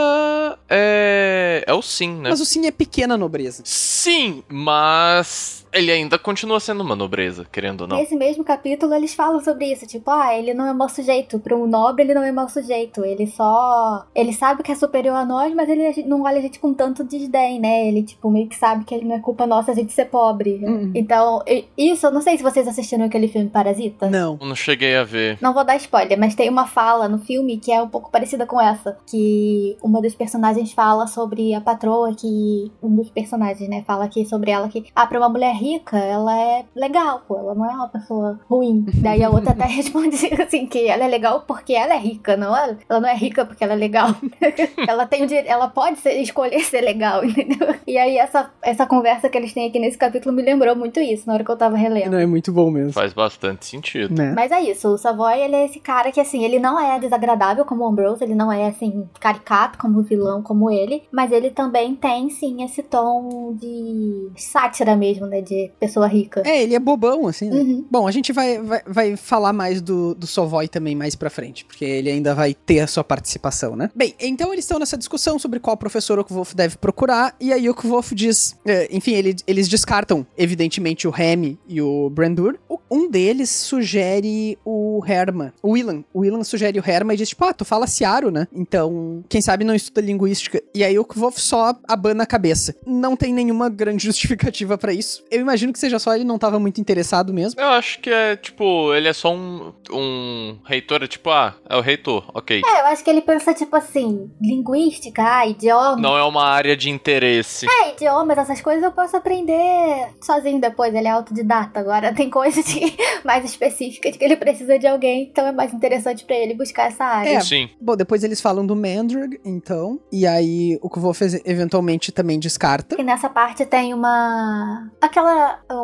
é. 0.68 1.64
É 1.66 1.74
o 1.74 1.82
sim, 1.82 2.14
né? 2.16 2.30
Mas 2.30 2.40
o 2.40 2.44
sim 2.44 2.66
é 2.66 2.70
pequena 2.70 3.16
nobreza. 3.16 3.62
Sim, 3.64 4.42
mas 4.48 5.66
ele 5.72 5.90
ainda 5.90 6.18
continua 6.18 6.60
sendo 6.60 6.82
uma 6.82 6.96
nobreza, 6.96 7.46
querendo 7.50 7.82
ou 7.82 7.86
não. 7.86 7.96
Nesse 7.96 8.16
mesmo 8.16 8.44
capítulo 8.44 8.94
eles 8.94 9.14
falam 9.14 9.42
sobre 9.42 9.72
isso, 9.72 9.86
tipo, 9.86 10.10
ah, 10.10 10.36
ele 10.36 10.54
não 10.54 10.66
é 10.66 10.72
mau 10.72 10.88
sujeito. 10.88 11.38
Para 11.38 11.56
um 11.56 11.66
nobre 11.66 12.04
ele 12.04 12.14
não 12.14 12.22
é 12.22 12.32
mau 12.32 12.48
sujeito. 12.48 13.04
Ele 13.04 13.26
só. 13.26 14.06
Ele 14.14 14.32
sabe 14.32 14.62
que 14.62 14.72
é 14.72 14.74
superior 14.74 15.16
a 15.16 15.24
nós, 15.24 15.54
mas 15.54 15.68
ele 15.68 16.04
não 16.04 16.22
olha 16.22 16.38
a 16.38 16.42
gente 16.42 16.58
com 16.58 16.74
tanto 16.74 17.04
desdém, 17.04 17.60
né? 17.60 17.86
Ele, 17.88 18.02
tipo, 18.02 18.30
meio 18.30 18.48
que 18.48 18.56
sabe 18.56 18.84
que 18.84 19.04
não 19.04 19.16
é 19.16 19.20
culpa 19.20 19.46
nossa 19.46 19.72
a 19.72 19.74
gente 19.74 19.92
ser 19.92 20.06
pobre. 20.06 20.60
Uhum. 20.64 20.92
Então, 20.94 21.42
isso, 21.76 22.06
eu 22.06 22.10
não 22.10 22.20
sei 22.20 22.36
se 22.36 22.42
vocês 22.42 22.66
assistiram 22.66 23.04
aquele 23.04 23.28
filme 23.28 23.48
Parasita. 23.48 24.08
Não. 24.08 24.38
Eu 24.40 24.46
não 24.46 24.56
cheguei 24.56 24.96
a 24.96 25.04
ver. 25.04 25.38
Não 25.40 25.54
vou 25.54 25.64
dar 25.64 25.76
spoiler, 25.76 26.18
mas 26.18 26.34
tem 26.34 26.48
uma 26.48 26.66
fala 26.66 27.08
no 27.08 27.18
filme 27.18 27.58
que 27.58 27.72
é 27.72 27.82
um 27.82 27.88
pouco 27.88 28.10
parecida 28.10 28.46
com 28.46 28.60
essa. 28.60 28.96
Que 29.06 29.76
uma 29.82 30.00
dos 30.00 30.14
personagens 30.14 30.72
fala 30.72 31.06
sobre 31.06 31.54
a 31.54 31.60
patroa, 31.60 32.14
que. 32.14 32.70
Um 32.82 32.94
dos 32.96 33.10
personagens, 33.10 33.68
né? 33.68 33.84
Fala 33.86 34.04
aqui 34.04 34.24
sobre 34.24 34.50
ela 34.50 34.68
que, 34.68 34.84
ah, 34.94 35.06
pra 35.06 35.18
uma 35.18 35.28
mulher 35.28 35.59
rica, 35.60 35.98
ela 35.98 36.38
é 36.38 36.64
legal, 36.74 37.22
pô. 37.26 37.38
Ela 37.38 37.54
não 37.54 37.64
é 37.64 37.74
uma 37.74 37.88
pessoa 37.88 38.38
ruim. 38.48 38.84
Daí 38.94 39.22
a 39.22 39.30
outra 39.30 39.52
até 39.52 39.66
responde 39.68 40.16
assim, 40.40 40.66
que 40.66 40.86
ela 40.88 41.04
é 41.04 41.08
legal 41.08 41.44
porque 41.46 41.74
ela 41.74 41.94
é 41.94 41.98
rica, 41.98 42.36
não 42.36 42.56
é? 42.56 42.76
Ela 42.88 43.00
não 43.00 43.08
é 43.08 43.14
rica 43.14 43.44
porque 43.44 43.62
ela 43.62 43.74
é 43.74 43.76
legal. 43.76 44.08
ela 44.88 45.06
tem 45.06 45.22
o 45.22 45.26
dire... 45.26 45.46
Ela 45.46 45.68
pode 45.68 45.98
ser- 45.98 46.20
escolher 46.20 46.60
ser 46.60 46.80
legal, 46.80 47.22
entendeu? 47.24 47.74
E 47.86 47.98
aí 47.98 48.16
essa, 48.16 48.50
essa 48.62 48.86
conversa 48.86 49.28
que 49.28 49.36
eles 49.36 49.52
têm 49.52 49.68
aqui 49.68 49.78
nesse 49.78 49.98
capítulo 49.98 50.34
me 50.34 50.42
lembrou 50.42 50.74
muito 50.74 51.00
isso, 51.00 51.26
na 51.26 51.34
hora 51.34 51.44
que 51.44 51.50
eu 51.50 51.56
tava 51.56 51.76
relendo. 51.76 52.12
Não, 52.12 52.18
é 52.18 52.26
muito 52.26 52.52
bom 52.52 52.70
mesmo. 52.70 52.92
Faz 52.92 53.12
bastante 53.12 53.66
sentido. 53.66 54.14
Né? 54.14 54.32
Mas 54.34 54.50
é 54.50 54.60
isso, 54.60 54.88
o 54.88 54.98
Savoy, 54.98 55.38
ele 55.40 55.56
é 55.56 55.64
esse 55.64 55.80
cara 55.80 56.10
que, 56.10 56.20
assim, 56.20 56.44
ele 56.44 56.58
não 56.58 56.78
é 56.78 56.98
desagradável 56.98 57.64
como 57.64 57.84
o 57.84 57.88
Ambrose, 57.88 58.22
ele 58.24 58.34
não 58.34 58.50
é, 58.52 58.66
assim, 58.68 59.08
caricato 59.18 59.78
como 59.78 60.02
vilão 60.02 60.42
como 60.42 60.70
ele, 60.70 61.02
mas 61.12 61.32
ele 61.32 61.50
também 61.50 61.94
tem, 61.94 62.30
sim, 62.30 62.62
esse 62.62 62.82
tom 62.82 63.54
de 63.54 64.30
sátira 64.36 64.96
mesmo, 64.96 65.26
né, 65.26 65.40
de 65.50 65.70
pessoa 65.80 66.06
rica. 66.06 66.42
É, 66.46 66.62
ele 66.62 66.74
é 66.74 66.78
bobão, 66.78 67.26
assim, 67.26 67.50
né? 67.50 67.56
Uhum. 67.56 67.84
Bom, 67.90 68.06
a 68.06 68.10
gente 68.10 68.32
vai, 68.32 68.58
vai, 68.58 68.80
vai 68.86 69.16
falar 69.16 69.52
mais 69.52 69.80
do, 69.82 70.14
do 70.14 70.26
Sovoy 70.26 70.68
também 70.68 70.94
mais 70.94 71.14
pra 71.14 71.28
frente, 71.28 71.64
porque 71.64 71.84
ele 71.84 72.08
ainda 72.10 72.34
vai 72.34 72.54
ter 72.54 72.80
a 72.80 72.86
sua 72.86 73.02
participação, 73.04 73.74
né? 73.76 73.90
Bem, 73.94 74.14
então 74.20 74.52
eles 74.52 74.64
estão 74.64 74.78
nessa 74.78 74.96
discussão 74.96 75.38
sobre 75.38 75.58
qual 75.58 75.76
professor 75.76 76.18
o 76.18 76.24
Kvolf 76.24 76.54
deve 76.54 76.76
procurar, 76.78 77.34
e 77.40 77.52
aí 77.52 77.68
o 77.68 77.74
Kvolf 77.74 78.12
diz... 78.14 78.56
eh, 78.64 78.88
enfim, 78.92 79.12
ele- 79.14 79.36
eles 79.46 79.68
descartam, 79.68 80.26
evidentemente, 80.38 81.08
o 81.08 81.10
Remy 81.10 81.58
e 81.68 81.82
o 81.82 82.08
Brandur. 82.10 82.58
Um 82.90 83.08
deles 83.08 83.50
sugere 83.50 84.58
o 84.64 85.00
Herma, 85.06 85.52
o 85.62 85.70
Willan. 85.70 86.04
O 86.12 86.20
Willan 86.20 86.44
sugere 86.44 86.78
o 86.78 86.82
Herma 86.88 87.14
e 87.14 87.16
diz, 87.16 87.28
tipo, 87.30 87.44
ah, 87.44 87.52
tu 87.52 87.64
fala 87.64 87.86
Ciaro, 87.86 88.30
né? 88.30 88.46
Então, 88.52 89.24
quem 89.28 89.40
sabe 89.40 89.64
não 89.64 89.74
estuda 89.74 90.00
linguística. 90.00 90.62
E 90.74 90.84
aí 90.84 90.98
o 90.98 91.04
Kvolf 91.04 91.38
só 91.38 91.74
abana 91.88 92.24
a 92.24 92.26
cabeça. 92.26 92.74
Não 92.86 93.16
tem 93.16 93.32
nenhuma 93.32 93.68
grande 93.68 94.04
justificativa 94.06 94.76
pra 94.76 94.92
isso. 94.92 95.24
Eu 95.30 95.39
imagino 95.40 95.72
que 95.72 95.78
seja 95.78 95.98
só 95.98 96.14
ele 96.14 96.24
não 96.24 96.38
tava 96.38 96.58
muito 96.58 96.80
interessado 96.80 97.32
mesmo. 97.32 97.60
Eu 97.60 97.68
acho 97.70 98.00
que 98.00 98.10
é, 98.10 98.36
tipo, 98.36 98.92
ele 98.94 99.08
é 99.08 99.12
só 99.12 99.32
um, 99.32 99.72
um 99.90 100.58
reitor, 100.64 101.02
é 101.02 101.06
tipo, 101.06 101.30
ah, 101.30 101.54
é 101.68 101.76
o 101.76 101.80
reitor, 101.80 102.24
ok. 102.34 102.62
É, 102.64 102.80
eu 102.80 102.86
acho 102.86 103.02
que 103.02 103.10
ele 103.10 103.22
pensa, 103.22 103.54
tipo 103.54 103.74
assim, 103.76 104.30
linguística, 104.40 105.22
ah, 105.22 105.46
idioma. 105.46 105.96
Não 105.96 106.16
é 106.16 106.24
uma 106.24 106.44
área 106.44 106.76
de 106.76 106.90
interesse. 106.90 107.66
É, 107.66 107.92
idiomas, 107.92 108.38
essas 108.38 108.60
coisas 108.60 108.82
eu 108.82 108.92
posso 108.92 109.16
aprender 109.16 110.08
sozinho 110.20 110.60
depois, 110.60 110.94
ele 110.94 111.06
é 111.06 111.10
autodidata. 111.10 111.80
Agora 111.80 112.12
tem 112.14 112.30
coisa 112.30 112.62
de 112.62 112.80
mais 113.24 113.44
específica 113.44 114.10
de 114.10 114.18
que 114.18 114.24
ele 114.24 114.36
precisa 114.36 114.78
de 114.78 114.86
alguém, 114.86 115.24
então 115.30 115.46
é 115.46 115.52
mais 115.52 115.72
interessante 115.72 116.24
para 116.24 116.36
ele 116.36 116.54
buscar 116.54 116.88
essa 116.88 117.04
área. 117.04 117.30
É. 117.30 117.40
Sim. 117.40 117.70
Bom, 117.80 117.96
depois 117.96 118.22
eles 118.24 118.40
falam 118.40 118.66
do 118.66 118.76
Mandrag, 118.76 119.40
então. 119.44 120.00
E 120.12 120.26
aí 120.26 120.78
o 120.82 120.88
Kvolf 120.88 121.20
eventualmente 121.44 122.12
também 122.12 122.38
descarta. 122.38 122.96
E 123.00 123.04
nessa 123.04 123.28
parte 123.28 123.64
tem 123.64 123.94
uma. 123.94 124.90
aquela. 125.00 125.29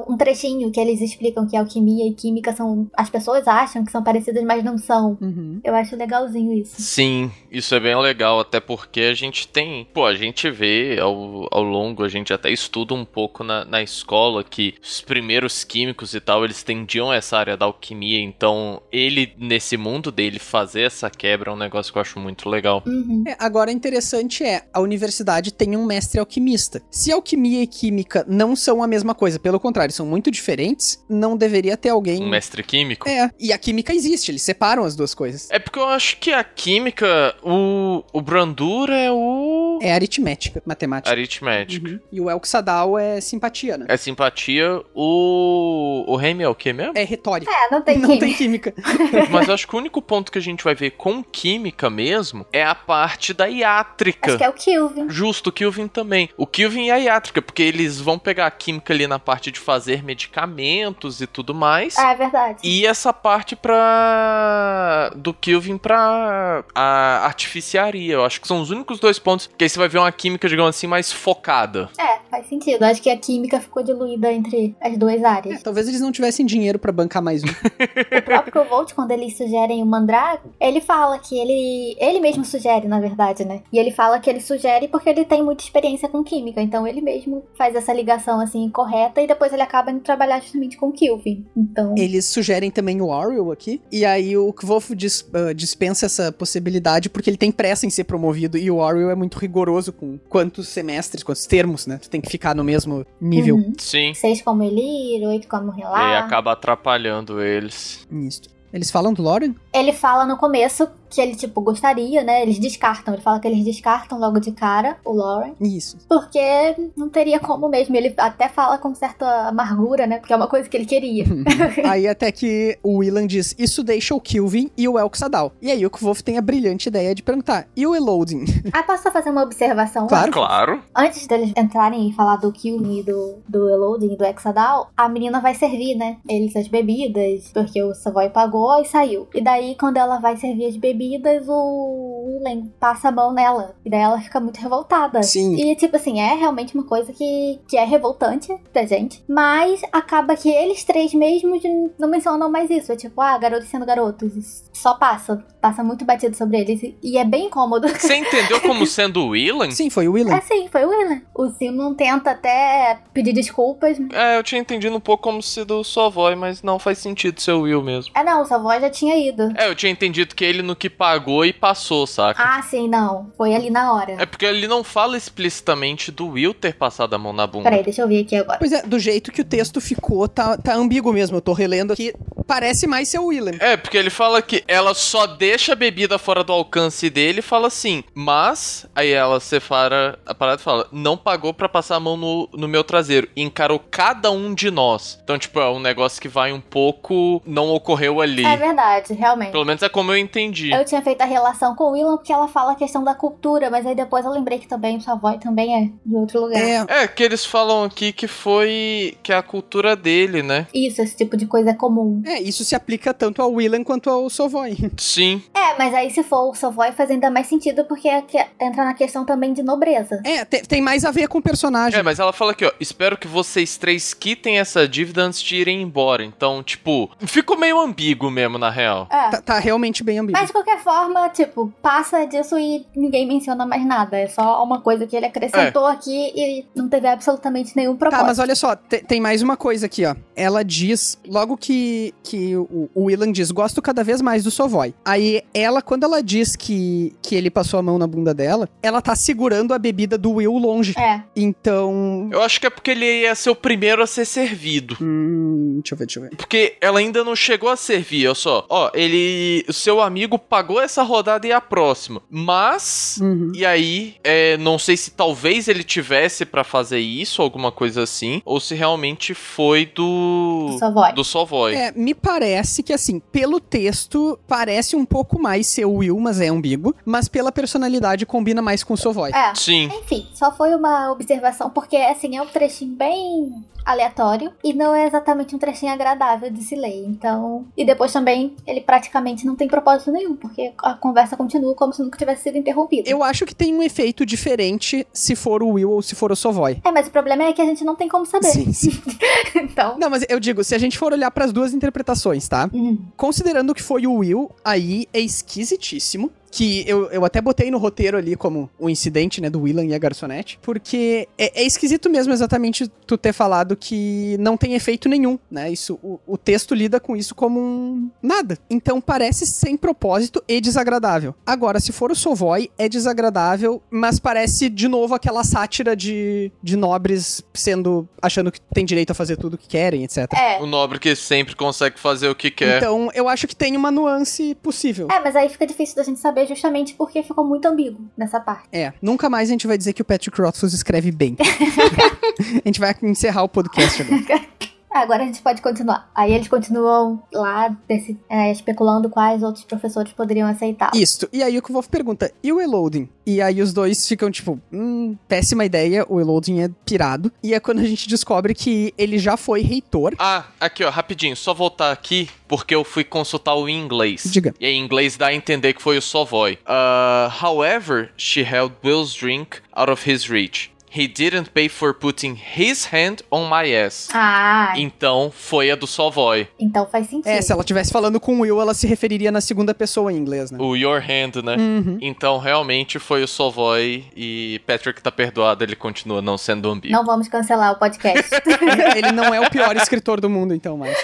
Um 0.09 0.17
trechinho 0.17 0.71
que 0.71 0.81
eles 0.81 1.01
explicam 1.01 1.47
que 1.47 1.57
alquimia 1.57 2.07
e 2.07 2.15
química 2.15 2.53
são. 2.53 2.89
as 2.97 3.11
pessoas 3.11 3.47
acham 3.47 3.85
que 3.85 3.93
são 3.93 4.03
parecidas, 4.03 4.43
mas 4.45 4.63
não 4.63 4.79
são. 4.79 5.17
Uhum. 5.21 5.61
Eu 5.65 5.75
acho 5.75 5.97
legalzinho 5.97 6.53
isso. 6.53 6.81
Sim, 6.81 7.31
isso 7.51 7.75
é 7.75 7.81
bem 7.81 7.97
legal, 7.97 8.41
até 8.41 8.61
porque 8.61 9.01
a 9.01 9.15
gente 9.15 9.49
tem. 9.49 9.87
Pô, 9.93 10.05
a 10.05 10.15
gente 10.15 10.51
vê 10.51 10.99
ao, 11.01 11.49
ao 11.51 11.63
longo, 11.63 12.05
a 12.05 12.09
gente 12.09 12.33
até 12.33 12.51
estuda 12.51 12.95
um 12.95 13.05
pouco 13.05 13.43
na, 13.43 13.65
na 13.65 13.83
escola 13.83 14.45
que 14.45 14.75
os 14.83 15.01
primeiros 15.01 15.65
químicos 15.65 16.15
e 16.15 16.21
tal, 16.21 16.45
eles 16.45 16.63
tendiam 16.63 17.13
essa 17.13 17.37
área 17.37 17.57
da 17.57 17.67
alquimia, 17.67 18.21
então 18.21 18.83
ele, 18.91 19.33
nesse 19.39 19.77
mundo 19.77 20.11
dele, 20.11 20.39
fazer 20.39 20.83
essa 20.83 21.11
quebra 21.11 21.51
é 21.51 21.55
um 21.55 21.57
negócio 21.57 21.93
que 21.93 21.99
eu 21.99 22.03
acho 22.03 22.19
muito 22.19 22.49
legal. 22.49 22.83
Uhum. 22.87 23.25
É, 23.27 23.37
agora, 23.39 23.71
interessante 23.71 24.45
é, 24.45 24.65
a 24.73 24.81
universidade 24.81 25.53
tem 25.53 25.77
um 25.77 25.85
mestre 25.85 26.19
alquimista. 26.21 26.83
Se 26.91 27.13
alquimia 27.13 27.63
e 27.63 27.67
química 27.67 28.25
não 28.29 28.55
são 28.57 28.83
a 28.83 28.87
mesma 28.87 29.15
coisa, 29.15 29.36
pelo 29.39 29.61
contrário, 29.61 29.93
são 29.93 30.07
muito 30.07 30.31
diferentes, 30.31 31.05
não 31.09 31.37
deveria 31.37 31.77
ter 31.77 31.91
alguém... 31.91 32.23
Um 32.23 32.29
mestre 32.29 32.63
químico. 32.63 33.09
É, 33.09 33.31
e 33.39 33.53
a 33.53 33.59
química 33.59 33.95
existe, 33.95 34.31
eles 34.31 34.43
separam 34.43 34.85
as 34.85 34.97
duas 34.97 35.15
coisas. 35.15 35.51
É 35.51 35.59
porque 35.59 35.79
eu 35.79 35.87
acho 35.87 36.19
que 36.19 36.33
a 36.33 36.43
química, 36.45 37.35
o, 37.43 38.03
o 38.13 38.21
Brandur 38.21 38.91
é 38.91 39.11
o. 39.11 39.79
É 39.83 39.93
aritmética, 39.93 40.63
matemática. 40.65 41.11
Aritmética. 41.11 41.91
Uhum. 41.91 42.01
E 42.13 42.21
o 42.21 42.31
Elxadal 42.31 42.99
é 42.99 43.21
simpatia, 43.21 43.77
né? 43.77 43.87
É 43.89 43.97
simpatia. 43.97 44.81
O. 44.95 46.05
O 46.07 46.17
Remy 46.17 46.45
é 46.45 46.49
o 46.49 46.55
que 46.55 46.73
mesmo? 46.73 46.93
É 46.97 47.05
retórica. 47.05 47.51
É, 47.51 47.71
não 47.71 47.83
tem 47.83 47.99
não 47.99 48.09
química. 48.19 48.27
tem 48.27 48.35
química. 48.35 48.75
Mas 49.31 49.49
eu 49.49 49.55
acho 49.55 49.67
que 49.67 49.75
o 49.75 49.79
único 49.79 50.01
ponto 50.01 50.31
que 50.31 50.39
a 50.39 50.43
gente 50.43 50.63
vai 50.65 50.75
ver 50.75 50.93
com 50.93 51.23
química 51.23 51.89
mesmo 51.91 52.47
é 52.53 52.65
a 52.65 52.75
parte 52.75 53.33
da 53.33 53.49
iátrica. 53.49 54.31
Acho 54.31 54.39
que 54.39 54.45
é 54.45 54.49
o 54.49 54.53
Kilvin. 54.53 55.11
Justo, 55.11 55.51
o 55.51 55.53
Kilvin 55.53 55.89
também. 55.89 56.29
O 56.37 56.47
Kilvin 56.47 56.87
e 56.87 56.91
a 56.91 56.99
iátrica, 56.99 57.43
porque 57.43 57.63
eles 57.63 58.01
vão 58.01 58.19
pegar 58.19 58.47
a 58.47 58.51
química 58.51 58.93
ali 58.93 59.07
na 59.07 59.19
parte 59.27 59.51
de 59.51 59.59
fazer 59.59 60.05
medicamentos 60.05 61.21
e 61.21 61.27
tudo 61.27 61.53
mais. 61.53 61.99
Ah, 61.99 62.13
é 62.13 62.15
verdade. 62.15 62.59
E 62.63 62.87
essa 62.87 63.13
parte 63.13 63.57
pra. 63.57 65.11
do 65.17 65.35
Kilvin 65.35 65.77
pra 65.77 66.65
a 66.75 67.25
artificiaria. 67.27 68.15
Eu 68.15 68.25
acho 68.25 68.41
que 68.41 68.47
são 68.47 68.61
os 68.61 68.71
únicos 68.71 69.01
dois 69.01 69.19
pontos. 69.19 69.51
Que 69.59 69.65
aí 69.65 69.69
você 69.69 69.79
vai 69.79 69.89
ver 69.89 69.99
uma 69.99 70.13
química, 70.13 70.49
digamos 70.49 70.71
assim, 70.77 70.87
mais 70.87 71.11
focada. 71.13 71.89
É, 71.99 72.19
faz 72.31 72.47
sentido. 72.47 72.83
Acho 72.85 73.03
que 73.03 73.11
a 73.11 73.17
química 73.19 73.61
ficou 73.61 73.83
diluída 73.83 74.33
entre 74.33 74.77
as 74.81 74.97
duas 74.97 75.21
É, 75.21 75.27
áreas. 75.27 75.63
talvez 75.63 75.89
eles 75.89 76.01
não 76.01 76.13
tivessem 76.13 76.47
dinheiro 76.47 76.79
pra 76.79 76.93
bancar 76.93 77.21
mais 77.23 77.43
um. 77.43 77.47
O 78.17 78.23
próprio 78.23 78.46
Kovolt, 78.65 78.93
quando 78.95 79.11
eles 79.11 79.37
sugerem 79.37 79.83
o 79.83 79.87
Mandrago, 79.87 80.51
ele 80.61 80.81
fala 80.81 81.19
que 81.19 81.39
ele. 81.39 81.97
Ele 81.99 82.21
mesmo 82.21 82.45
sugere, 82.45 82.87
na 82.89 83.01
verdade, 83.01 83.45
né? 83.45 83.63
E 83.73 83.79
ele 83.79 83.91
fala 83.91 84.19
que 84.21 84.29
ele 84.31 84.41
sugere 84.41 84.89
porque 84.89 85.09
ele 85.09 85.25
tem 85.25 85.43
muita 85.43 85.63
experiência 85.63 86.09
com 86.09 86.23
química. 86.25 86.61
Então 86.63 86.87
ele 86.87 87.01
mesmo 87.01 87.45
faz 87.57 87.75
essa 87.75 87.93
ligação 87.93 88.41
assim 88.41 88.69
correta 88.71 89.21
e 89.21 89.27
depois 89.27 89.53
ele 89.53 89.63
acaba 89.63 89.91
indo 89.91 90.01
trabalhar 90.01 90.41
justamente 90.41 90.77
com 90.77 90.91
Kilvin. 90.93 91.45
Então. 91.57 91.95
Eles 91.97 92.25
sugerem 92.27 92.71
também 92.71 93.01
o 93.01 93.09
Oriel 93.09 93.51
aqui. 93.53 93.81
E 93.91 94.05
aí 94.05 94.37
o 94.37 94.53
Kvolf 94.53 94.91
dis- 94.95 95.29
ah, 95.35 95.53
dispensa 95.53 96.07
essa 96.07 96.31
possibilidade 96.33 97.09
porque 97.09 97.29
ele 97.31 97.37
tem 97.37 97.51
pressa 97.53 97.87
em 97.87 97.91
ser 97.91 98.05
promovido. 98.05 98.57
E 98.59 98.71
o 98.71 98.77
Oriel 98.79 99.11
é 99.11 99.15
muito 99.15 99.39
rigoroso 99.39 99.93
com 99.93 100.19
quantos 100.29 100.69
semestres, 100.69 101.23
quantos 101.23 101.47
termos, 101.47 101.87
né? 101.87 101.99
Tu 101.99 102.09
tem 102.11 102.21
que 102.21 102.29
ficar 102.31 102.55
no 102.55 102.65
mesmo 102.65 103.05
nível. 103.21 103.57
Uhum. 103.57 103.73
Sim. 103.79 104.15
Seis 104.15 104.43
como 104.43 104.63
Elir, 104.63 105.27
oito 105.29 105.49
como 105.49 105.73
E 105.73 105.77
Relar. 105.77 106.25
acaba 106.25 106.53
atrapalhando 106.53 107.41
eles. 107.43 108.07
Isso. 108.11 108.43
Eles 108.77 108.91
falam 108.91 109.15
do 109.15 109.23
Loren? 109.23 109.55
Ele 109.73 109.93
fala 109.93 110.27
no 110.27 110.37
começo 110.37 110.87
que 111.09 111.21
ele, 111.21 111.35
tipo, 111.35 111.61
gostaria, 111.61 112.23
né? 112.23 112.43
Eles 112.43 112.59
descartam. 112.59 113.15
Ele 113.15 113.23
fala 113.23 113.41
que 113.41 113.49
eles 113.49 113.65
descartam 113.65 114.19
logo 114.19 114.39
de 114.39 114.53
cara 114.53 114.99
o 115.05 115.13
Lauren. 115.13 115.55
Isso. 115.61 115.97
Porque 116.09 116.77
não 116.97 117.09
teria 117.09 117.41
como 117.41 117.69
mesmo. 117.69 117.97
Ele 117.97 118.13
até 118.19 118.49
fala 118.49 118.77
com 118.77 118.95
certa 118.95 119.49
amargura, 119.49 120.07
né? 120.07 120.19
Porque 120.19 120.33
é 120.33 120.37
uma 120.37 120.47
coisa 120.47 120.69
que 120.69 120.77
ele 120.77 120.85
queria. 120.85 121.25
aí 121.89 122.07
até 122.07 122.31
que 122.31 122.79
o 122.83 122.99
Willan 122.99 123.27
diz, 123.27 123.55
isso 123.59 123.83
deixa 123.83 124.15
o 124.15 124.21
Kilvin 124.21 124.71
e 124.77 124.87
o 124.87 124.99
Elxadal. 124.99 125.53
E 125.63 125.71
aí 125.71 125.87
o 125.87 125.91
Kvolf 125.91 126.21
tem 126.21 126.37
a 126.37 126.43
brilhante 126.43 126.89
ideia 126.89 127.15
de 127.15 127.23
perguntar, 127.23 127.67
e 127.75 127.87
o 127.87 127.95
Elodin? 127.95 128.45
ah, 128.73 128.83
posso 128.83 129.05
só 129.05 129.11
fazer 129.11 129.31
uma 129.31 129.43
observação? 129.43 130.07
Claro. 130.07 130.33
Claro. 130.33 130.83
Antes 130.95 131.27
deles 131.27 131.53
entrarem 131.57 132.11
e 132.11 132.13
falar 132.13 132.37
do 132.37 132.53
Kilvin 132.53 133.01
e 133.01 133.03
do, 133.03 133.39
do 133.49 133.71
Elodin 133.71 134.13
e 134.13 134.17
do 134.17 134.25
Exadal, 134.25 134.91
a 134.97 135.09
menina 135.09 135.41
vai 135.41 135.55
servir, 135.55 135.95
né? 135.95 136.19
Eles 136.29 136.55
as 136.57 136.69
bebidas, 136.69 137.51
porque 137.55 137.83
o 137.83 137.95
Savoy 137.95 138.29
pagou 138.29 138.66
e 138.81 138.85
saiu. 138.85 139.29
E 139.35 139.41
daí, 139.41 139.77
quando 139.79 139.97
ela 139.97 140.19
vai 140.19 140.37
servir 140.37 140.67
as 140.67 140.77
bebidas, 140.77 141.47
o 141.49 142.25
Willen 142.27 142.73
passa 142.79 143.09
a 143.09 143.13
mão 143.13 143.33
nela. 143.33 143.75
E 143.85 143.91
daí 143.91 144.01
ela 144.01 144.21
fica 144.21 144.41
muito 144.41 144.59
revoltada. 144.59 145.23
Sim. 145.23 145.55
E, 145.57 145.75
tipo 145.77 145.97
assim, 145.97 146.21
é 146.21 146.35
realmente 146.35 146.75
uma 146.75 146.85
coisa 146.85 147.13
que, 147.13 147.61
que 147.69 147.77
é 147.77 147.85
revoltante 147.85 148.55
pra 148.73 148.85
gente. 148.85 149.23
Mas 149.29 149.83
acaba 149.93 150.37
que 150.37 150.51
eles 150.51 150.85
três 150.85 151.13
mesmos 151.15 151.63
não 151.99 152.09
mencionam 152.09 152.51
mais 152.51 152.71
isso. 152.71 152.93
É 152.93 152.97
tipo, 152.97 153.21
ah, 153.21 153.37
garotos 153.39 153.69
sendo 153.69 153.87
garotos. 153.87 154.37
Isso 154.37 154.65
Só 154.73 154.95
passa. 154.95 155.45
Passa 155.67 155.83
muito 155.83 156.05
batido 156.05 156.37
sobre 156.37 156.61
eles. 156.61 156.81
e- 157.03 157.19
é 157.19 157.25
bem 157.25 157.47
incômodo. 157.47 157.89
Você 157.89 158.15
entendeu 158.15 158.61
como 158.61 158.87
sendo 158.87 159.21
o 159.25 159.29
Willan? 159.31 159.73
Sim, 159.73 159.91
foi 159.91 160.07
o 160.07 160.13
Willan. 160.13 160.37
É 160.37 160.41
sim, 160.41 160.69
foi 160.71 160.85
o 160.85 160.91
Willen. 160.91 161.23
O 161.35 161.49
Simon 161.49 161.93
tenta 161.93 162.31
até 162.31 162.99
pedir 163.13 163.33
desculpas. 163.33 163.99
É, 164.13 164.39
eu 164.39 164.45
tinha 164.45 164.61
entendido 164.61 164.95
um 164.95 165.01
pouco 165.01 165.25
como 165.25 165.43
se 165.43 165.65
do 165.65 165.83
Savoy, 165.83 166.37
mas 166.37 166.63
não 166.63 166.79
faz 166.79 166.99
sentido 166.99 167.41
ser 167.41 167.51
o 167.51 167.63
Will 167.63 167.83
mesmo. 167.83 168.13
Ah, 168.15 168.23
não, 168.23 168.45
sua 168.45 168.59
voz 168.59 168.81
já 168.81 168.89
tinha 168.91 169.17
ido. 169.17 169.53
É, 169.57 169.69
eu 169.69 169.75
tinha 169.75 169.91
entendido 169.91 170.37
que 170.37 170.45
ele 170.45 170.63
no 170.63 170.77
que 170.77 170.89
pagou 170.89 171.45
e 171.45 171.53
passou, 171.53 172.07
saca? 172.07 172.41
Ah, 172.41 172.63
sim, 172.63 172.89
não. 172.89 173.33
Foi 173.37 173.53
ali 173.53 173.69
na 173.69 173.93
hora. 173.93 174.13
É 174.21 174.25
porque 174.27 174.45
ele 174.47 174.69
não 174.69 174.85
fala 174.85 175.17
explicitamente 175.17 176.13
do 176.13 176.29
Will 176.29 176.55
ter 176.55 176.75
passado 176.75 177.13
a 177.15 177.19
mão 177.19 177.33
na 177.33 177.45
bunda. 177.47 177.65
Peraí, 177.71 177.83
deixa 177.83 178.03
eu 178.03 178.09
ver 178.09 178.21
aqui 178.23 178.37
agora. 178.37 178.59
Pois 178.61 178.71
é, 178.71 178.83
do 178.83 179.01
jeito 179.01 179.33
que 179.33 179.41
o 179.41 179.45
texto 179.45 179.81
ficou, 179.81 180.29
tá, 180.29 180.57
tá 180.57 180.75
ambíguo 180.77 181.13
mesmo. 181.13 181.39
Eu 181.39 181.41
tô 181.41 181.53
relendo 181.53 181.93
aqui, 181.93 182.13
parece 182.47 182.87
mais 182.87 183.09
ser 183.09 183.19
o 183.19 183.27
Willan. 183.27 183.57
É, 183.59 183.77
porque 183.77 183.97
ele 183.97 184.11
fala 184.11 184.41
que 184.43 184.63
ela 184.69 184.95
só 184.95 185.27
deixa 185.27 185.73
a 185.73 185.77
bebida 185.77 186.19
fora 186.19 186.43
do 186.43 186.53
alcance 186.53 187.09
dele 187.11 187.39
e 187.41 187.43
fala 187.43 187.69
assim, 187.69 188.03
mas. 188.15 188.87
Aí 188.95 189.11
ela 189.11 189.39
separa 189.41 190.19
a 190.27 190.35
parada 190.35 190.61
e 190.61 190.65
fala: 190.65 190.89
não 190.93 191.17
pagou 191.17 191.53
pra 191.55 191.69
passar 191.69 191.97
a 191.97 192.01
mão 192.01 192.17
no, 192.17 192.49
no 192.53 192.69
meu 192.69 192.83
traseiro. 192.85 193.29
E 193.37 193.43
encarou 193.43 193.79
cada 193.91 194.31
um 194.31 194.55
de 194.55 194.71
nós. 194.71 195.19
Então, 195.23 195.39
tipo, 195.39 195.59
é 195.61 195.71
um 195.71 195.81
negócio 195.81 196.21
que 196.21 196.29
vai 196.29 196.53
um 196.53 196.61
pouco. 196.61 197.43
Não 197.47 197.69
ocorreu 197.71 198.21
ali. 198.21 198.45
É 198.45 198.57
verdade, 198.57 199.13
realmente. 199.15 199.53
Pelo 199.53 199.65
menos 199.65 199.83
é 199.83 199.89
como 199.89 200.13
eu 200.13 200.17
entendi. 200.17 200.71
Eu 200.73 200.85
tinha 200.85 201.03
feito 201.03 201.21
a 201.23 201.27
relação 201.27 201.75
com 201.75 201.85
o 201.85 201.91
Willan 201.93 202.17
porque 202.17 202.33
ela 202.33 202.49
fala 202.49 202.73
a 202.73 202.77
questão 202.77 203.03
da 203.05 203.15
cultura, 203.15 203.71
mas 203.71 203.87
aí 203.87 203.95
depois 203.95 204.25
eu 204.25 204.31
lembrei 204.31 204.59
que 204.59 204.69
também 204.69 204.99
sua 205.01 205.15
voz 205.15 205.39
também 205.41 205.75
é 205.77 205.91
de 206.05 206.15
outro 206.17 206.41
lugar. 206.41 206.61
É, 206.63 207.03
É, 207.03 207.09
que 207.09 207.23
eles 207.23 207.45
falam 207.45 207.85
aqui 207.85 208.13
que 208.13 208.27
foi. 208.27 209.17
que 209.23 209.33
é 209.33 209.37
a 209.37 209.43
cultura 209.43 209.95
dele, 209.97 210.43
né? 210.43 210.67
Isso, 210.73 211.01
esse 211.03 211.17
tipo 211.17 211.37
de 211.37 211.47
coisa 211.47 211.71
é 211.71 211.75
comum. 211.75 212.23
é, 212.27 212.41
isso 212.41 212.65
se 212.65 212.75
aplica 212.75 213.13
tanto 213.13 213.41
ao 213.43 213.53
Willan 213.53 213.83
quanto 213.85 214.09
ao 214.11 214.29
Sovoy. 214.57 214.91
Sim. 214.97 215.43
É, 215.55 215.77
mas 215.79 215.93
aí 215.95 216.11
se 216.11 216.23
for 216.23 216.49
o 216.51 216.55
Savoy 216.55 216.93
faz 216.93 217.11
ainda 217.11 217.31
mais 217.31 217.47
sentido 217.47 217.85
porque 217.85 218.09
é 218.09 218.23
que- 218.23 218.45
entra 218.61 218.85
na 218.85 218.95
questão 218.95 219.25
também 219.25 219.53
de 219.53 219.63
nobreza. 219.63 220.21
É, 220.25 220.45
te- 220.45 220.63
tem 220.63 220.81
mais 220.81 221.05
a 221.05 221.11
ver 221.11 221.29
com 221.29 221.39
o 221.39 221.43
personagem. 221.43 221.99
É, 221.99 222.03
mas 222.03 222.19
ela 222.19 222.33
fala 222.33 222.53
aqui, 222.53 222.65
ó. 222.65 222.73
Espero 222.81 223.17
que 223.19 223.27
vocês 223.29 223.77
três 223.77 224.15
quitem 224.15 224.59
essa 224.59 224.89
dívida 224.89 225.23
antes 225.23 225.43
de 225.43 225.57
irem 225.57 225.83
embora. 225.83 226.25
Então, 226.25 226.63
tipo, 226.63 227.11
ficou 227.21 227.57
meio 227.59 227.79
ambíguo 227.79 228.31
mesmo, 228.31 228.57
na 228.59 228.71
real. 228.71 229.07
É. 229.11 229.29
Tá, 229.31 229.43
tá 229.43 229.59
realmente 229.59 230.03
bem 230.03 230.19
ambíguo. 230.19 230.39
Mas 230.41 230.49
de 230.49 230.53
qualquer 230.53 230.79
forma, 230.83 231.29
tipo, 231.29 231.73
passa 231.83 232.25
disso 232.27 232.59
e 232.59 232.87
ninguém 232.97 233.27
menciona 233.27 233.67
mais 233.67 233.85
nada. 233.85 234.17
É 234.19 234.29
só 234.29 234.63
uma 234.65 234.81
coisa 234.81 235.07
que 235.07 235.15
ele 235.17 235.27
acrescentou 235.27 235.85
aqui 235.87 236.33
e 236.35 236.65
não 236.75 236.89
teve 236.89 237.07
absolutamente 237.09 237.77
nenhum 237.77 237.97
propósito. 237.97 238.21
Tá, 238.23 238.27
mas 238.27 238.39
olha 238.39 238.55
só, 238.55 238.75
te- 238.75 239.01
tem 239.03 239.21
mais 239.21 239.43
uma 239.43 239.57
coisa 239.57 239.87
aqui, 239.87 240.05
ó. 240.07 240.15
Ela 240.35 240.63
diz, 240.65 241.19
logo 241.27 241.57
que, 241.57 242.15
que 242.23 242.57
o, 242.57 242.89
o 242.95 243.05
Willan 243.05 243.33
diz, 243.33 243.51
gosto 243.51 243.81
cada 243.83 244.03
vez 244.05 244.21
mais 244.23 244.46
do 244.47 244.51
Sovoy. 244.51 244.95
Aí 245.05 245.43
ela, 245.53 245.83
quando 245.83 246.05
ela 246.05 246.23
diz 246.23 246.57
que, 246.57 247.13
que 247.21 247.35
ele 247.35 247.51
passou 247.51 247.79
a 247.79 247.83
mão 247.83 247.99
na 247.99 248.07
bunda 248.07 248.33
dela, 248.33 248.69
ela 248.83 249.03
tá 249.03 249.15
segurando 249.15 249.75
a 249.75 249.79
bebida 249.79 250.17
do 250.17 250.33
Will 250.33 250.57
longe. 250.57 250.95
É, 250.99 251.23
Então. 251.35 252.29
Eu 252.33 252.43
acho 252.43 252.61
que 252.61 252.67
é 252.67 252.71
porque 252.71 252.93
ele 252.93 253.23
ia 253.23 253.35
ser 253.35 253.51
o 253.51 253.57
primeiro 253.57 254.03
a 254.03 254.07
ser 254.07 254.25
servido. 254.25 254.97
Hum, 255.01 255.81
deixa 255.83 255.95
eu 255.95 255.99
ver, 255.99 256.07
deixa 256.07 256.21
eu 256.21 256.23
ver. 256.25 256.37
Porque 256.37 256.77
ela 256.81 256.99
ainda 256.99 257.25
não 257.25 257.35
chegou 257.35 257.69
a 257.69 257.77
servir, 257.77 258.27
olha 258.27 258.35
só. 258.35 258.67
Ó, 258.69 258.91
ele. 258.95 259.65
O 259.69 259.73
seu 259.73 260.01
amigo 260.01 260.39
pagou 260.39 260.81
essa 260.81 261.03
rodada 261.03 261.47
e 261.47 261.53
a 261.53 261.61
próxima. 261.61 262.23
Mas. 262.31 263.19
Uhum. 263.21 263.53
E 263.55 263.67
aí, 263.67 264.15
é, 264.23 264.57
não 264.59 264.79
sei 264.79 264.97
se 264.97 265.11
talvez 265.11 265.69
ele 265.69 265.83
tivesse 265.83 266.45
pra 266.45 266.63
fazer 266.63 267.01
isso, 267.01 267.43
alguma 267.43 267.73
coisa 267.73 268.03
assim, 268.03 268.41
ou 268.45 268.61
se 268.61 268.75
realmente 268.75 269.35
foi 269.35 269.87
do. 269.87 270.77
Savoy. 270.79 271.13
Do 271.13 271.25
Sovoy. 271.25 271.75
É, 271.75 271.93
me 271.93 272.15
parece 272.15 272.83
que 272.83 272.93
assim, 272.93 273.19
pelo 273.19 273.59
texto, 273.59 274.36
Parece 274.47 274.97
um 274.97 275.05
pouco 275.05 275.39
mais 275.41 275.67
ser 275.67 275.85
o 275.85 275.95
Will, 275.95 276.19
mas 276.19 276.41
é 276.41 276.49
ambíguo. 276.49 276.95
Mas 277.05 277.29
pela 277.29 277.53
personalidade 277.53 278.27
combina 278.27 278.63
mais 278.63 278.83
com 278.83 278.95
o 278.95 278.97
Sovoy. 278.97 279.31
É. 279.33 279.55
Sim. 279.55 279.91
Enfim, 280.01 280.27
só 280.35 280.53
foi 280.53 280.75
uma 280.75 281.11
observação, 281.11 281.71
porque 281.71 281.97
assim, 281.97 282.37
é 282.37 282.43
um 282.43 282.47
trechinho 282.47 282.95
bem 282.95 283.65
aleatório 283.87 284.53
e 284.63 284.75
não 284.75 284.95
é 284.95 285.07
exatamente 285.07 285.55
um 285.55 285.59
trechinho 285.59 285.93
agradável 285.93 286.51
de 286.51 286.63
se 286.63 286.75
ler. 286.75 287.05
Então. 287.07 287.65
E 287.77 287.85
depois 287.85 288.13
também 288.13 288.55
ele 288.67 288.81
praticamente 288.81 289.47
não 289.47 289.55
tem 289.55 289.69
propósito 289.69 290.11
nenhum, 290.11 290.35
porque 290.35 290.73
a 290.79 290.95
conversa 290.95 291.37
continua 291.37 291.75
como 291.75 291.93
se 291.93 292.03
nunca 292.03 292.19
tivesse 292.19 292.43
sido 292.43 292.59
interrompida. 292.59 293.09
Eu 293.09 293.23
acho 293.23 293.47
que 293.47 293.55
tem 293.55 293.73
um 293.75 293.83
efeito 293.83 294.27
diferente 294.27 295.07
se 295.13 295.37
for 295.37 295.63
o 295.63 295.71
Will 295.71 295.91
ou 295.91 296.03
se 296.03 296.15
for 296.15 296.33
o 296.33 296.37
Sovoy. 296.37 296.79
É, 296.85 296.91
mas 296.91 297.07
o 297.07 297.11
problema 297.11 297.45
é 297.45 297.53
que 297.53 297.63
a 297.63 297.65
gente 297.65 297.85
não 297.85 297.95
tem 297.95 298.09
como 298.09 298.27
saber. 298.27 298.49
Sim, 298.49 298.73
sim. 298.73 298.91
então. 299.55 299.97
Não, 299.99 300.11
mas 300.11 300.25
eu 300.29 300.41
digo, 300.41 300.65
se 300.65 300.75
a 300.75 300.79
gente 300.79 300.99
for 300.99 301.13
olhar 301.13 301.31
pras 301.31 301.53
duas 301.53 301.73
interpretações, 301.73 302.49
tá? 302.49 302.69
hum, 302.73 302.99
Considerando 303.17 303.75
que 303.75 303.83
foi 303.83 304.07
o 304.07 304.15
Will, 304.15 304.51
aí 304.65 305.07
é 305.13 305.21
esquisitíssimo. 305.21 306.31
Que 306.51 306.85
eu, 306.89 307.11
eu 307.11 307.25
até 307.25 307.41
botei 307.41 307.71
no 307.71 307.79
roteiro 307.79 308.17
ali 308.17 308.37
como 308.37 308.71
o 308.79 308.89
incidente, 308.89 309.41
né, 309.41 309.51
do 309.51 309.63
Willan 309.63 309.85
e 309.85 309.95
a 309.95 309.99
garçonete. 309.99 310.59
Porque 310.63 311.29
é, 311.37 311.63
é 311.63 311.67
esquisito 311.67 312.09
mesmo 312.09 312.33
exatamente 312.33 312.91
tu 313.07 313.17
ter 313.17 313.33
falado 313.33 313.77
que 313.77 314.37
não 314.39 314.57
tem 314.57 314.75
efeito 314.75 315.09
nenhum, 315.09 315.39
né? 315.51 315.71
Isso, 315.71 315.99
o, 316.03 316.19
o 316.27 316.39
texto 316.39 316.75
lida 316.75 317.01
com 317.01 317.17
isso 317.17 317.35
como 317.35 317.61
um 317.61 318.11
nada. 318.23 318.59
Então 318.71 319.01
parece 319.01 319.47
sem 319.47 319.77
propósito 319.77 320.43
e 320.49 320.61
desagradável. 320.61 321.35
Agora, 321.45 321.81
se 321.81 321.93
for 321.93 322.11
o 322.11 322.15
Sovoy, 322.17 322.71
é 322.79 322.89
desagradável, 322.89 323.83
mas 323.91 324.19
parece 324.19 324.69
de 324.69 324.89
novo 324.89 325.15
aquela 325.15 325.45
sátira 325.45 325.95
de, 325.97 326.51
de 326.63 326.77
nobres 326.77 327.43
sendo. 327.55 328.09
achando 328.21 328.51
que 328.51 328.61
tem 328.61 328.85
direito 328.85 329.11
a 329.11 329.15
fazer 329.15 329.37
tudo 329.37 329.55
o 329.55 329.59
que 329.59 329.69
querem, 329.69 330.05
etc. 330.05 330.33
É. 330.35 330.61
O 330.61 330.67
nobre 330.67 330.99
que 330.99 331.15
sempre 331.15 331.55
consegue 331.55 331.99
fazer 331.99 332.29
o 332.29 332.35
que 332.35 332.51
quer. 332.51 332.79
Então, 332.79 333.11
eu 333.15 333.29
acho 333.29 333.47
que 333.47 333.55
tem 333.55 333.77
uma 333.77 333.91
nuance 333.91 334.55
possível. 334.57 335.09
É, 335.11 335.21
mas 335.21 335.37
aí 335.37 335.49
fica 335.49 335.67
difícil 335.67 335.97
da 335.97 336.03
gente 336.03 336.21
saber 336.21 336.46
justamente 336.47 336.95
porque 336.95 337.23
ficou 337.23 337.45
muito 337.45 337.67
ambíguo 337.67 338.07
nessa 338.17 338.41
parte. 338.41 338.69
É, 338.73 338.93
nunca 339.03 339.29
mais 339.29 339.49
a 339.49 339.53
gente 339.53 339.67
vai 339.67 339.77
dizer 339.77 339.93
que 339.93 340.03
o 340.03 340.05
Patrick 340.05 340.41
Rothfuss 340.41 340.73
escreve 340.73 341.11
bem. 341.11 341.37
a 342.65 342.69
gente 342.69 342.81
vai 342.81 342.95
encerrar 343.03 343.43
o 343.43 343.49
podcast 343.49 344.03
agora. 344.03 344.47
Ah, 344.97 345.03
Agora 345.03 345.23
a 345.23 345.27
gente 345.27 345.43
pode 345.43 345.61
continuar. 345.61 346.11
Aí 346.15 346.33
eles 346.33 346.49
continuam 346.49 347.23
lá 347.33 347.69
desse- 347.87 348.19
é, 348.31 348.51
especulando 348.51 349.11
quais 349.11 349.43
outros 349.43 349.63
professores 349.65 350.11
poderiam 350.13 350.49
aceitar. 350.49 350.91
Isso. 350.95 351.29
E 351.33 351.43
aí 351.43 351.57
o 351.59 351.63
Kvolf 351.63 351.87
pergunta, 351.89 352.33
e 352.43 352.51
o 352.53 352.61
Eloding? 352.61 353.07
E 353.27 353.41
aí 353.43 353.61
os 353.61 353.73
dois 353.75 354.09
ficam 354.09 354.31
tipo, 354.31 354.59
hum, 354.73 355.15
péssima 355.29 355.65
ideia, 355.67 356.05
o 356.09 356.19
Eloding 356.21 356.61
é 356.63 356.71
pirado. 356.85 357.31
E 357.43 357.53
é 357.53 357.61
quando 357.61 357.81
a 357.81 357.85
gente 357.85 358.09
descobre 358.09 358.55
que 358.55 358.95
ele 358.97 359.19
já 359.19 359.37
foi 359.37 359.61
reitor. 359.61 360.15
Ah, 360.19 360.47
aqui 360.59 360.83
ó, 360.83 360.89
rapidinho, 360.91 361.37
só 361.37 361.53
voltar 361.53 361.93
aqui, 361.93 362.29
porque 362.49 362.75
eu 362.75 362.83
fui 362.83 363.05
consultar 363.05 363.55
o 363.55 363.69
inglês. 363.69 364.23
Diga. 364.27 364.55
E 364.59 364.67
em 364.67 364.83
inglês 364.83 365.17
dá 365.17 365.27
a 365.27 365.35
entender 365.35 365.75
que 365.75 365.83
foi 365.83 365.99
o 365.99 366.03
Sovoy. 366.03 366.59
Uh, 366.67 367.29
however, 367.45 368.11
she 368.17 368.41
held 368.43 368.75
Will's 368.85 369.13
drink 369.15 369.59
out 369.75 369.91
of 369.91 370.09
his 370.11 370.25
reach. 370.29 370.71
He 370.97 371.07
didn't 371.09 371.51
pay 371.51 371.69
for 371.69 371.93
putting 371.93 372.37
his 372.57 372.87
hand 372.93 373.17
on 373.31 373.49
my 373.49 373.71
ass. 373.75 374.09
Ah, 374.15 374.73
Então, 374.77 375.31
foi 375.35 375.71
a 375.71 375.77
do 375.77 375.87
Sovoy. 375.87 376.47
então 376.59 376.87
faz 376.87 377.09
sentido. 377.09 377.29
É, 377.29 377.43
se 377.43 377.53
ela 377.53 377.61
estivesse 377.61 377.93
falando 377.93 378.19
com 378.21 378.37
o 378.37 378.41
Will, 378.41 378.61
ela 378.61 378.73
se 378.75 378.87
referiria 378.87 379.31
na 379.31 379.41
segunda 379.41 379.75
pessoa 379.75 380.13
em 380.13 380.17
inglês, 380.17 380.51
né? 380.51 380.59
O 380.61 380.77
your 380.77 381.01
hand, 381.01 381.43
né? 381.43 381.57
Uhum. 381.57 381.99
Então, 382.01 382.39
realmente, 382.39 382.99
foi 382.99 383.23
o 383.23 383.29
Sovoy 383.29 384.05
e 384.17 384.61
Patrick 384.67 385.03
tá 385.03 385.11
perdoado, 385.13 385.63
ele 385.65 385.77
continua 385.77 386.23
não 386.23 386.39
sendo 386.39 386.71
ambíguo. 386.71 386.97
Não 386.97 387.05
vamos 387.05 387.29
cancelar 387.29 387.73
o 387.73 387.79
podcast. 387.79 388.31
Ele 388.97 389.13
não 389.13 389.35
é 389.35 389.41
o 389.41 389.51
pior 389.51 389.77
escritor 389.77 390.21
do 390.21 390.31
mundo, 390.31 390.55
então, 390.55 390.77
mais. 390.77 390.97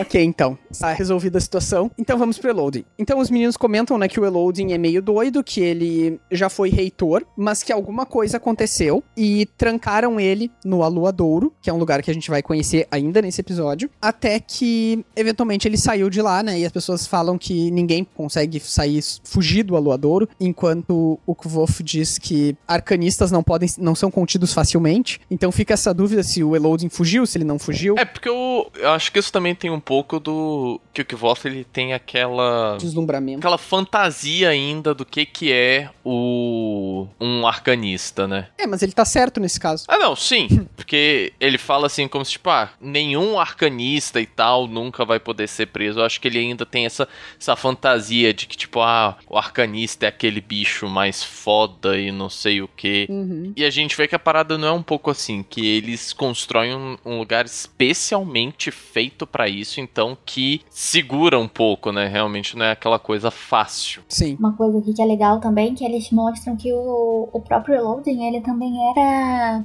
ok, 0.00 0.22
então. 0.22 0.56
Tá 0.78 0.92
resolvida 0.92 1.38
a 1.38 1.40
situação. 1.40 1.90
Então 1.98 2.16
vamos 2.18 2.38
pro 2.38 2.50
Eloding. 2.50 2.84
Então 2.98 3.18
os 3.18 3.30
meninos 3.30 3.56
comentam, 3.56 3.98
né, 3.98 4.08
que 4.08 4.20
o 4.20 4.24
Eloding 4.24 4.72
é 4.72 4.78
meio 4.78 5.02
doido, 5.02 5.42
que 5.42 5.60
ele 5.60 6.20
já 6.30 6.48
foi 6.48 6.70
reitor, 6.70 7.24
mas 7.36 7.62
que 7.62 7.72
alguma 7.72 8.06
coisa 8.06 8.36
aconteceu 8.36 9.02
e 9.16 9.39
trancaram 9.46 10.18
ele 10.18 10.50
no 10.64 10.82
Aluadouro, 10.82 11.52
que 11.60 11.70
é 11.70 11.72
um 11.72 11.78
lugar 11.78 12.02
que 12.02 12.10
a 12.10 12.14
gente 12.14 12.30
vai 12.30 12.42
conhecer 12.42 12.86
ainda 12.90 13.20
nesse 13.22 13.40
episódio, 13.40 13.90
até 14.00 14.40
que 14.40 15.04
eventualmente 15.14 15.66
ele 15.68 15.76
saiu 15.76 16.10
de 16.10 16.20
lá, 16.20 16.42
né, 16.42 16.58
e 16.58 16.64
as 16.64 16.72
pessoas 16.72 17.06
falam 17.06 17.38
que 17.38 17.70
ninguém 17.70 18.04
consegue 18.04 18.60
sair, 18.60 19.00
fugir 19.24 19.62
do 19.62 19.76
Aluadouro, 19.76 20.28
enquanto 20.40 21.18
o 21.26 21.34
Kvof 21.34 21.82
diz 21.82 22.18
que 22.18 22.56
arcanistas 22.66 23.30
não 23.30 23.42
podem, 23.42 23.68
não 23.78 23.94
são 23.94 24.10
contidos 24.10 24.52
facilmente. 24.52 25.20
Então 25.30 25.52
fica 25.52 25.74
essa 25.74 25.94
dúvida 25.94 26.22
se 26.22 26.42
o 26.42 26.56
Eloding 26.56 26.88
fugiu, 26.88 27.26
se 27.26 27.38
ele 27.38 27.44
não 27.44 27.58
fugiu. 27.58 27.94
É, 27.98 28.04
porque 28.04 28.28
eu, 28.28 28.70
eu 28.76 28.90
acho 28.90 29.12
que 29.12 29.18
isso 29.18 29.32
também 29.32 29.54
tem 29.54 29.70
um 29.70 29.80
pouco 29.80 30.18
do... 30.18 30.80
Que 30.92 31.02
o 31.02 31.04
Kvoth, 31.04 31.44
ele 31.44 31.64
tem 31.64 31.92
aquela... 31.92 32.76
Deslumbramento. 32.78 33.38
Aquela 33.38 33.58
fantasia 33.58 34.48
ainda 34.48 34.94
do 34.94 35.04
que 35.04 35.24
que 35.24 35.52
é 35.52 35.90
o... 36.04 37.06
Um 37.20 37.46
arcanista, 37.46 38.26
né? 38.26 38.48
É, 38.58 38.66
mas 38.66 38.82
ele 38.82 38.92
tá 38.92 39.04
certo 39.04 39.29
nesse 39.38 39.60
caso. 39.60 39.84
Ah, 39.86 39.98
não, 39.98 40.16
sim. 40.16 40.66
Porque 40.74 41.32
ele 41.38 41.58
fala 41.58 41.86
assim, 41.86 42.08
como 42.08 42.24
se, 42.24 42.32
tipo, 42.32 42.50
ah, 42.50 42.70
nenhum 42.80 43.38
arcanista 43.38 44.20
e 44.20 44.26
tal 44.26 44.66
nunca 44.66 45.04
vai 45.04 45.20
poder 45.20 45.46
ser 45.48 45.66
preso. 45.66 46.00
Eu 46.00 46.04
acho 46.04 46.20
que 46.20 46.26
ele 46.26 46.38
ainda 46.38 46.64
tem 46.64 46.86
essa, 46.86 47.06
essa 47.38 47.54
fantasia 47.54 48.32
de 48.32 48.46
que, 48.46 48.56
tipo, 48.56 48.80
ah, 48.80 49.16
o 49.28 49.36
arcanista 49.36 50.06
é 50.06 50.08
aquele 50.08 50.40
bicho 50.40 50.88
mais 50.88 51.22
foda 51.22 51.98
e 51.98 52.10
não 52.10 52.30
sei 52.30 52.62
o 52.62 52.68
que. 52.68 53.06
Uhum. 53.08 53.52
E 53.54 53.64
a 53.64 53.70
gente 53.70 53.96
vê 53.96 54.08
que 54.08 54.14
a 54.14 54.18
parada 54.18 54.56
não 54.56 54.68
é 54.68 54.72
um 54.72 54.82
pouco 54.82 55.10
assim, 55.10 55.42
que 55.42 55.66
eles 55.66 56.12
constroem 56.12 56.74
um, 56.74 56.96
um 57.04 57.18
lugar 57.18 57.44
especialmente 57.44 58.70
feito 58.70 59.26
pra 59.26 59.48
isso, 59.48 59.80
então 59.80 60.16
que 60.24 60.62
segura 60.70 61.38
um 61.38 61.48
pouco, 61.48 61.92
né? 61.92 62.06
Realmente 62.06 62.56
não 62.56 62.64
é 62.64 62.72
aquela 62.72 62.98
coisa 62.98 63.30
fácil. 63.30 64.02
Sim. 64.08 64.36
Uma 64.38 64.52
coisa 64.52 64.78
aqui 64.78 64.94
que 64.94 65.02
é 65.02 65.04
legal 65.04 65.40
também, 65.40 65.74
que 65.74 65.84
eles 65.84 66.10
mostram 66.10 66.56
que 66.56 66.72
o, 66.72 67.28
o 67.32 67.40
próprio 67.40 67.74
Reloading, 67.74 68.26
ele 68.26 68.40
também 68.40 68.72
era 68.90 69.00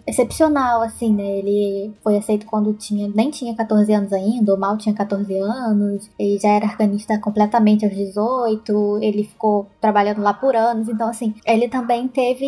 excepcional, 0.07 0.81
assim, 0.81 1.13
né? 1.13 1.37
Ele 1.37 1.93
foi 2.03 2.17
aceito 2.17 2.45
quando 2.45 2.73
tinha, 2.73 3.07
nem 3.13 3.29
tinha 3.29 3.55
14 3.55 3.91
anos 3.93 4.13
ainda, 4.13 4.51
ou 4.51 4.59
mal 4.59 4.77
tinha 4.77 4.93
14 4.93 5.37
anos, 5.37 6.09
ele 6.17 6.39
já 6.39 6.49
era 6.49 6.65
arcanista 6.65 7.19
completamente 7.19 7.85
aos 7.85 7.95
18, 7.95 8.99
ele 9.01 9.23
ficou 9.23 9.67
trabalhando 9.79 10.21
lá 10.21 10.33
por 10.33 10.55
anos, 10.55 10.87
então, 10.87 11.09
assim, 11.09 11.33
ele 11.45 11.67
também 11.67 12.07
teve 12.07 12.45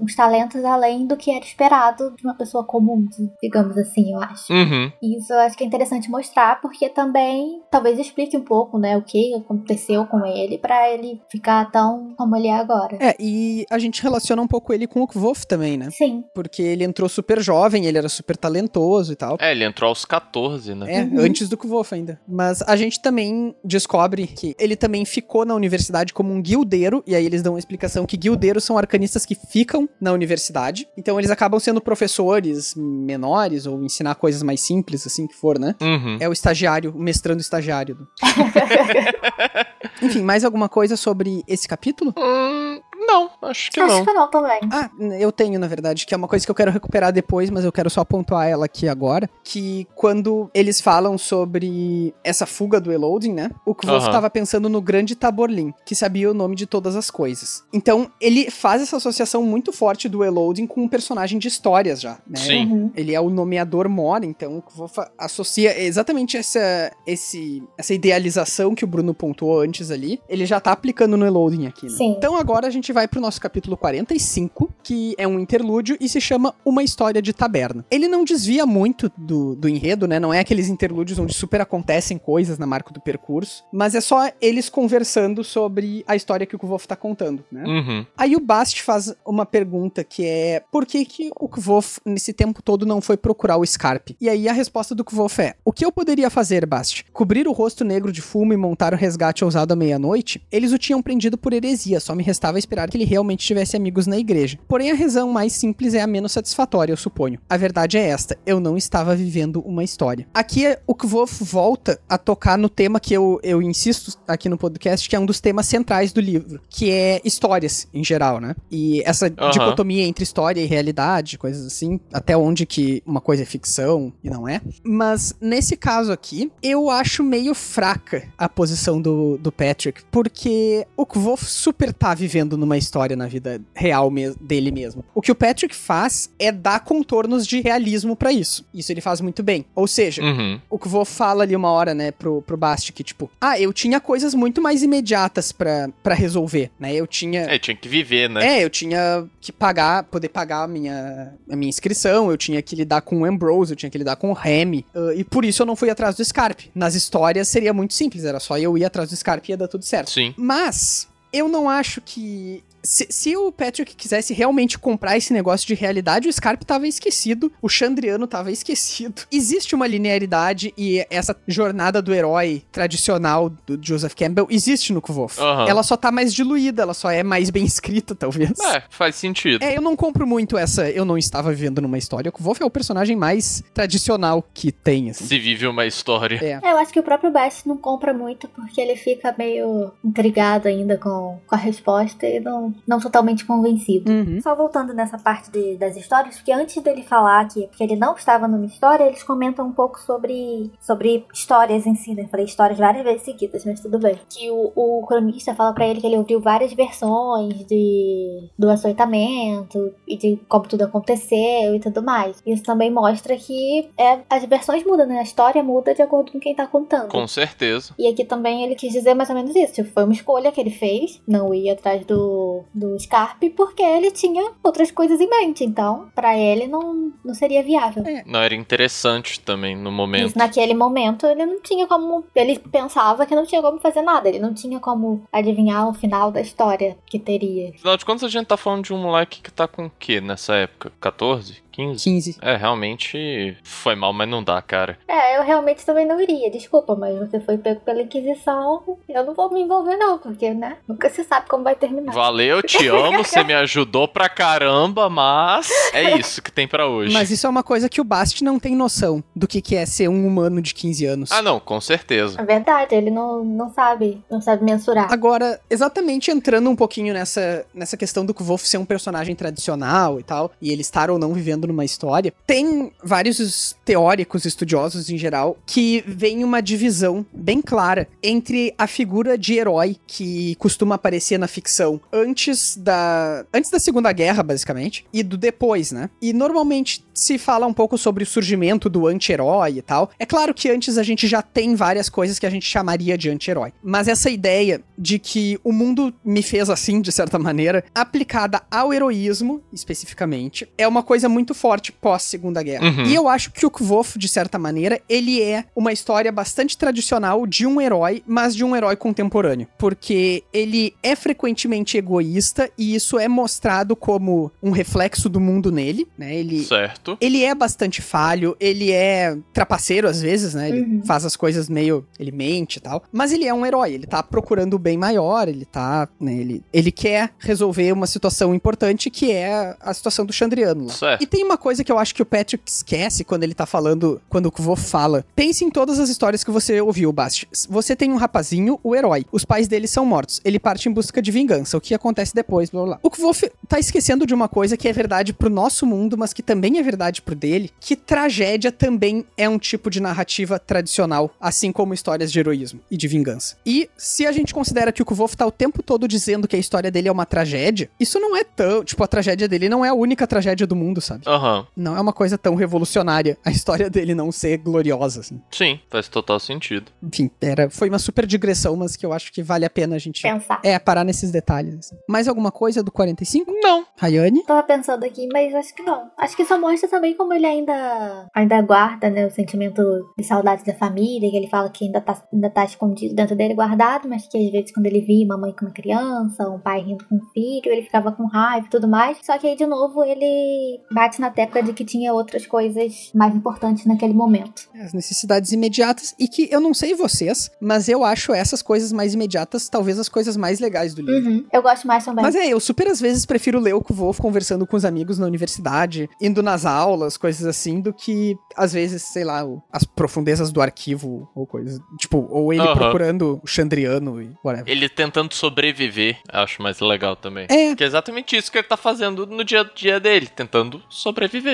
uns 0.00 0.14
talentos 0.14 0.64
além 0.64 1.06
do 1.06 1.16
que 1.16 1.30
era 1.30 1.44
esperado 1.44 2.14
de 2.16 2.24
uma 2.24 2.34
pessoa 2.34 2.64
comum, 2.64 3.06
digamos 3.42 3.76
assim, 3.76 4.12
eu 4.12 4.20
acho. 4.20 4.52
Uhum. 4.52 4.92
E 5.02 5.18
Isso 5.18 5.32
eu 5.32 5.40
acho 5.40 5.56
que 5.56 5.64
é 5.64 5.66
interessante 5.66 6.10
mostrar, 6.10 6.60
porque 6.60 6.88
também 6.88 7.62
talvez 7.70 7.98
explique 7.98 8.36
um 8.36 8.44
pouco, 8.44 8.78
né, 8.78 8.96
o 8.96 9.02
que 9.02 9.34
aconteceu 9.34 10.06
com 10.06 10.24
ele 10.24 10.58
pra 10.58 10.90
ele 10.90 11.20
ficar 11.30 11.70
tão 11.70 12.14
como 12.16 12.36
ele 12.36 12.48
é 12.48 12.54
agora. 12.54 12.96
É, 13.00 13.14
e 13.18 13.64
a 13.70 13.78
gente 13.78 14.02
relaciona 14.02 14.42
um 14.42 14.46
pouco 14.46 14.72
ele 14.72 14.86
com 14.86 15.02
o 15.02 15.06
Kvof 15.06 15.46
também, 15.46 15.76
né? 15.76 15.88
Sim, 15.98 16.22
Porque 16.32 16.62
ele 16.62 16.84
entrou 16.84 17.08
super 17.08 17.40
jovem, 17.42 17.86
ele 17.86 17.98
era 17.98 18.08
super 18.08 18.36
talentoso 18.36 19.12
e 19.12 19.16
tal. 19.16 19.36
É, 19.40 19.50
ele 19.50 19.64
entrou 19.64 19.88
aos 19.88 20.04
14, 20.04 20.74
né? 20.74 20.86
É, 20.94 21.02
Uhum. 21.02 21.20
antes 21.20 21.48
do 21.48 21.56
Kvof 21.56 21.92
ainda. 21.94 22.20
Mas 22.28 22.62
a 22.62 22.76
gente 22.76 23.00
também 23.02 23.54
descobre 23.64 24.26
que 24.28 24.54
ele 24.60 24.76
também 24.76 25.04
ficou 25.04 25.44
na 25.44 25.54
universidade 25.54 26.12
como 26.14 26.32
um 26.32 26.40
guildeiro, 26.40 27.02
e 27.06 27.14
aí 27.16 27.26
eles 27.26 27.42
dão 27.42 27.54
uma 27.54 27.58
explicação 27.58 28.06
que 28.06 28.16
guildeiros 28.16 28.62
são 28.64 28.78
arcanistas 28.78 29.26
que 29.26 29.34
ficam 29.34 29.88
na 30.00 30.12
universidade. 30.12 30.86
Então 30.96 31.18
eles 31.18 31.30
acabam 31.30 31.58
sendo 31.58 31.80
professores 31.80 32.74
menores, 32.76 33.66
ou 33.66 33.82
ensinar 33.82 34.14
coisas 34.14 34.42
mais 34.42 34.60
simples, 34.60 35.06
assim 35.06 35.26
que 35.26 35.34
for, 35.34 35.58
né? 35.58 35.74
Uhum. 35.80 36.16
É 36.20 36.28
o 36.28 36.32
estagiário, 36.32 36.92
o 36.94 36.98
mestrando 37.02 37.40
estagiário. 37.40 38.06
Enfim, 40.02 40.22
mais 40.22 40.44
alguma 40.44 40.68
coisa 40.68 40.96
sobre 40.96 41.42
esse 41.48 41.66
capítulo? 41.66 42.14
Hum, 42.16 42.80
não, 42.98 43.30
acho 43.42 43.70
que 43.70 43.80
acho 43.80 43.96
não. 43.96 44.04
que 44.04 44.12
não 44.12 44.30
também. 44.30 44.60
Ah, 44.70 44.90
eu 45.18 45.30
tenho, 45.30 45.58
na 45.58 45.66
verdade, 45.66 46.06
que 46.06 46.14
é 46.14 46.16
uma 46.16 46.28
coisa 46.28 46.44
que 46.44 46.50
eu 46.50 46.54
quero 46.54 46.70
recuperar 46.70 47.12
depois, 47.12 47.50
mas 47.50 47.64
eu 47.64 47.72
quero 47.72 47.88
só 47.88 48.04
pontuar 48.04 48.48
ela 48.48 48.66
aqui 48.66 48.88
agora. 48.88 49.28
Que 49.44 49.86
quando 49.94 50.50
eles 50.52 50.80
falam 50.80 51.16
sobre 51.16 52.14
essa 52.24 52.46
fuga 52.46 52.80
do 52.80 52.92
Eloding, 52.92 53.32
né? 53.32 53.50
O 53.64 53.74
Kvof 53.74 54.04
Aham. 54.04 54.12
tava 54.12 54.30
pensando 54.30 54.68
no 54.68 54.80
grande 54.80 55.14
Taborlin, 55.14 55.72
que 55.84 55.94
sabia 55.94 56.30
o 56.30 56.34
nome 56.34 56.56
de 56.56 56.66
todas 56.66 56.96
as 56.96 57.10
coisas. 57.10 57.62
Então, 57.72 58.10
ele 58.20 58.50
faz 58.50 58.82
essa 58.82 58.96
associação 58.96 59.42
muito 59.42 59.72
forte 59.72 60.08
do 60.08 60.24
Eloding 60.24 60.66
com 60.66 60.82
um 60.82 60.88
personagem 60.88 61.38
de 61.38 61.48
histórias 61.48 62.00
já, 62.00 62.18
né? 62.26 62.38
Sim. 62.38 62.66
Uhum. 62.66 62.92
Ele 62.94 63.14
é 63.14 63.20
o 63.20 63.30
nomeador 63.30 63.88
Mor, 63.88 64.24
então 64.24 64.58
o 64.58 64.62
Kvof 64.62 64.98
associa 65.16 65.80
exatamente 65.80 66.36
essa, 66.36 66.92
esse, 67.06 67.62
essa 67.76 67.94
idealização 67.94 68.74
que 68.74 68.84
o 68.84 68.86
Bruno 68.86 69.14
pontuou 69.14 69.60
antes 69.60 69.90
ali. 69.90 70.20
Ele 70.28 70.46
já 70.46 70.60
tá 70.60 70.72
aplicando 70.72 71.16
no 71.16 71.26
Eloding 71.26 71.66
aqui, 71.66 71.86
né? 71.86 71.92
Sim. 71.92 72.14
Então 72.16 72.36
agora 72.36 72.66
a 72.66 72.70
gente 72.70 72.87
gente 72.88 72.92
vai 72.94 73.06
pro 73.06 73.20
nosso 73.20 73.38
capítulo 73.38 73.76
45, 73.76 74.72
que 74.82 75.14
é 75.18 75.28
um 75.28 75.38
interlúdio 75.38 75.96
e 76.00 76.08
se 76.08 76.20
chama 76.20 76.54
Uma 76.64 76.82
História 76.82 77.20
de 77.20 77.34
Taberna. 77.34 77.84
Ele 77.90 78.08
não 78.08 78.24
desvia 78.24 78.64
muito 78.64 79.12
do, 79.14 79.54
do 79.54 79.68
enredo, 79.68 80.08
né? 80.08 80.18
Não 80.18 80.32
é 80.32 80.40
aqueles 80.40 80.68
interlúdios 80.68 81.18
onde 81.18 81.34
super 81.34 81.60
acontecem 81.60 82.16
coisas 82.16 82.56
na 82.58 82.66
marca 82.66 82.90
do 82.92 83.00
percurso, 83.00 83.62
mas 83.70 83.94
é 83.94 84.00
só 84.00 84.30
eles 84.40 84.70
conversando 84.70 85.44
sobre 85.44 86.02
a 86.06 86.16
história 86.16 86.46
que 86.46 86.56
o 86.56 86.58
Kvolf 86.58 86.86
tá 86.86 86.96
contando, 86.96 87.44
né? 87.52 87.64
Uhum. 87.64 88.06
Aí 88.16 88.34
o 88.34 88.40
Bast 88.40 88.82
faz 88.82 89.14
uma 89.26 89.44
pergunta 89.44 90.02
que 90.02 90.24
é 90.24 90.62
por 90.72 90.86
que, 90.86 91.04
que 91.04 91.30
o 91.38 91.48
Kvolf 91.48 91.98
nesse 92.06 92.32
tempo 92.32 92.62
todo 92.62 92.86
não 92.86 93.02
foi 93.02 93.18
procurar 93.18 93.58
o 93.58 93.66
Scarpe? 93.66 94.16
E 94.18 94.30
aí 94.30 94.48
a 94.48 94.52
resposta 94.52 94.94
do 94.94 95.04
Kvolf 95.04 95.40
é: 95.40 95.56
O 95.62 95.72
que 95.72 95.84
eu 95.84 95.92
poderia 95.92 96.30
fazer, 96.30 96.64
Bast? 96.64 97.04
Cobrir 97.12 97.46
o 97.46 97.52
rosto 97.52 97.84
negro 97.84 98.10
de 98.10 98.22
fumo 98.22 98.54
e 98.54 98.56
montar 98.56 98.94
o 98.94 98.96
resgate 98.96 99.44
ousado 99.44 99.74
à 99.74 99.76
meia-noite? 99.76 100.42
Eles 100.50 100.72
o 100.72 100.78
tinham 100.78 101.02
prendido 101.02 101.36
por 101.36 101.52
heresia, 101.52 102.00
só 102.00 102.14
me 102.14 102.22
restava 102.22 102.58
esperar 102.58 102.77
que 102.86 102.96
ele 102.96 103.04
realmente 103.04 103.44
tivesse 103.44 103.76
amigos 103.76 104.06
na 104.06 104.18
igreja. 104.18 104.58
Porém, 104.68 104.90
a 104.90 104.94
razão 104.94 105.32
mais 105.32 105.52
simples 105.54 105.94
é 105.94 106.00
a 106.00 106.06
menos 106.06 106.32
satisfatória, 106.32 106.92
eu 106.92 106.96
suponho. 106.96 107.40
A 107.48 107.56
verdade 107.56 107.96
é 107.96 108.08
esta: 108.08 108.36
eu 108.46 108.60
não 108.60 108.76
estava 108.76 109.16
vivendo 109.16 109.60
uma 109.60 109.82
história. 109.82 110.26
Aqui 110.32 110.76
o 110.86 110.94
Kvolf 110.94 111.40
volta 111.42 111.98
a 112.08 112.18
tocar 112.18 112.58
no 112.58 112.68
tema 112.68 113.00
que 113.00 113.14
eu, 113.14 113.40
eu 113.42 113.62
insisto 113.62 114.18
aqui 114.26 114.48
no 114.48 114.58
podcast, 114.58 115.08
que 115.08 115.16
é 115.16 115.18
um 115.18 115.26
dos 115.26 115.40
temas 115.40 115.66
centrais 115.66 116.12
do 116.12 116.20
livro, 116.20 116.60
que 116.68 116.90
é 116.90 117.20
histórias 117.24 117.88
em 117.92 118.04
geral, 118.04 118.40
né? 118.40 118.54
E 118.70 119.02
essa 119.04 119.26
Aham. 119.26 119.50
dicotomia 119.50 120.04
entre 120.04 120.22
história 120.22 120.60
e 120.60 120.66
realidade, 120.66 121.38
coisas 121.38 121.66
assim, 121.66 121.98
até 122.12 122.36
onde 122.36 122.66
que 122.66 123.02
uma 123.06 123.20
coisa 123.20 123.42
é 123.42 123.46
ficção 123.46 124.12
e 124.22 124.28
não 124.28 124.46
é. 124.46 124.60
Mas 124.84 125.34
nesse 125.40 125.76
caso 125.76 126.12
aqui, 126.12 126.50
eu 126.62 126.90
acho 126.90 127.22
meio 127.22 127.54
fraca 127.54 128.28
a 128.36 128.48
posição 128.48 129.00
do, 129.00 129.38
do 129.38 129.50
Patrick, 129.50 130.02
porque 130.10 130.86
o 130.96 131.06
Kvolf 131.06 131.44
super 131.44 131.92
tá 131.92 132.14
vivendo 132.14 132.56
numa 132.56 132.67
história 132.76 133.16
na 133.16 133.26
vida 133.26 133.60
real 133.74 134.10
me- 134.10 134.34
dele 134.40 134.70
mesmo. 134.70 135.04
O 135.14 135.22
que 135.22 135.30
o 135.32 135.34
Patrick 135.34 135.74
faz 135.74 136.28
é 136.38 136.50
dar 136.52 136.80
contornos 136.80 137.46
de 137.46 137.60
realismo 137.60 138.14
pra 138.16 138.32
isso. 138.32 138.66
Isso 138.74 138.92
ele 138.92 139.00
faz 139.00 139.20
muito 139.20 139.42
bem. 139.42 139.64
Ou 139.74 139.86
seja, 139.86 140.22
Uhum. 140.22 140.60
o 140.68 140.78
que 140.78 140.88
vou 140.88 141.04
fala 141.04 141.44
ali 141.44 141.54
uma 141.56 141.70
hora, 141.70 141.94
né, 141.94 142.10
pro, 142.10 142.42
pro 142.42 142.56
Bast, 142.56 142.92
que 142.92 143.02
tipo, 143.04 143.30
ah, 143.40 143.58
eu 143.58 143.72
tinha 143.72 144.00
coisas 144.00 144.34
muito 144.34 144.60
mais 144.60 144.82
imediatas 144.82 145.52
pra 145.52 145.88
pra 146.02 146.14
resolver, 146.14 146.70
né? 146.78 146.94
Eu 146.94 147.06
tinha. 147.06 147.42
É, 147.42 147.58
tinha 147.58 147.76
que 147.76 147.88
viver, 147.88 148.28
né? 148.28 148.58
É, 148.58 148.64
eu 148.64 148.70
tinha 148.70 149.26
que 149.40 149.52
pagar, 149.52 150.02
poder 150.04 150.28
pagar 150.28 150.64
a 150.64 150.68
minha, 150.68 151.32
a 151.50 151.54
minha 151.56 151.68
inscrição, 151.68 152.30
eu 152.30 152.36
tinha 152.36 152.60
que 152.62 152.74
lidar 152.74 153.02
com 153.02 153.20
o 153.20 153.24
Ambrose, 153.24 153.72
eu 153.72 153.76
tinha 153.76 153.90
que 153.90 153.98
lidar 153.98 154.16
com 154.16 154.30
o 154.30 154.32
Remy, 154.32 154.84
ah, 154.94 155.12
e 155.14 155.22
por 155.24 155.44
isso 155.44 155.62
eu 155.62 155.66
não 155.66 155.76
fui 155.76 155.90
atrás 155.90 156.16
do 156.16 156.24
Scarpe. 156.24 156.70
Nas 156.74 156.94
histórias 156.94 157.48
seria 157.48 157.72
muito 157.72 157.94
simples, 157.94 158.24
era 158.24 158.40
só 158.40 158.58
eu 158.58 158.76
ir 158.78 158.84
atrás 158.84 159.10
do 159.10 159.16
Scarpe 159.16 159.50
e 159.50 159.52
ia 159.52 159.56
dar 159.56 159.68
tudo 159.68 159.84
certo. 159.84 160.10
Sim. 160.10 160.34
Mas 160.36 161.06
eu 161.32 161.48
não 161.48 161.68
acho 161.68 162.00
que. 162.00 162.62
Se, 162.82 163.06
se 163.10 163.36
o 163.36 163.50
Patrick 163.50 163.94
quisesse 163.94 164.34
realmente 164.34 164.78
comprar 164.78 165.16
esse 165.16 165.32
negócio 165.32 165.66
de 165.66 165.74
realidade, 165.74 166.28
o 166.28 166.32
Scarpe 166.32 166.64
tava 166.64 166.86
esquecido, 166.86 167.52
o 167.62 167.68
Chandriano 167.68 168.26
tava 168.26 168.50
esquecido. 168.50 169.22
Existe 169.32 169.74
uma 169.74 169.86
linearidade 169.86 170.72
e 170.76 171.04
essa 171.10 171.36
jornada 171.46 172.02
do 172.02 172.14
herói 172.14 172.62
tradicional 172.72 173.50
do 173.50 173.78
Joseph 173.80 174.14
Campbell 174.14 174.46
existe 174.50 174.92
no 174.92 175.00
Kvolf. 175.00 175.38
Aham. 175.38 175.66
Ela 175.68 175.82
só 175.82 175.96
tá 175.96 176.10
mais 176.10 176.34
diluída, 176.34 176.82
ela 176.82 176.94
só 176.94 177.10
é 177.10 177.22
mais 177.22 177.50
bem 177.50 177.64
escrita, 177.64 178.14
talvez. 178.14 178.58
É, 178.60 178.82
faz 178.90 179.16
sentido. 179.16 179.62
É, 179.62 179.76
eu 179.76 179.80
não 179.80 179.96
compro 179.96 180.26
muito 180.26 180.56
essa 180.56 180.88
eu 180.90 181.04
não 181.04 181.16
estava 181.16 181.50
vivendo 181.52 181.80
numa 181.80 181.98
história. 181.98 182.28
O 182.28 182.32
Kvolf 182.32 182.60
é 182.60 182.64
o 182.64 182.70
personagem 182.70 183.16
mais 183.16 183.62
tradicional 183.72 184.44
que 184.52 184.72
tem, 184.72 185.10
assim. 185.10 185.24
Se 185.24 185.38
vive 185.38 185.66
uma 185.66 185.86
história. 185.86 186.38
É. 186.42 186.60
É, 186.62 186.72
eu 186.72 186.78
acho 186.78 186.92
que 186.92 187.00
o 187.00 187.02
próprio 187.02 187.30
Bast 187.30 187.66
não 187.66 187.76
compra 187.76 188.12
muito 188.12 188.48
porque 188.48 188.80
ele 188.80 188.96
fica 188.96 189.34
meio 189.36 189.92
intrigado 190.04 190.68
ainda 190.68 190.96
com, 190.96 191.38
com 191.46 191.54
a 191.54 191.58
resposta 191.58 192.26
e 192.26 192.40
não, 192.40 192.67
não 192.86 192.98
totalmente 193.00 193.44
convencido. 193.44 194.10
Uhum. 194.10 194.40
Só 194.40 194.54
voltando 194.54 194.92
nessa 194.94 195.18
parte 195.18 195.50
de- 195.50 195.76
das 195.76 195.96
histórias, 195.96 196.36
porque 196.36 196.52
antes 196.52 196.82
dele 196.82 197.02
falar 197.02 197.46
que, 197.48 197.66
que 197.68 197.82
ele 197.84 197.96
não 197.96 198.14
estava 198.14 198.46
numa 198.48 198.66
história, 198.66 199.04
eles 199.04 199.22
comentam 199.22 199.66
um 199.66 199.72
pouco 199.72 200.00
sobre, 200.00 200.70
sobre 200.80 201.26
histórias 201.32 201.86
em 201.86 201.94
si, 201.94 202.14
né? 202.14 202.22
Eu 202.24 202.28
Falei 202.28 202.46
histórias 202.46 202.78
várias 202.78 203.04
vezes 203.04 203.22
seguidas, 203.22 203.64
mas 203.64 203.80
tudo 203.80 203.98
bem. 203.98 204.16
Que 204.28 204.50
o, 204.50 204.72
o 204.74 205.04
cronista 205.06 205.54
fala 205.54 205.72
pra 205.72 205.86
ele 205.86 206.00
que 206.00 206.06
ele 206.06 206.16
ouviu 206.18 206.40
várias 206.40 206.72
versões 206.72 207.64
de, 207.66 208.48
do 208.58 208.68
açoitamento 208.70 209.92
e 210.06 210.16
de 210.16 210.38
como 210.48 210.66
tudo 210.68 210.82
aconteceu 210.84 211.74
e 211.74 211.80
tudo 211.80 212.02
mais. 212.02 212.42
Isso 212.46 212.62
também 212.62 212.90
mostra 212.90 213.36
que 213.36 213.88
é, 213.98 214.20
as 214.28 214.44
versões 214.44 214.84
mudam, 214.84 215.06
né? 215.06 215.18
A 215.18 215.22
história 215.22 215.62
muda 215.62 215.94
de 215.94 216.02
acordo 216.02 216.32
com 216.32 216.40
quem 216.40 216.54
tá 216.54 216.66
contando. 216.66 217.08
Com 217.10 217.26
certeza. 217.26 217.92
E 217.98 218.06
aqui 218.08 218.24
também 218.24 218.64
ele 218.64 218.74
quis 218.74 218.92
dizer 218.92 219.14
mais 219.14 219.28
ou 219.30 219.34
menos 219.36 219.54
isso. 219.54 219.74
Tipo, 219.74 219.90
foi 219.90 220.04
uma 220.04 220.12
escolha 220.12 220.52
que 220.52 220.60
ele 220.60 220.70
fez, 220.70 221.20
não 221.26 221.52
ir 221.54 221.70
atrás 221.70 222.04
do, 222.04 222.57
do 222.74 222.98
Scarpe, 222.98 223.50
porque 223.50 223.82
ele 223.82 224.10
tinha 224.10 224.52
outras 224.62 224.90
coisas 224.90 225.20
em 225.20 225.28
mente. 225.28 225.64
Então, 225.64 226.10
pra 226.14 226.36
ele 226.36 226.66
não, 226.66 227.12
não 227.24 227.34
seria 227.34 227.62
viável. 227.62 228.04
Não 228.26 228.40
era 228.40 228.54
interessante 228.54 229.40
também 229.40 229.76
no 229.76 229.90
momento. 229.90 230.28
Isso, 230.28 230.38
naquele 230.38 230.74
momento, 230.74 231.26
ele 231.26 231.44
não 231.44 231.60
tinha 231.60 231.86
como. 231.86 232.24
Ele 232.34 232.58
pensava 232.58 233.26
que 233.26 233.34
não 233.34 233.46
tinha 233.46 233.62
como 233.62 233.78
fazer 233.78 234.02
nada. 234.02 234.28
Ele 234.28 234.38
não 234.38 234.54
tinha 234.54 234.80
como 234.80 235.22
adivinhar 235.32 235.88
o 235.88 235.94
final 235.94 236.30
da 236.30 236.40
história 236.40 236.96
que 237.06 237.18
teria. 237.18 237.70
Afinal 237.70 237.96
de 237.96 238.04
contas, 238.04 238.24
a 238.24 238.28
gente 238.28 238.46
tá 238.46 238.56
falando 238.56 238.84
de 238.84 238.92
um 238.92 239.02
moleque 239.02 239.40
que 239.40 239.52
tá 239.52 239.66
com 239.66 239.86
o 239.86 239.92
quê 239.98 240.20
nessa 240.20 240.54
época? 240.54 240.92
14? 241.00 241.67
15? 241.78 242.02
15. 242.02 242.38
É, 242.42 242.56
realmente 242.56 243.56
foi 243.62 243.94
mal, 243.94 244.12
mas 244.12 244.28
não 244.28 244.42
dá, 244.42 244.60
cara. 244.60 244.98
É, 245.06 245.38
eu 245.38 245.44
realmente 245.44 245.86
também 245.86 246.04
não 246.04 246.20
iria, 246.20 246.50
desculpa, 246.50 246.96
mas 246.96 247.16
você 247.16 247.38
foi 247.38 247.56
pego 247.56 247.80
pela 247.80 248.02
Inquisição. 248.02 248.98
Eu 249.08 249.24
não 249.24 249.32
vou 249.32 249.52
me 249.52 249.62
envolver, 249.62 249.96
não, 249.96 250.18
porque, 250.18 250.52
né? 250.52 250.78
Nunca 250.88 251.08
se 251.08 251.22
sabe 251.22 251.48
como 251.48 251.62
vai 251.62 251.76
terminar. 251.76 252.12
Valeu, 252.12 252.62
te 252.62 252.88
amo, 252.88 253.18
você 253.22 253.44
me 253.44 253.54
ajudou 253.54 254.08
pra 254.08 254.28
caramba, 254.28 255.08
mas 255.08 255.70
é 255.94 256.18
isso 256.18 256.42
que 256.42 256.50
tem 256.50 256.66
pra 256.66 256.88
hoje. 256.88 257.12
Mas 257.12 257.30
isso 257.30 257.46
é 257.46 257.50
uma 257.50 257.62
coisa 257.62 257.88
que 257.88 258.00
o 258.00 258.04
Bast 258.04 258.42
não 258.42 258.58
tem 258.58 258.74
noção 258.74 259.22
do 259.36 259.46
que, 259.46 259.62
que 259.62 259.76
é 259.76 259.86
ser 259.86 260.08
um 260.08 260.26
humano 260.26 260.60
de 260.60 260.74
15 260.74 261.06
anos. 261.06 261.30
Ah, 261.30 261.42
não, 261.42 261.60
com 261.60 261.80
certeza. 261.80 262.40
É 262.40 262.44
verdade, 262.44 262.92
ele 262.96 263.10
não, 263.10 263.44
não 263.44 263.72
sabe, 263.72 264.20
não 264.28 264.40
sabe 264.40 264.64
mensurar. 264.64 265.12
Agora, 265.12 265.60
exatamente 265.70 266.30
entrando 266.30 266.68
um 266.68 266.74
pouquinho 266.74 267.14
nessa, 267.14 267.64
nessa 267.72 267.96
questão 267.96 268.26
do 268.26 268.34
Kvolf 268.34 268.66
ser 268.66 268.78
um 268.78 268.84
personagem 268.84 269.36
tradicional 269.36 270.18
e 270.18 270.24
tal, 270.24 270.50
e 270.60 270.72
ele 270.72 270.80
estar 270.80 271.08
ou 271.08 271.18
não 271.18 271.32
vivendo 271.32 271.67
numa 271.68 271.84
história, 271.84 272.32
tem 272.46 272.90
vários 273.02 273.76
teóricos, 273.84 274.44
estudiosos 274.44 275.10
em 275.10 275.18
geral, 275.18 275.56
que 275.66 276.02
veem 276.06 276.42
uma 276.42 276.60
divisão 276.60 277.24
bem 277.32 277.62
clara 277.62 278.08
entre 278.22 278.74
a 278.76 278.86
figura 278.86 279.38
de 279.38 279.54
herói 279.54 279.96
que 280.06 280.54
costuma 280.56 280.96
aparecer 280.96 281.38
na 281.38 281.46
ficção 281.46 282.00
antes 282.12 282.76
da, 282.76 283.44
antes 283.52 283.70
da 283.70 283.78
Segunda 283.78 284.10
Guerra, 284.12 284.42
basicamente, 284.42 285.06
e 285.12 285.22
do 285.22 285.36
depois, 285.36 285.92
né? 285.92 286.10
E 286.20 286.32
normalmente 286.32 287.04
se 287.14 287.38
fala 287.38 287.66
um 287.66 287.72
pouco 287.72 287.98
sobre 287.98 288.24
o 288.24 288.26
surgimento 288.26 288.88
do 288.88 289.06
anti-herói 289.06 289.78
e 289.78 289.82
tal. 289.82 290.10
É 290.18 290.26
claro 290.26 290.54
que 290.54 290.70
antes 290.70 290.96
a 290.98 291.02
gente 291.02 291.26
já 291.26 291.42
tem 291.42 291.74
várias 291.74 292.08
coisas 292.08 292.38
que 292.38 292.46
a 292.46 292.50
gente 292.50 292.66
chamaria 292.66 293.18
de 293.18 293.28
anti-herói, 293.28 293.72
mas 293.82 294.08
essa 294.08 294.30
ideia 294.30 294.80
de 294.96 295.18
que 295.18 295.58
o 295.62 295.72
mundo 295.72 296.14
me 296.24 296.42
fez 296.42 296.70
assim, 296.70 297.00
de 297.00 297.12
certa 297.12 297.38
maneira, 297.38 297.84
aplicada 297.94 298.62
ao 298.70 298.92
heroísmo, 298.92 299.62
especificamente, 299.72 300.68
é 300.76 300.86
uma 300.86 301.02
coisa 301.02 301.28
muito 301.28 301.54
forte 301.58 301.90
pós-Segunda 301.92 302.62
Guerra. 302.62 302.86
Uhum. 302.86 303.04
E 303.06 303.14
eu 303.14 303.28
acho 303.28 303.50
que 303.50 303.66
o 303.66 303.70
Kvolf, 303.70 304.16
de 304.16 304.28
certa 304.28 304.58
maneira, 304.58 305.00
ele 305.08 305.42
é 305.42 305.64
uma 305.74 305.92
história 305.92 306.30
bastante 306.30 306.78
tradicional 306.78 307.46
de 307.46 307.66
um 307.66 307.80
herói, 307.80 308.22
mas 308.26 308.54
de 308.54 308.64
um 308.64 308.74
herói 308.76 308.94
contemporâneo. 308.96 309.66
Porque 309.76 310.44
ele 310.52 310.94
é 311.02 311.16
frequentemente 311.16 311.96
egoísta 311.98 312.70
e 312.78 312.94
isso 312.94 313.18
é 313.18 313.26
mostrado 313.28 313.96
como 313.96 314.50
um 314.62 314.70
reflexo 314.70 315.28
do 315.28 315.40
mundo 315.40 315.72
nele, 315.72 316.06
né? 316.16 316.34
Ele, 316.34 316.64
Certo. 316.64 317.18
ele 317.20 317.42
é 317.44 317.54
bastante 317.54 318.00
falho, 318.00 318.56
ele 318.60 318.92
é 318.92 319.36
trapaceiro 319.52 320.06
às 320.08 320.20
vezes, 320.22 320.54
né? 320.54 320.68
Ele 320.68 320.78
Uhum. 320.82 321.02
faz 321.04 321.24
as 321.24 321.34
coisas 321.36 321.68
meio. 321.68 322.06
Ele 322.18 322.30
mente 322.30 322.76
e 322.76 322.80
tal. 322.80 323.02
Mas 323.12 323.32
ele 323.32 323.44
é 323.46 323.52
um 323.52 323.66
herói, 323.66 323.92
ele 323.92 324.06
tá 324.06 324.22
procurando 324.22 324.74
o 324.74 324.78
bem 324.78 324.96
maior, 324.96 325.48
ele 325.48 325.64
tá. 325.64 326.08
Né, 326.20 326.34
ele, 326.34 326.62
ele 326.72 326.92
quer 326.92 327.30
resolver 327.38 327.92
uma 327.92 328.06
situação 328.06 328.54
importante 328.54 329.10
que 329.10 329.32
é 329.32 329.74
a 329.80 329.92
situação 329.94 330.24
do 330.24 330.32
Chandriano 330.32 330.86
lá. 330.86 330.92
Certo. 330.92 331.22
E 331.22 331.26
tem 331.26 331.44
uma 331.48 331.56
coisa 331.56 331.82
que 331.82 331.90
eu 331.90 331.98
acho 331.98 332.14
que 332.14 332.20
o 332.20 332.26
Patrick 332.26 332.62
esquece 332.66 333.24
quando 333.24 333.42
ele 333.42 333.54
tá 333.54 333.64
falando, 333.64 334.20
quando 334.28 334.46
o 334.46 334.52
Kvo 334.52 334.76
fala. 334.76 335.24
Pense 335.34 335.64
em 335.64 335.70
todas 335.70 335.98
as 335.98 336.10
histórias 336.10 336.44
que 336.44 336.50
você 336.50 336.78
ouviu, 336.80 337.10
Bast. 337.10 337.48
Você 337.70 337.96
tem 337.96 338.12
um 338.12 338.16
rapazinho, 338.16 338.78
o 338.84 338.94
herói. 338.94 339.24
Os 339.32 339.46
pais 339.46 339.66
dele 339.66 339.88
são 339.88 340.04
mortos. 340.04 340.42
Ele 340.44 340.58
parte 340.58 340.88
em 340.88 340.92
busca 340.92 341.22
de 341.22 341.30
vingança. 341.30 341.76
O 341.76 341.80
que 341.80 341.94
acontece 341.94 342.34
depois, 342.34 342.68
blá 342.68 342.84
blá. 342.84 342.98
O 343.02 343.10
Kvo 343.10 343.32
tá 343.66 343.78
esquecendo 343.78 344.26
de 344.26 344.34
uma 344.34 344.46
coisa 344.46 344.76
que 344.76 344.86
é 344.88 344.92
verdade 344.92 345.32
pro 345.32 345.48
nosso 345.48 345.86
mundo, 345.86 346.18
mas 346.18 346.34
que 346.34 346.42
também 346.42 346.78
é 346.78 346.82
verdade 346.82 347.22
pro 347.22 347.34
dele. 347.34 347.70
Que 347.80 347.96
tragédia 347.96 348.70
também 348.70 349.24
é 349.36 349.48
um 349.48 349.58
tipo 349.58 349.88
de 349.88 350.00
narrativa 350.00 350.58
tradicional, 350.58 351.30
assim 351.40 351.72
como 351.72 351.94
histórias 351.94 352.30
de 352.30 352.38
heroísmo 352.38 352.80
e 352.90 352.96
de 352.96 353.08
vingança. 353.08 353.56
E 353.64 353.88
se 353.96 354.26
a 354.26 354.32
gente 354.32 354.52
considera 354.52 354.92
que 354.92 355.00
o 355.00 355.06
Kvolf 355.06 355.34
tá 355.34 355.46
o 355.46 355.50
tempo 355.50 355.82
todo 355.82 356.06
dizendo 356.06 356.46
que 356.46 356.56
a 356.56 356.58
história 356.58 356.90
dele 356.90 357.08
é 357.08 357.12
uma 357.12 357.24
tragédia, 357.24 357.90
isso 357.98 358.20
não 358.20 358.36
é 358.36 358.44
tão. 358.44 358.84
Tipo, 358.84 359.02
a 359.02 359.06
tragédia 359.06 359.48
dele 359.48 359.68
não 359.68 359.82
é 359.84 359.88
a 359.88 359.94
única 359.94 360.26
tragédia 360.26 360.66
do 360.66 360.76
mundo, 360.76 361.00
sabe? 361.00 361.22
Aham. 361.28 361.66
Não 361.76 361.96
é 361.96 362.00
uma 362.00 362.12
coisa 362.12 362.38
tão 362.38 362.54
revolucionária 362.54 363.36
a 363.44 363.50
história 363.50 363.90
dele 363.90 364.14
não 364.14 364.32
ser 364.32 364.56
gloriosa, 364.58 365.20
assim. 365.20 365.40
Sim, 365.50 365.80
faz 365.90 366.08
total 366.08 366.40
sentido. 366.40 366.90
Enfim, 367.02 367.30
era, 367.40 367.68
foi 367.68 367.88
uma 367.88 367.98
super 367.98 368.26
digressão, 368.26 368.74
mas 368.76 368.96
que 368.96 369.04
eu 369.04 369.12
acho 369.12 369.32
que 369.32 369.42
vale 369.42 369.64
a 369.64 369.70
pena 369.70 369.96
a 369.96 369.98
gente. 369.98 370.22
Pensar. 370.22 370.60
É, 370.62 370.78
parar 370.78 371.04
nesses 371.04 371.30
detalhes. 371.30 371.74
assim. 371.78 371.96
Mais 372.08 372.28
alguma 372.28 372.50
coisa 372.50 372.82
do 372.82 372.90
45? 372.90 373.52
Não. 373.62 373.84
Rayane? 373.96 374.42
Tava 374.44 374.62
pensando 374.62 375.04
aqui, 375.04 375.28
mas 375.32 375.54
acho 375.54 375.74
que 375.74 375.82
não. 375.82 376.10
Acho 376.16 376.36
que 376.36 376.44
só 376.44 376.58
mostra 376.58 376.88
também 376.88 377.14
como 377.14 377.32
ele 377.32 377.46
ainda, 377.46 378.28
ainda 378.34 378.60
guarda, 378.62 379.10
né, 379.10 379.26
o 379.26 379.30
sentimento 379.30 379.82
de 380.16 380.24
saudade 380.24 380.64
da 380.64 380.74
família, 380.74 381.30
que 381.30 381.36
ele 381.36 381.48
fala 381.48 381.68
que 381.68 381.84
ainda 381.84 382.00
tá, 382.00 382.16
ainda 382.32 382.50
tá 382.50 382.64
escondido 382.64 383.14
dentro 383.14 383.36
dele, 383.36 383.54
guardado, 383.54 384.08
mas 384.08 384.26
que 384.26 384.38
às 384.38 384.50
vezes 384.50 384.72
quando 384.72 384.86
ele 384.86 385.00
via 385.00 385.24
uma 385.24 385.36
mãe 385.36 385.52
com 385.52 385.66
uma 385.66 385.72
criança, 385.72 386.48
um 386.48 386.58
pai 386.58 386.80
rindo 386.80 387.04
com 387.06 387.16
um 387.16 387.20
filho, 387.32 387.70
ele 387.70 387.82
ficava 387.82 388.12
com 388.12 388.26
raiva 388.26 388.66
e 388.66 388.70
tudo 388.70 388.88
mais. 388.88 389.18
Só 389.22 389.36
que 389.38 389.46
aí, 389.46 389.56
de 389.56 389.66
novo, 389.66 390.02
ele 390.04 390.80
bate 390.90 391.17
na 391.18 391.30
tecla 391.30 391.62
de 391.62 391.72
que 391.72 391.84
tinha 391.84 392.12
outras 392.12 392.46
coisas 392.46 393.10
mais 393.14 393.34
importantes 393.34 393.86
naquele 393.86 394.14
momento. 394.14 394.68
As 394.74 394.92
necessidades 394.92 395.52
imediatas, 395.52 396.14
e 396.18 396.28
que 396.28 396.48
eu 396.50 396.60
não 396.60 396.74
sei 396.74 396.94
vocês, 396.94 397.50
mas 397.60 397.88
eu 397.88 398.04
acho 398.04 398.32
essas 398.32 398.62
coisas 398.62 398.92
mais 398.92 399.14
imediatas 399.14 399.68
talvez 399.68 399.98
as 399.98 400.08
coisas 400.08 400.36
mais 400.36 400.60
legais 400.60 400.94
do 400.94 401.02
livro. 401.02 401.30
Uhum. 401.30 401.46
Eu 401.52 401.62
gosto 401.62 401.86
mais 401.86 402.04
também. 402.04 402.24
Mas 402.24 402.34
é, 402.34 402.46
eu 402.48 402.60
super 402.60 402.86
às 402.88 403.00
vezes 403.00 403.26
prefiro 403.26 403.58
ler 403.58 403.74
o 403.74 403.84
Wolf 403.88 404.18
conversando 404.18 404.66
com 404.66 404.76
os 404.76 404.84
amigos 404.84 405.18
na 405.18 405.26
universidade, 405.26 406.08
indo 406.20 406.42
nas 406.42 406.64
aulas, 406.64 407.16
coisas 407.16 407.46
assim, 407.46 407.80
do 407.80 407.92
que 407.92 408.36
às 408.56 408.72
vezes, 408.72 409.02
sei 409.02 409.24
lá, 409.24 409.44
as 409.72 409.84
profundezas 409.84 410.50
do 410.52 410.60
arquivo 410.60 411.30
ou 411.34 411.46
coisas. 411.46 411.80
Tipo, 411.98 412.26
ou 412.30 412.52
ele 412.52 412.62
Aham. 412.62 412.76
procurando 412.76 413.40
o 413.42 413.46
Chandriano 413.46 414.20
e 414.22 414.30
whatever. 414.44 414.70
Ele 414.70 414.88
tentando 414.88 415.32
sobreviver, 415.34 416.18
acho 416.28 416.62
mais 416.62 416.80
legal 416.80 417.16
também. 417.16 417.46
É. 417.48 417.74
Que 417.74 417.84
é 417.84 417.86
exatamente 417.86 418.36
isso 418.36 418.50
que 418.50 418.58
ele 418.58 418.66
tá 418.66 418.76
fazendo 418.76 419.26
no 419.26 419.44
dia 419.44 419.60
a 419.60 419.64
dia 419.64 420.00
dele, 420.00 420.26
tentando 420.26 420.82
sobreviver. 420.88 421.07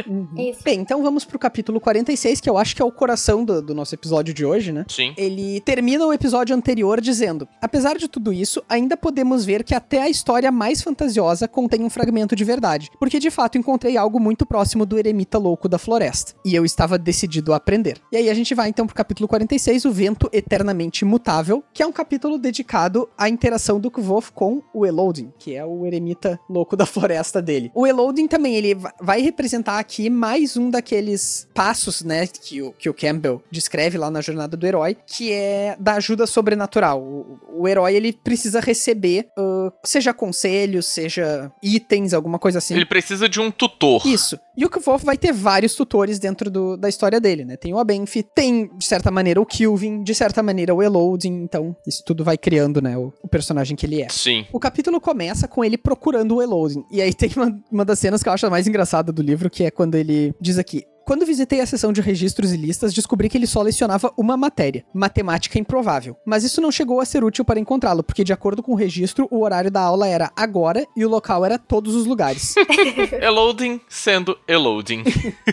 Uhum. 0.09 0.29
Isso. 0.37 0.63
Bem, 0.65 0.81
então 0.81 1.03
vamos 1.03 1.25
pro 1.25 1.39
capítulo 1.39 1.81
46, 1.81 2.41
que 2.41 2.49
eu 2.51 2.57
acho 2.59 2.75
que 2.75 2.83
é 2.83 2.85
o 2.85 2.91
coração 2.93 3.45
do, 3.45 3.61
do 3.63 3.75
nosso 3.75 3.95
episódio 3.95 4.33
de 4.35 4.45
hoje, 4.45 4.73
né? 4.73 4.85
Sim. 4.89 5.15
Ele 5.17 5.61
termina 5.61 6.07
o 6.07 6.13
episódio 6.13 6.55
anterior 6.55 7.01
dizendo: 7.01 7.47
Apesar 7.61 7.97
de 7.97 8.09
tudo 8.09 8.33
isso, 8.33 8.63
ainda 8.69 8.97
podemos 8.97 9.45
ver 9.45 9.65
que 9.65 9.75
até 9.75 10.03
a 10.03 10.09
história 10.09 10.51
mais 10.53 10.83
fantasiosa 10.83 11.47
contém 11.49 11.83
um 11.85 11.91
fragmento 11.91 12.35
de 12.37 12.45
verdade, 12.45 12.91
porque 12.99 13.19
de 13.19 13.31
fato 13.31 13.59
encontrei 13.59 13.97
algo 13.97 14.19
muito 14.21 14.47
próximo 14.47 14.85
do 14.87 14.99
eremita 14.99 15.39
louco 15.39 15.69
da 15.69 15.79
floresta, 15.79 16.35
e 16.45 16.55
eu 16.55 16.65
estava 16.65 16.99
decidido 16.99 17.53
a 17.53 17.57
aprender. 17.57 18.01
E 18.13 18.17
aí 18.17 18.31
a 18.31 18.35
gente 18.35 18.55
vai 18.55 18.69
então 18.69 18.87
pro 18.87 18.95
capítulo 18.95 19.29
46, 19.29 19.85
O 19.85 19.93
Vento 19.93 20.29
Eternamente 20.33 21.05
Mutável, 21.05 21.63
que 21.73 21.83
é 21.83 21.87
um 21.87 21.93
capítulo 21.93 22.39
dedicado 22.39 23.09
à 23.19 23.29
interação 23.29 23.81
do 23.81 23.91
Kvof 23.91 24.33
com 24.33 24.63
o 24.73 24.87
Elodin, 24.87 25.33
que 25.39 25.55
é 25.55 25.65
o 25.65 25.85
eremita 25.87 26.39
louco 26.49 26.77
da 26.77 26.87
floresta 26.87 27.41
dele. 27.43 27.71
O 27.75 27.87
Elodin 27.87 28.27
também, 28.27 28.55
ele 28.55 28.75
va- 28.75 28.93
vai 29.01 29.21
representar 29.21 29.44
aqui 29.79 30.09
mais 30.11 30.57
um 30.57 30.71
daqueles 30.71 31.47
passos, 31.55 32.03
né, 32.03 32.27
que 32.27 32.63
o, 32.63 32.73
que 32.73 32.89
o 32.89 32.95
Campbell 32.95 33.43
descreve 33.51 33.99
lá 33.99 34.11
na 34.11 34.21
jornada 34.21 34.57
do 34.57 34.67
herói, 34.67 34.97
que 35.07 35.33
é 35.33 35.77
da 35.79 35.95
ajuda 35.95 36.27
sobrenatural. 36.27 37.01
O, 37.03 37.39
o 37.63 37.69
herói, 37.69 37.95
ele 37.95 38.13
precisa 38.13 38.61
receber, 38.61 39.27
ah, 39.37 39.73
seja 39.85 40.13
conselhos, 40.15 40.87
seja 40.87 41.51
itens, 41.63 42.15
alguma 42.15 42.39
coisa 42.39 42.59
assim. 42.59 42.75
Ele 42.75 42.87
precisa 42.87 43.29
de 43.29 43.41
um 43.41 43.51
tutor. 43.51 44.07
Isso. 44.07 44.39
E 44.57 44.65
o 44.65 44.71
Kvolf 44.71 45.03
vai 45.05 45.17
ter 45.17 45.33
vários 45.33 45.75
tutores 45.75 46.19
dentro 46.19 46.49
do- 46.51 46.77
da 46.77 46.89
história 46.89 47.21
dele, 47.21 47.45
né? 47.45 47.57
Tem 47.57 47.75
o 47.75 47.79
Abenf, 47.79 48.15
tem, 48.35 48.71
de 48.77 48.85
certa 48.85 49.11
maneira, 49.11 49.41
o 49.41 49.47
Kilvin, 49.47 50.03
de 50.05 50.15
certa 50.15 50.43
maneira, 50.45 50.73
o 50.75 50.81
Elodin. 50.83 51.33
Então, 51.43 51.75
isso 51.87 52.05
tudo 52.05 52.23
vai 52.23 52.39
criando, 52.39 52.81
né, 52.81 52.97
o, 52.97 53.13
o 53.23 53.29
personagem 53.29 53.77
que 53.77 53.85
ele 53.85 54.01
é. 54.01 54.09
Sim. 54.09 54.47
O 54.53 54.61
capítulo 54.61 55.01
começa 55.01 55.49
com 55.49 55.65
ele 55.65 55.77
procurando 55.77 56.37
o 56.37 56.43
Elodin. 56.43 56.85
E 56.91 57.03
aí 57.03 57.13
tem 57.13 57.31
uma, 57.37 57.61
uma 57.71 57.85
das 57.85 57.99
cenas 57.99 58.23
que 58.23 58.29
eu 58.29 58.33
acho 58.33 58.49
mais 58.49 58.69
engraçada 58.69 59.11
do 59.13 59.23
livro, 59.23 59.34
que 59.51 59.65
é 59.65 59.71
quando 59.71 59.95
ele 59.95 60.35
diz 60.41 60.59
aqui. 60.59 60.85
Quando 61.05 61.27
visitei 61.27 61.61
a 61.61 61.67
seção 61.67 61.93
de 61.93 62.01
registros 62.01 62.53
e 62.53 62.57
listas, 62.57 62.95
descobri 62.95 63.29
que 63.29 63.37
ele 63.37 63.47
só 63.47 63.61
lecionava 63.61 64.11
uma 64.17 64.37
matéria, 64.39 64.87
matemática 64.95 65.59
improvável. 65.59 66.17
Mas 66.25 66.45
isso 66.45 66.63
não 66.63 66.73
chegou 66.73 66.99
a 66.99 67.05
ser 67.05 67.23
útil 67.23 67.45
para 67.45 67.61
encontrá-lo, 67.61 68.03
porque 68.03 68.25
de 68.25 68.33
acordo 68.33 68.63
com 68.63 68.73
o 68.73 68.77
registro, 68.77 69.29
o 69.31 69.43
horário 69.43 69.71
da 69.71 69.83
aula 69.83 70.09
era 70.09 70.33
agora 70.35 70.87
e 70.97 71.05
o 71.05 71.09
local 71.09 71.45
era 71.45 71.59
todos 71.59 71.95
os 71.95 72.07
lugares. 72.07 72.55
Eloding 73.21 73.81
sendo 73.87 74.39
Eloding. 74.49 75.05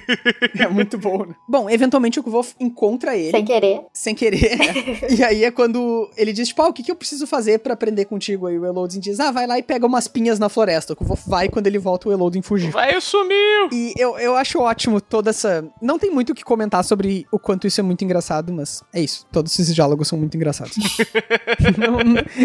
é 0.58 0.68
muito 0.70 0.98
bom, 0.98 1.26
né? 1.26 1.36
Bom, 1.50 1.70
eventualmente 1.70 2.20
o 2.20 2.24
Kvolf 2.24 2.54
encontra 2.58 3.18
ele. 3.18 3.32
Sem 3.32 3.44
querer. 3.44 3.82
sem 3.94 4.16
querer. 4.16 4.58
né? 4.58 4.74
e 5.18 5.24
aí 5.24 5.44
é 5.44 5.52
quando 5.52 6.10
ele 6.16 6.32
diz, 6.32 6.48
tipo, 6.48 6.62
ah, 6.62 6.70
o 6.70 6.74
que, 6.74 6.82
que 6.82 6.92
eu 6.92 6.96
preciso 6.96 7.28
fazer 7.28 7.60
pra 7.60 7.74
aprender 7.74 8.06
contigo? 8.06 8.48
Aí 8.48 8.58
o 8.58 8.66
Elodin 8.66 9.02
diz, 9.02 9.20
ah, 9.20 9.32
vai 9.32 9.46
lá 9.46 9.60
e 9.60 9.64
pega 9.64 9.86
umas 9.86 10.08
pinhas 10.08 10.40
na 10.40 10.48
floresta. 10.48 10.96
O 10.98 11.04
Wolf 11.04 11.28
vai 11.28 11.50
quando 11.50 11.68
ele 11.68 11.78
volta 11.78 12.08
o 12.08 12.12
Elodin 12.12 12.42
fugir. 12.42 12.72
Vai, 12.72 13.00
sumiu! 13.02 13.70
E 13.72 13.94
eu, 13.98 14.18
eu 14.18 14.36
acho 14.36 14.60
ótimo 14.60 15.02
toda 15.02 15.34
Não 15.82 15.98
tem 16.00 16.10
muito 16.12 16.32
o 16.32 16.36
que 16.36 16.44
comentar 16.44 16.84
sobre 16.84 17.26
o 17.32 17.40
quanto 17.40 17.68
isso 17.68 17.80
é 17.80 17.84
muito 17.84 18.04
engraçado, 18.04 18.52
mas 18.54 18.84
é 18.94 19.02
isso. 19.02 19.26
Todos 19.32 19.52
esses 19.58 19.74
diálogos 19.74 20.08
são 20.08 20.18
muito 20.18 20.36
engraçados. 20.36 20.76
Não- 21.78 22.00